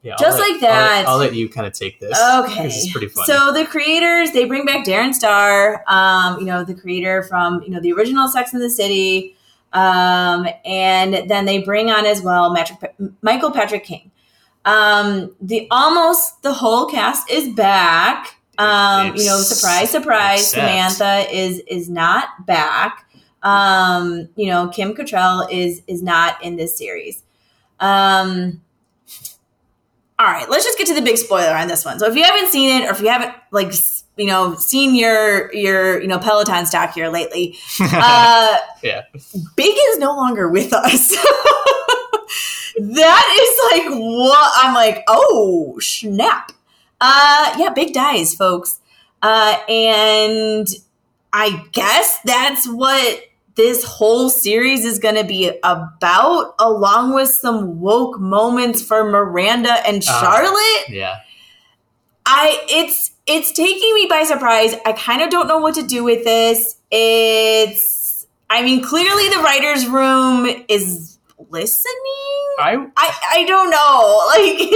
yeah 0.00 0.16
Just 0.18 0.38
let- 0.38 0.50
like 0.52 0.60
that. 0.62 1.04
I'll, 1.06 1.12
I'll 1.14 1.18
let 1.18 1.34
you 1.34 1.50
kind 1.50 1.66
of 1.66 1.74
take 1.74 2.00
this 2.00 2.18
okay. 2.40 2.62
this 2.62 2.76
is 2.86 2.92
pretty 2.92 3.08
funny 3.08 3.26
So 3.26 3.52
the 3.52 3.66
creators, 3.66 4.30
they 4.30 4.46
bring 4.46 4.64
back 4.64 4.86
Darren 4.86 5.12
Star, 5.12 5.84
um, 5.86 6.38
you 6.40 6.46
know, 6.46 6.64
the 6.64 6.74
creator 6.74 7.22
from, 7.22 7.62
you 7.62 7.68
know, 7.68 7.80
the 7.80 7.92
original 7.92 8.28
Sex 8.28 8.54
in 8.54 8.60
the 8.60 8.70
City. 8.70 9.36
Um, 9.74 10.46
and 10.64 11.30
then 11.30 11.44
they 11.44 11.58
bring 11.62 11.90
on 11.90 12.04
as 12.06 12.20
well 12.22 12.54
Patrick, 12.54 12.94
Michael 13.20 13.50
Patrick 13.50 13.84
King. 13.84 14.10
Um, 14.64 15.34
the 15.42 15.66
almost 15.70 16.42
the 16.42 16.52
whole 16.54 16.86
cast 16.86 17.30
is 17.30 17.48
back. 17.54 18.38
Um, 18.62 19.16
you 19.16 19.26
know, 19.26 19.38
surprise, 19.38 19.90
surprise, 19.90 20.50
Samantha 20.50 21.26
is 21.32 21.60
is 21.60 21.88
not 21.88 22.46
back. 22.46 23.06
Um, 23.42 24.28
you 24.36 24.46
know, 24.46 24.68
Kim 24.68 24.94
Cattrall 24.94 25.48
is 25.50 25.82
is 25.86 26.02
not 26.02 26.42
in 26.42 26.56
this 26.56 26.76
series. 26.76 27.22
Um, 27.80 28.62
all 30.18 30.26
right, 30.26 30.48
let's 30.48 30.64
just 30.64 30.78
get 30.78 30.86
to 30.86 30.94
the 30.94 31.02
big 31.02 31.16
spoiler 31.18 31.56
on 31.56 31.66
this 31.66 31.84
one. 31.84 31.98
So 31.98 32.08
if 32.08 32.14
you 32.14 32.22
haven't 32.22 32.52
seen 32.52 32.82
it, 32.82 32.86
or 32.86 32.92
if 32.92 33.00
you 33.00 33.08
haven't 33.08 33.34
like 33.50 33.72
you 34.16 34.26
know 34.26 34.54
seen 34.54 34.94
your 34.94 35.52
your 35.52 36.00
you 36.00 36.06
know 36.06 36.18
Peloton 36.18 36.66
stock 36.66 36.94
here 36.94 37.08
lately, 37.08 37.56
uh, 37.80 38.58
yeah 38.82 39.02
Big 39.56 39.74
is 39.90 39.98
no 39.98 40.14
longer 40.14 40.48
with 40.48 40.72
us. 40.72 41.08
that 42.78 43.38
is 43.40 43.60
like 43.72 43.98
what 43.98 44.52
I'm 44.62 44.74
like. 44.74 45.02
Oh 45.08 45.78
snap! 45.80 46.52
Uh, 47.04 47.54
yeah, 47.58 47.70
Big 47.70 47.92
dies, 47.92 48.32
folks. 48.34 48.80
Uh, 49.20 49.56
and 49.68 50.68
I 51.32 51.64
guess 51.72 52.18
that's 52.24 52.66
what 52.68 53.24
this 53.56 53.84
whole 53.84 54.30
series 54.30 54.84
is 54.84 54.98
going 54.98 55.16
to 55.16 55.24
be 55.24 55.50
about, 55.62 56.54
along 56.58 57.14
with 57.14 57.28
some 57.28 57.80
woke 57.80 58.18
moments 58.20 58.82
for 58.82 59.04
Miranda 59.04 59.72
and 59.86 60.02
Uh, 60.08 60.20
Charlotte. 60.20 60.88
yeah 60.88 61.16
I 62.24 62.64
it's 62.68 63.10
it's 63.26 63.50
taking 63.52 63.94
me 63.94 64.06
by 64.08 64.22
surprise. 64.22 64.74
I 64.86 64.92
kind 64.92 65.22
of 65.22 65.30
don't 65.30 65.48
know 65.48 65.58
what 65.58 65.74
to 65.74 65.82
do 65.82 66.04
with 66.04 66.22
this. 66.24 66.76
It's 66.90 68.26
I 68.48 68.62
mean, 68.62 68.82
clearly 68.82 69.28
the 69.28 69.38
writers' 69.42 69.86
room 69.88 70.46
is 70.68 71.11
listening. 71.50 71.92
i 72.58 72.86
I 72.96 73.18
I 73.32 73.44
don't 73.46 73.70
know. 73.70 74.18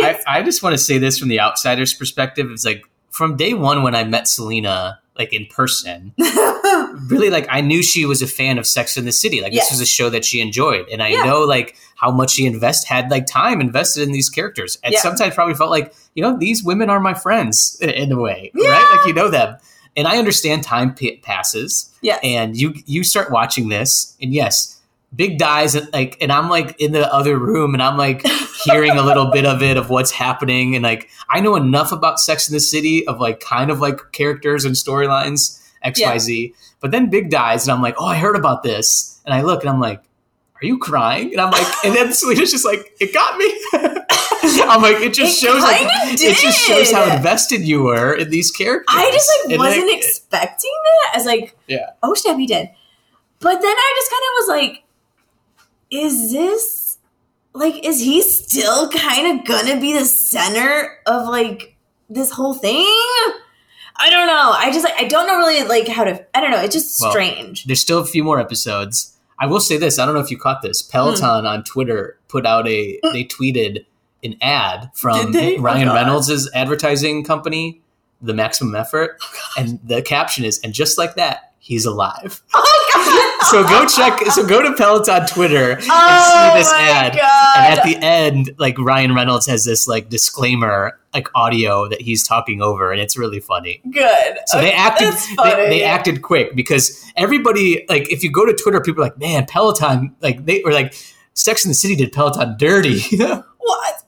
Like 0.07 0.19
I, 0.27 0.39
I 0.39 0.43
just 0.43 0.62
want 0.62 0.75
to 0.75 0.79
say 0.79 0.99
this 0.99 1.19
from 1.19 1.29
the 1.29 1.41
outsider's 1.41 1.95
perspective. 1.95 2.51
It's 2.51 2.64
like 2.64 2.85
from 3.11 3.37
day 3.37 3.55
one 3.55 3.83
when 3.83 3.95
I 3.95 4.05
met 4.05 4.29
Selena, 4.29 5.01
like 5.19 5.33
in 5.33 5.47
person, 5.47 6.12
really 7.09 7.31
like 7.31 7.47
I 7.51 7.61
knew 7.61 7.83
she 7.83 8.05
was 8.07 8.23
a 8.23 8.27
fan 8.27 8.59
of 8.59 8.67
Sex 8.67 8.97
in 8.97 9.05
the 9.05 9.12
City. 9.12 9.41
Like 9.41 9.53
Yes. 9.53 9.71
this 9.71 9.79
was 9.79 9.89
a 9.89 9.91
show 9.91 10.11
that 10.11 10.25
she 10.25 10.41
enjoyed, 10.41 10.89
and 10.89 11.03
I 11.03 11.09
Yeah. 11.09 11.25
know 11.25 11.41
like 11.41 11.77
how 11.97 12.11
much 12.11 12.33
she 12.33 12.47
invest 12.47 12.87
had 12.89 13.11
like 13.11 13.27
time 13.27 13.61
invested 13.61 14.03
in 14.03 14.12
these 14.12 14.29
characters, 14.29 14.79
and 14.85 14.93
Yeah. 14.93 15.01
sometimes 15.01 15.35
probably 15.35 15.55
felt 15.55 15.71
like 15.71 15.95
you 16.14 16.23
know 16.23 16.37
these 16.37 16.62
women 16.64 16.91
are 16.91 17.01
my 17.01 17.14
friends 17.14 17.79
in, 17.81 17.91
in 17.91 18.12
a 18.12 18.19
way, 18.21 18.51
Yeah. 18.55 18.69
right? 18.71 18.97
Like 18.99 19.07
you 19.07 19.12
know 19.14 19.29
them, 19.29 19.57
and 19.97 20.07
I 20.07 20.19
understand 20.19 20.62
time 20.62 20.95
p- 20.95 21.17
passes, 21.19 21.91
Yeah, 22.03 22.19
and 22.23 22.57
you 22.57 22.75
you 22.87 23.03
start 23.05 23.31
watching 23.31 23.69
this, 23.69 24.14
and 24.21 24.33
yes. 24.35 24.76
Big 25.14 25.38
dies 25.38 25.74
and 25.74 25.88
like 25.92 26.16
and 26.20 26.32
I'm 26.32 26.48
like 26.50 26.78
in 26.80 26.92
the 26.92 27.11
other 27.12 27.38
room 27.38 27.74
and 27.74 27.82
I'm 27.82 27.96
like 27.96 28.26
hearing 28.64 28.92
a 28.98 29.02
little 29.02 29.30
bit 29.30 29.46
of 29.46 29.62
it 29.62 29.76
of 29.76 29.88
what's 29.88 30.11
happening 30.11 30.74
and 30.74 30.82
like 30.82 31.09
I 31.30 31.40
know 31.40 31.57
enough 31.57 31.92
about 31.92 32.18
Sex 32.20 32.48
in 32.48 32.52
the 32.54 32.61
City 32.61 33.07
of 33.07 33.20
like 33.20 33.40
kind 33.40 33.70
of 33.70 33.80
like 33.80 34.12
characters 34.12 34.64
and 34.64 34.74
storylines 34.74 35.62
XYZ. 35.84 36.52
But 36.80 36.90
then 36.90 37.09
Big 37.09 37.30
dies 37.30 37.66
and 37.66 37.74
I'm 37.74 37.82
like, 37.82 37.94
"Oh, 37.98 38.04
I 38.04 38.16
heard 38.16 38.36
about 38.36 38.62
this." 38.62 39.20
And 39.24 39.32
I 39.32 39.42
look 39.42 39.62
and 39.62 39.70
I'm 39.70 39.80
like, 39.80 40.02
"Are 40.61 40.66
you 40.66 40.76
crying?" 40.78 41.32
And 41.32 41.40
I'm 41.40 41.50
like 41.52 41.66
and 41.84 41.94
then 41.94 42.12
Selena's 42.12 42.50
just 42.50 42.64
like, 42.66 42.92
"It 43.00 43.14
got 43.14 43.38
me." 43.38 43.52
I'm 44.68 44.82
like, 44.82 44.96
it 45.00 45.14
just 45.14 45.42
It 45.42 45.46
shows 45.46 45.62
like 45.62 45.80
it 45.82 46.18
just 46.18 46.66
shows 46.66 46.92
how 46.92 47.14
invested 47.16 47.62
you 47.62 47.82
were 47.84 48.12
in 48.14 48.30
these 48.30 48.50
characters. 48.50 48.86
I 48.88 49.11
just 49.11 49.30
like 49.44 49.52
And, 49.52 49.59
wasn't 49.59 49.92
expecting 49.96 50.72
that. 50.84 51.11
I 51.14 51.16
was 51.18 51.26
like, 51.26 51.57
Yeah. 51.68 51.90
oh 52.02 52.14
snap, 52.14 52.36
he 52.38 52.46
did. 52.46 52.68
But 53.40 53.61
then 53.61 53.74
I 53.76 53.94
just 53.96 54.11
kind 54.11 54.22
of 54.22 54.32
was 54.34 54.48
like, 54.48 54.82
is 55.91 56.32
this 56.32 56.99
like 57.53 57.84
is 57.87 58.01
he 58.01 58.22
still 58.22 58.89
kind 58.91 59.39
of 59.41 59.47
gonna 59.47 59.80
be 59.80 59.93
the 59.93 60.05
center 60.05 60.99
of 61.07 61.28
like 61.28 61.76
this 62.11 62.30
whole 62.30 62.55
thing? 62.55 62.84
I 63.99 64.11
don't 64.11 64.26
know. 64.26 64.55
I 64.57 64.70
just 64.72 64.84
like 64.84 64.95
I 64.99 65.05
don't 65.09 65.26
know 65.26 65.37
really 65.39 65.66
like 65.66 65.89
how 65.89 66.05
to. 66.05 66.24
I 66.37 66.41
don't 66.41 66.51
know. 66.51 66.61
It's 66.61 66.74
just 66.74 67.01
Well, 67.01 67.11
strange. 67.11 67.64
There's 67.64 67.80
still 67.80 67.99
a 67.99 68.05
few 68.07 68.22
more 68.22 68.39
episodes. 68.39 69.16
I 69.39 69.47
will 69.47 69.61
say 69.61 69.76
this. 69.78 69.99
I 69.99 70.05
don't 70.05 70.14
know 70.14 70.20
if 70.20 70.30
you 70.30 70.39
caught 70.39 70.62
this. 70.62 70.82
Peloton 70.82 71.41
Hmm. 71.41 71.47
on 71.47 71.64
Twitter 71.64 72.18
put 72.28 72.45
out 72.47 72.68
a. 72.68 72.99
They 73.12 73.24
tweeted 73.24 73.87
an 74.22 74.37
ad 74.43 74.91
from? 74.95 75.34
Oh, 75.34 75.59
Ryan 75.59 75.89
Reynolds' 75.89 76.51
advertising 76.55 77.24
company, 77.24 77.80
The 78.20 78.34
Maximum 78.34 78.74
Effort, 78.74 79.18
and 79.59 79.78
the 79.84 80.03
caption 80.03 80.45
is, 80.45 80.59
"And 80.64 80.72
just 80.74 80.99
like 80.99 81.14
that, 81.16 81.53
he's 81.59 81.84
alive." 81.87 82.43
Oh! 82.55 82.86
So 83.51 83.62
go 83.64 83.86
check. 83.86 84.20
So 84.32 84.47
go 84.47 84.62
to 84.62 84.72
Peloton 84.74 85.26
Twitter 85.26 85.72
and 85.72 85.80
Oh 85.90 86.51
see 86.53 86.59
this 86.59 86.70
my 86.70 86.80
ad. 86.80 87.12
God. 87.14 87.57
And 87.59 87.78
at 87.78 87.84
the 87.84 87.97
end, 88.05 88.51
like 88.59 88.78
Ryan 88.78 89.14
Reynolds 89.14 89.47
has 89.47 89.64
this 89.64 89.86
like 89.88 90.09
disclaimer, 90.09 90.99
like 91.14 91.28
audio 91.34 91.88
that 91.88 92.01
he's 92.01 92.26
talking 92.26 92.61
over, 92.62 92.92
and 92.92 93.01
it's 93.01 93.16
really 93.16 93.40
funny. 93.40 93.80
Good. 93.90 94.38
So 94.47 94.61
they 94.61 94.72
acted 94.72 95.14
they, 95.42 95.68
they 95.68 95.82
acted 95.84 96.22
quick 96.22 96.55
because 96.57 97.05
everybody 97.16 97.84
like 97.88 98.11
if 98.11 98.22
you 98.24 98.30
go 98.30 98.44
to 98.47 98.53
Twitter, 98.53 98.80
people 98.80 99.03
are 99.03 99.07
like, 99.07 99.18
man, 99.18 99.47
Peloton 99.47 100.14
like 100.20 100.44
they 100.44 100.62
were 100.64 100.72
like 100.72 100.94
Sex 101.34 101.64
in 101.64 101.70
the 101.70 101.74
City 101.74 101.94
did 101.97 102.12
Peloton 102.12 102.57
dirty 102.59 103.01
What? 103.59 104.03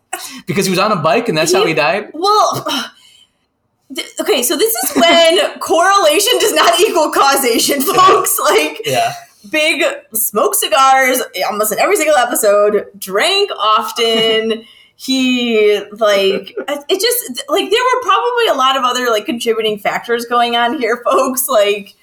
because 0.47 0.65
he 0.67 0.71
was 0.71 0.79
on 0.79 0.91
a 0.93 0.97
bike 0.97 1.29
and 1.29 1.37
that's 1.39 1.53
how 1.53 1.65
he 1.67 1.75
died. 1.75 2.11
Well, 2.13 2.67
okay, 4.21 4.43
so 4.43 4.57
this 4.57 4.75
is 4.75 4.97
when 4.97 5.59
correlation 5.61 6.33
does 6.41 6.53
not 6.55 6.79
equal 6.81 7.11
causation, 7.11 7.81
folks. 7.83 8.39
Like, 8.43 8.81
Yeah. 8.85 9.13
Big 9.51 9.83
smoke 10.13 10.55
cigars 10.55 11.21
almost 11.49 11.73
in 11.73 11.79
every 11.79 11.97
single 11.97 12.17
episode, 12.17 12.89
drank 12.99 13.51
often. 13.59 14.65
he, 15.01 15.81
like, 15.93 16.57
it 16.59 17.01
just, 17.01 17.45
like, 17.49 17.71
there 17.71 17.81
were 17.81 18.03
probably 18.03 18.47
a 18.49 18.55
lot 18.55 18.77
of 18.77 18.83
other, 18.83 19.11
like, 19.11 19.27
contributing 19.27 19.79
factors 19.79 20.27
going 20.27 20.57
on 20.57 20.77
here, 20.77 21.01
folks. 21.05 21.49
Like, 21.49 21.95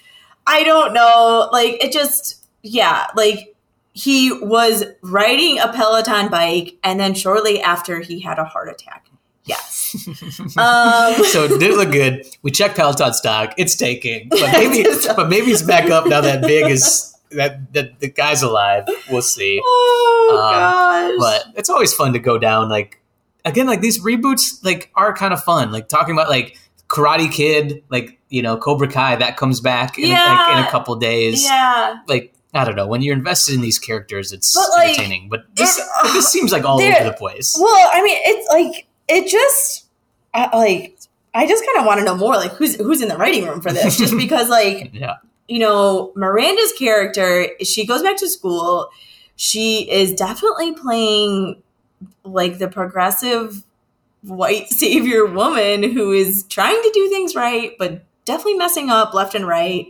I 0.46 0.64
don't 0.64 0.94
know. 0.94 1.50
Like, 1.52 1.84
it 1.84 1.92
just, 1.92 2.46
yeah, 2.62 3.08
like, 3.14 3.54
he 3.92 4.32
was 4.32 4.84
riding 5.02 5.58
a 5.58 5.72
Peloton 5.72 6.30
bike, 6.30 6.76
and 6.82 6.98
then 6.98 7.12
shortly 7.12 7.60
after, 7.60 8.00
he 8.00 8.20
had 8.20 8.38
a 8.38 8.44
heart 8.44 8.70
attack. 8.70 9.06
Yes. 9.44 9.94
Um, 10.58 11.14
So 11.24 11.44
it 11.44 11.60
did 11.60 11.76
look 11.76 11.92
good. 11.92 12.26
We 12.42 12.50
checked 12.50 12.76
Peloton 12.76 13.12
stock. 13.12 13.54
It's 13.56 13.76
taking, 13.76 14.28
but 14.28 14.52
maybe, 14.52 14.84
but 15.14 15.28
maybe 15.28 15.50
it's 15.50 15.62
back 15.62 15.90
up 15.90 16.06
now 16.06 16.20
that 16.20 16.42
big 16.42 16.70
is 16.70 17.15
that 17.30 17.72
that 17.74 18.00
the 18.00 18.08
guy's 18.08 18.42
alive. 18.42 18.84
We'll 19.10 19.22
see. 19.22 19.60
oh 19.64 20.40
Um, 20.42 21.18
gosh. 21.20 21.44
but 21.46 21.58
it's 21.58 21.68
always 21.70 21.92
fun 21.94 22.12
to 22.14 22.18
go 22.18 22.38
down 22.38 22.68
like 22.68 23.00
again 23.44 23.66
like 23.66 23.80
these 23.80 24.02
reboots 24.02 24.64
like 24.64 24.90
are 24.94 25.14
kind 25.14 25.32
of 25.32 25.42
fun 25.42 25.70
like 25.70 25.88
talking 25.88 26.14
about 26.14 26.28
like 26.28 26.58
karate 26.88 27.30
kid 27.30 27.82
like 27.90 28.18
you 28.28 28.42
know 28.42 28.56
cobra 28.56 28.88
kai 28.88 29.14
that 29.16 29.36
comes 29.36 29.60
back 29.60 29.98
in, 29.98 30.10
like, 30.10 30.58
in 30.58 30.64
a 30.64 30.70
couple 30.70 30.94
days 30.96 31.44
yeah. 31.44 31.96
like 32.08 32.32
i 32.54 32.64
don't 32.64 32.74
know 32.76 32.86
when 32.88 33.02
you're 33.02 33.14
invested 33.14 33.54
in 33.54 33.60
these 33.60 33.78
characters 33.78 34.32
it's 34.32 34.52
But, 34.54 34.68
like, 34.70 34.88
entertaining 34.90 35.28
but 35.28 35.44
this, 35.54 35.80
but 36.02 36.12
this 36.12 36.28
seems 36.28 36.50
like 36.52 36.64
all 36.64 36.80
over 36.80 37.04
the 37.04 37.12
place 37.12 37.56
Well, 37.58 37.90
I 37.92 38.02
mean, 38.02 38.18
it's 38.22 38.48
like 38.48 38.86
it 39.08 39.28
just 39.30 39.86
I, 40.34 40.56
like 40.56 40.98
I 41.34 41.46
just 41.46 41.64
kind 41.66 41.78
of 41.78 41.86
want 41.86 41.98
to 42.00 42.04
know 42.04 42.16
more 42.16 42.34
like 42.34 42.52
who's 42.52 42.74
who's 42.76 43.00
in 43.02 43.08
the 43.08 43.16
writing 43.16 43.44
room 43.46 43.60
for 43.60 43.72
this 43.72 43.96
just 43.96 44.16
because 44.24 44.48
like 44.48 44.90
yeah 44.92 45.16
you 45.48 45.58
know, 45.58 46.12
Miranda's 46.16 46.72
character, 46.72 47.48
she 47.62 47.86
goes 47.86 48.02
back 48.02 48.16
to 48.18 48.28
school. 48.28 48.90
She 49.36 49.90
is 49.90 50.12
definitely 50.14 50.72
playing 50.72 51.62
like 52.24 52.58
the 52.58 52.68
progressive 52.68 53.62
white 54.22 54.68
savior 54.70 55.26
woman 55.26 55.82
who 55.82 56.12
is 56.12 56.44
trying 56.48 56.80
to 56.82 56.90
do 56.92 57.08
things 57.08 57.34
right, 57.34 57.72
but 57.78 58.04
definitely 58.24 58.54
messing 58.54 58.90
up 58.90 59.14
left 59.14 59.34
and 59.34 59.46
right. 59.46 59.88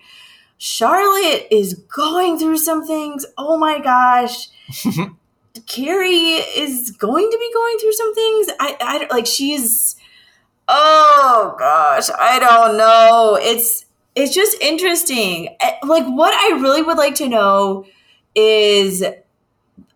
Charlotte 0.59 1.47
is 1.51 1.75
going 1.75 2.39
through 2.39 2.59
some 2.59 2.87
things. 2.87 3.27
Oh 3.37 3.57
my 3.57 3.79
gosh. 3.79 4.49
Carrie 5.67 6.43
is 6.57 6.91
going 6.91 7.31
to 7.31 7.39
be 7.39 7.51
going 7.53 7.79
through 7.79 7.93
some 7.93 8.15
things. 8.15 8.49
I, 8.61 8.77
I 8.81 9.07
like 9.11 9.27
she's 9.27 9.97
oh 10.69 11.55
gosh, 11.59 12.09
I 12.19 12.39
don't 12.39 12.77
know. 12.77 13.39
It's 13.41 13.87
it's 14.17 14.35
just 14.35 14.61
interesting. 14.61 15.55
Eh, 15.61 15.73
Like 15.85 16.07
what 16.07 16.35
I 16.35 16.59
really 16.61 16.83
would 16.83 16.99
like 16.99 17.15
to 17.17 17.29
know 17.29 17.87
is 18.35 19.05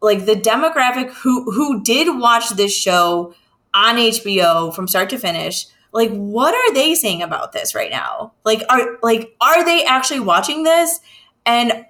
like 0.01 0.27
the 0.27 0.35
demographic 0.35 1.11
who 1.11 1.51
who 1.53 1.83
did 1.83 2.19
watch 2.21 2.51
this 2.51 2.75
show 2.77 3.35
on 3.75 3.99
HBO 3.99 4.71
from 4.75 4.89
start 4.89 5.11
to 5.11 5.19
finish. 5.19 5.67
Like 5.93 6.11
what 6.11 6.55
are 6.55 6.75
they 6.75 6.95
saying 6.95 7.23
about 7.23 7.53
this 7.53 7.75
right 7.75 7.91
now? 7.91 8.33
Like 8.45 8.63
are 8.71 8.99
like 9.03 9.35
are 9.41 9.65
they 9.65 9.85
actually 9.85 10.21
watching 10.21 10.63
this 10.65 11.01
and 11.47 11.87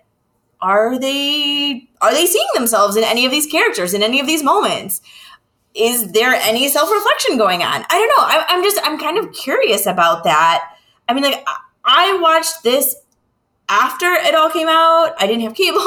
are 0.60 0.98
they 0.98 1.88
are 2.00 2.12
they 2.12 2.26
seeing 2.26 2.48
themselves 2.54 2.96
in 2.96 3.04
any 3.04 3.24
of 3.24 3.32
these 3.32 3.46
characters 3.46 3.94
in 3.94 4.02
any 4.02 4.20
of 4.20 4.26
these 4.26 4.42
moments? 4.42 5.00
Is 5.74 6.12
there 6.12 6.32
any 6.34 6.68
self 6.68 6.90
reflection 6.90 7.38
going 7.38 7.62
on? 7.62 7.84
I 7.88 7.98
don't 7.98 8.08
know. 8.08 8.24
I, 8.24 8.44
I'm 8.48 8.62
just 8.62 8.80
I'm 8.84 8.98
kind 8.98 9.18
of 9.18 9.32
curious 9.32 9.86
about 9.86 10.24
that. 10.24 10.74
I 11.08 11.14
mean, 11.14 11.24
like 11.24 11.44
I, 11.84 12.18
watched 12.20 12.62
this 12.62 12.96
after 13.68 14.06
it 14.12 14.34
all 14.34 14.50
came 14.50 14.68
out. 14.68 15.14
I 15.18 15.26
didn't 15.26 15.42
have 15.42 15.54
cable. 15.54 15.78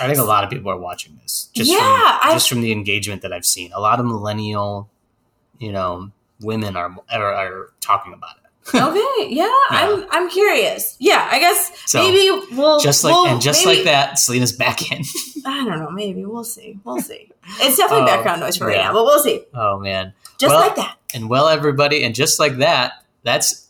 i 0.00 0.06
think 0.06 0.18
a 0.18 0.22
lot 0.22 0.44
of 0.44 0.50
people 0.50 0.70
are 0.70 0.78
watching 0.78 1.18
this 1.22 1.48
just 1.54 1.70
Yeah, 1.70 1.78
from, 1.78 2.30
I- 2.30 2.34
just 2.34 2.48
from 2.48 2.60
the 2.60 2.72
engagement 2.72 3.22
that 3.22 3.32
i've 3.32 3.46
seen 3.46 3.72
a 3.72 3.80
lot 3.80 4.00
of 4.00 4.06
millennial 4.06 4.88
you 5.58 5.72
know 5.72 6.10
women 6.40 6.76
are 6.76 6.94
are, 7.10 7.34
are 7.34 7.72
talking 7.80 8.12
about 8.12 8.36
it 8.36 8.42
Okay, 8.76 9.34
yeah, 9.34 9.50
I'm 9.70 10.06
I'm 10.10 10.30
curious. 10.30 10.96
Yeah, 11.00 11.28
I 11.30 11.40
guess 11.40 11.72
So, 11.86 11.98
maybe 11.98 12.30
we'll 12.56 12.78
just 12.78 13.02
like 13.02 13.12
we'll- 13.12 13.26
and 13.26 13.40
just 13.42 13.64
maybe- 13.66 13.78
like 13.78 13.84
that 13.86 14.18
selena's 14.20 14.52
back 14.52 14.92
in 14.92 15.02
I 15.44 15.64
don't 15.64 15.80
know. 15.80 15.90
Maybe 15.90 16.24
we'll 16.24 16.44
see. 16.44 16.78
We'll 16.84 17.00
see. 17.00 17.28
It's 17.58 17.76
definitely 17.76 18.04
Oh, 18.04 18.06
background 18.06 18.40
noise 18.40 18.56
for 18.58 18.68
right 18.68 18.76
now, 18.78 18.92
but 18.92 19.04
we'll 19.04 19.18
see. 19.22 19.42
oh 19.54 19.80
man 19.80 20.12
Just 20.38 20.52
Well, 20.52 20.60
like 20.60 20.76
that. 20.76 20.96
And 21.12 21.28
well, 21.28 21.48
everybody, 21.48 22.04
and 22.04 22.14
just 22.14 22.38
like 22.38 22.58
that, 22.58 23.04
that's 23.24 23.66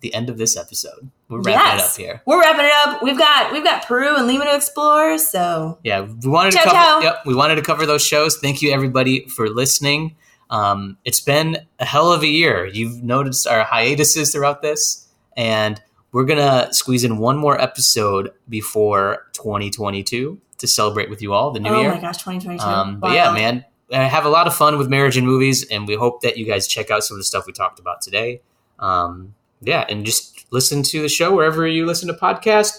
the 0.00 0.14
end 0.14 0.28
of 0.30 0.38
this 0.38 0.56
episode. 0.56 1.10
We're 1.28 1.40
wrapping 1.40 1.78
it 1.80 1.84
up 1.84 1.96
here. 1.96 2.22
We're 2.26 2.40
wrapping 2.40 2.64
it 2.66 2.72
up. 2.86 3.02
We've 3.02 3.18
got 3.18 3.52
we've 3.52 3.64
got 3.64 3.86
Peru 3.86 4.16
and 4.16 4.26
Lima 4.26 4.44
to 4.44 4.54
explore. 4.54 5.18
So 5.18 5.78
Yeah, 5.84 6.02
we 6.02 6.28
wanted 6.30 6.52
Ciao, 6.52 6.62
to 6.64 6.68
cover. 6.70 6.78
ciao. 6.78 7.00
Yep, 7.00 7.22
we 7.26 7.34
wanted 7.34 7.56
to 7.56 7.62
cover 7.62 7.84
those 7.86 8.04
shows. 8.04 8.36
Thank 8.38 8.62
you, 8.62 8.70
everybody, 8.72 9.26
for 9.28 9.48
listening. 9.48 10.16
Um, 10.50 10.96
it's 11.04 11.20
been 11.20 11.58
a 11.78 11.84
hell 11.84 12.12
of 12.12 12.22
a 12.22 12.26
year. 12.26 12.64
You've 12.66 13.02
noticed 13.02 13.46
our 13.46 13.64
hiatuses 13.64 14.32
throughout 14.32 14.62
this, 14.62 15.06
and 15.36 15.80
we're 16.12 16.24
gonna 16.24 16.68
squeeze 16.72 17.04
in 17.04 17.18
one 17.18 17.36
more 17.36 17.60
episode 17.60 18.32
before 18.48 19.26
2022 19.34 20.40
to 20.58 20.66
celebrate 20.66 21.10
with 21.10 21.20
you 21.22 21.32
all 21.34 21.50
the 21.50 21.60
new 21.60 21.68
oh 21.70 21.80
year. 21.80 21.90
Oh 21.90 21.94
my 21.94 22.00
gosh, 22.00 22.16
2022. 22.18 22.64
Um, 22.64 22.98
but 22.98 23.08
Wow. 23.10 23.14
yeah, 23.14 23.32
man, 23.32 23.64
I 23.92 24.04
have 24.04 24.24
a 24.24 24.28
lot 24.30 24.46
of 24.46 24.54
fun 24.56 24.78
with 24.78 24.88
marriage 24.88 25.16
and 25.16 25.26
movies, 25.26 25.66
and 25.70 25.86
we 25.86 25.94
hope 25.94 26.22
that 26.22 26.36
you 26.38 26.46
guys 26.46 26.66
check 26.66 26.90
out 26.90 27.04
some 27.04 27.16
of 27.16 27.18
the 27.20 27.24
stuff 27.24 27.44
we 27.46 27.52
talked 27.52 27.78
about 27.78 28.00
today. 28.00 28.40
Um, 28.78 29.34
yeah, 29.60 29.84
and 29.88 30.04
just 30.04 30.46
listen 30.52 30.82
to 30.84 31.02
the 31.02 31.08
show 31.08 31.34
wherever 31.34 31.66
you 31.66 31.84
listen 31.86 32.08
to 32.08 32.14
podcasts. 32.14 32.78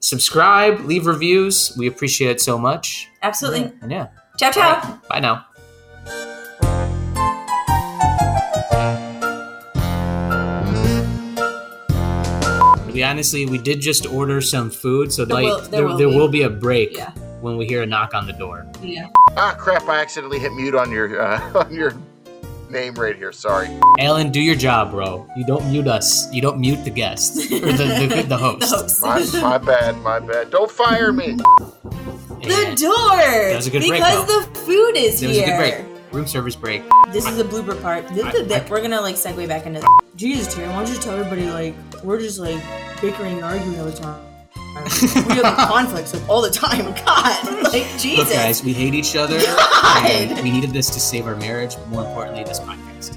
Subscribe, 0.00 0.80
leave 0.84 1.06
reviews. 1.06 1.74
We 1.78 1.86
appreciate 1.86 2.30
it 2.30 2.40
so 2.40 2.58
much. 2.58 3.08
Absolutely. 3.22 3.72
And 3.80 3.90
yeah, 3.90 4.08
Ciao 4.38 4.50
ciao. 4.52 5.00
bye 5.08 5.20
now. 5.20 5.46
We 12.92 13.02
honestly, 13.02 13.44
we 13.44 13.58
did 13.58 13.80
just 13.80 14.06
order 14.06 14.40
some 14.40 14.70
food, 14.70 15.12
so 15.12 15.26
There 15.26 15.34
like 15.34 15.44
will- 15.44 15.58
there 15.60 15.68
there, 15.70 15.84
will 15.86 15.96
there 15.98 16.08
be. 16.08 16.16
will 16.16 16.28
be 16.28 16.42
a 16.42 16.48
break 16.50 16.96
Yeah. 16.96 17.10
when 17.42 17.58
we 17.58 17.66
hear 17.66 17.82
a 17.82 17.86
knock 17.86 18.14
on 18.14 18.26
the 18.26 18.32
door. 18.32 18.66
Yeah. 18.82 19.08
Ah, 19.36 19.54
crap! 19.58 19.86
I 19.86 20.00
accidentally 20.00 20.38
hit 20.38 20.54
mute 20.54 20.74
on 20.74 20.90
your 20.90 21.20
uh, 21.20 21.40
on 21.66 21.74
your 21.74 21.92
name 22.70 22.94
right 22.94 23.16
here. 23.16 23.32
Sorry. 23.32 23.68
Alan, 23.98 24.30
do 24.30 24.40
your 24.40 24.54
job, 24.56 24.90
bro. 24.90 25.28
You 25.36 25.44
don't 25.46 25.70
mute 25.70 25.86
us. 25.88 26.32
You 26.32 26.40
don't 26.42 26.58
mute 26.58 26.84
the 26.84 26.90
guests 26.90 27.36
or 27.52 27.58
the, 27.60 28.06
the, 28.16 28.22
the 28.28 28.36
host. 28.36 28.70
The 28.70 29.08
host. 29.08 29.34
My 29.34 29.40
my 29.50 29.58
bad. 29.58 29.96
My 29.98 30.18
bad. 30.20 30.50
Don't 30.50 30.70
fire 30.70 31.12
me. 31.12 31.36
The 32.42 32.76
door. 32.76 33.16
That 33.16 33.56
was 33.56 33.66
a 33.66 33.70
good 33.70 33.80
break, 33.80 33.94
because 33.94 34.26
the 34.26 34.60
food 34.60 34.94
is 34.96 35.18
There 35.20 35.28
was 35.30 35.38
a 35.38 35.40
here. 35.40 35.58
good 35.58 35.84
break. 36.04 36.12
Room 36.12 36.26
service 36.28 36.54
break. 36.54 36.82
This 37.10 37.26
is 37.26 37.36
the 37.38 37.42
blooper 37.44 37.80
part. 37.82 38.06
This 38.08 38.24
I- 38.24 38.30
is 38.30 38.46
the, 38.46 38.62
I- 38.64 38.68
we're 38.70 38.82
gonna 38.82 39.00
like 39.00 39.16
segue 39.16 39.48
back 39.48 39.66
into. 39.66 39.84
Jesus, 40.14 40.54
Terry, 40.54 40.68
why 40.68 40.84
don't 40.84 40.94
you 40.94 41.00
tell 41.00 41.16
everybody 41.16 41.50
like 41.50 41.74
we're 42.04 42.20
just 42.20 42.38
like 42.38 42.60
bickering 43.00 43.36
and 43.36 43.44
arguing 43.44 43.80
all 43.80 43.86
the 43.86 43.92
time 43.92 44.22
we 44.84 45.34
have 45.36 45.56
the 45.56 45.66
conflicts 45.68 46.14
of 46.14 46.28
all 46.28 46.42
the 46.42 46.50
time. 46.50 46.84
God, 47.04 47.38
hmm. 47.42 47.62
like 47.64 47.86
Jesus. 47.98 48.18
Look, 48.18 48.28
guys, 48.28 48.62
we 48.62 48.72
hate 48.72 48.94
each 48.94 49.16
other. 49.16 49.38
we 50.42 50.50
needed 50.50 50.70
this 50.70 50.90
to 50.90 51.00
save 51.00 51.26
our 51.26 51.36
marriage. 51.36 51.76
More 51.88 52.04
importantly, 52.04 52.44
this 52.44 52.60
podcast. 52.60 53.16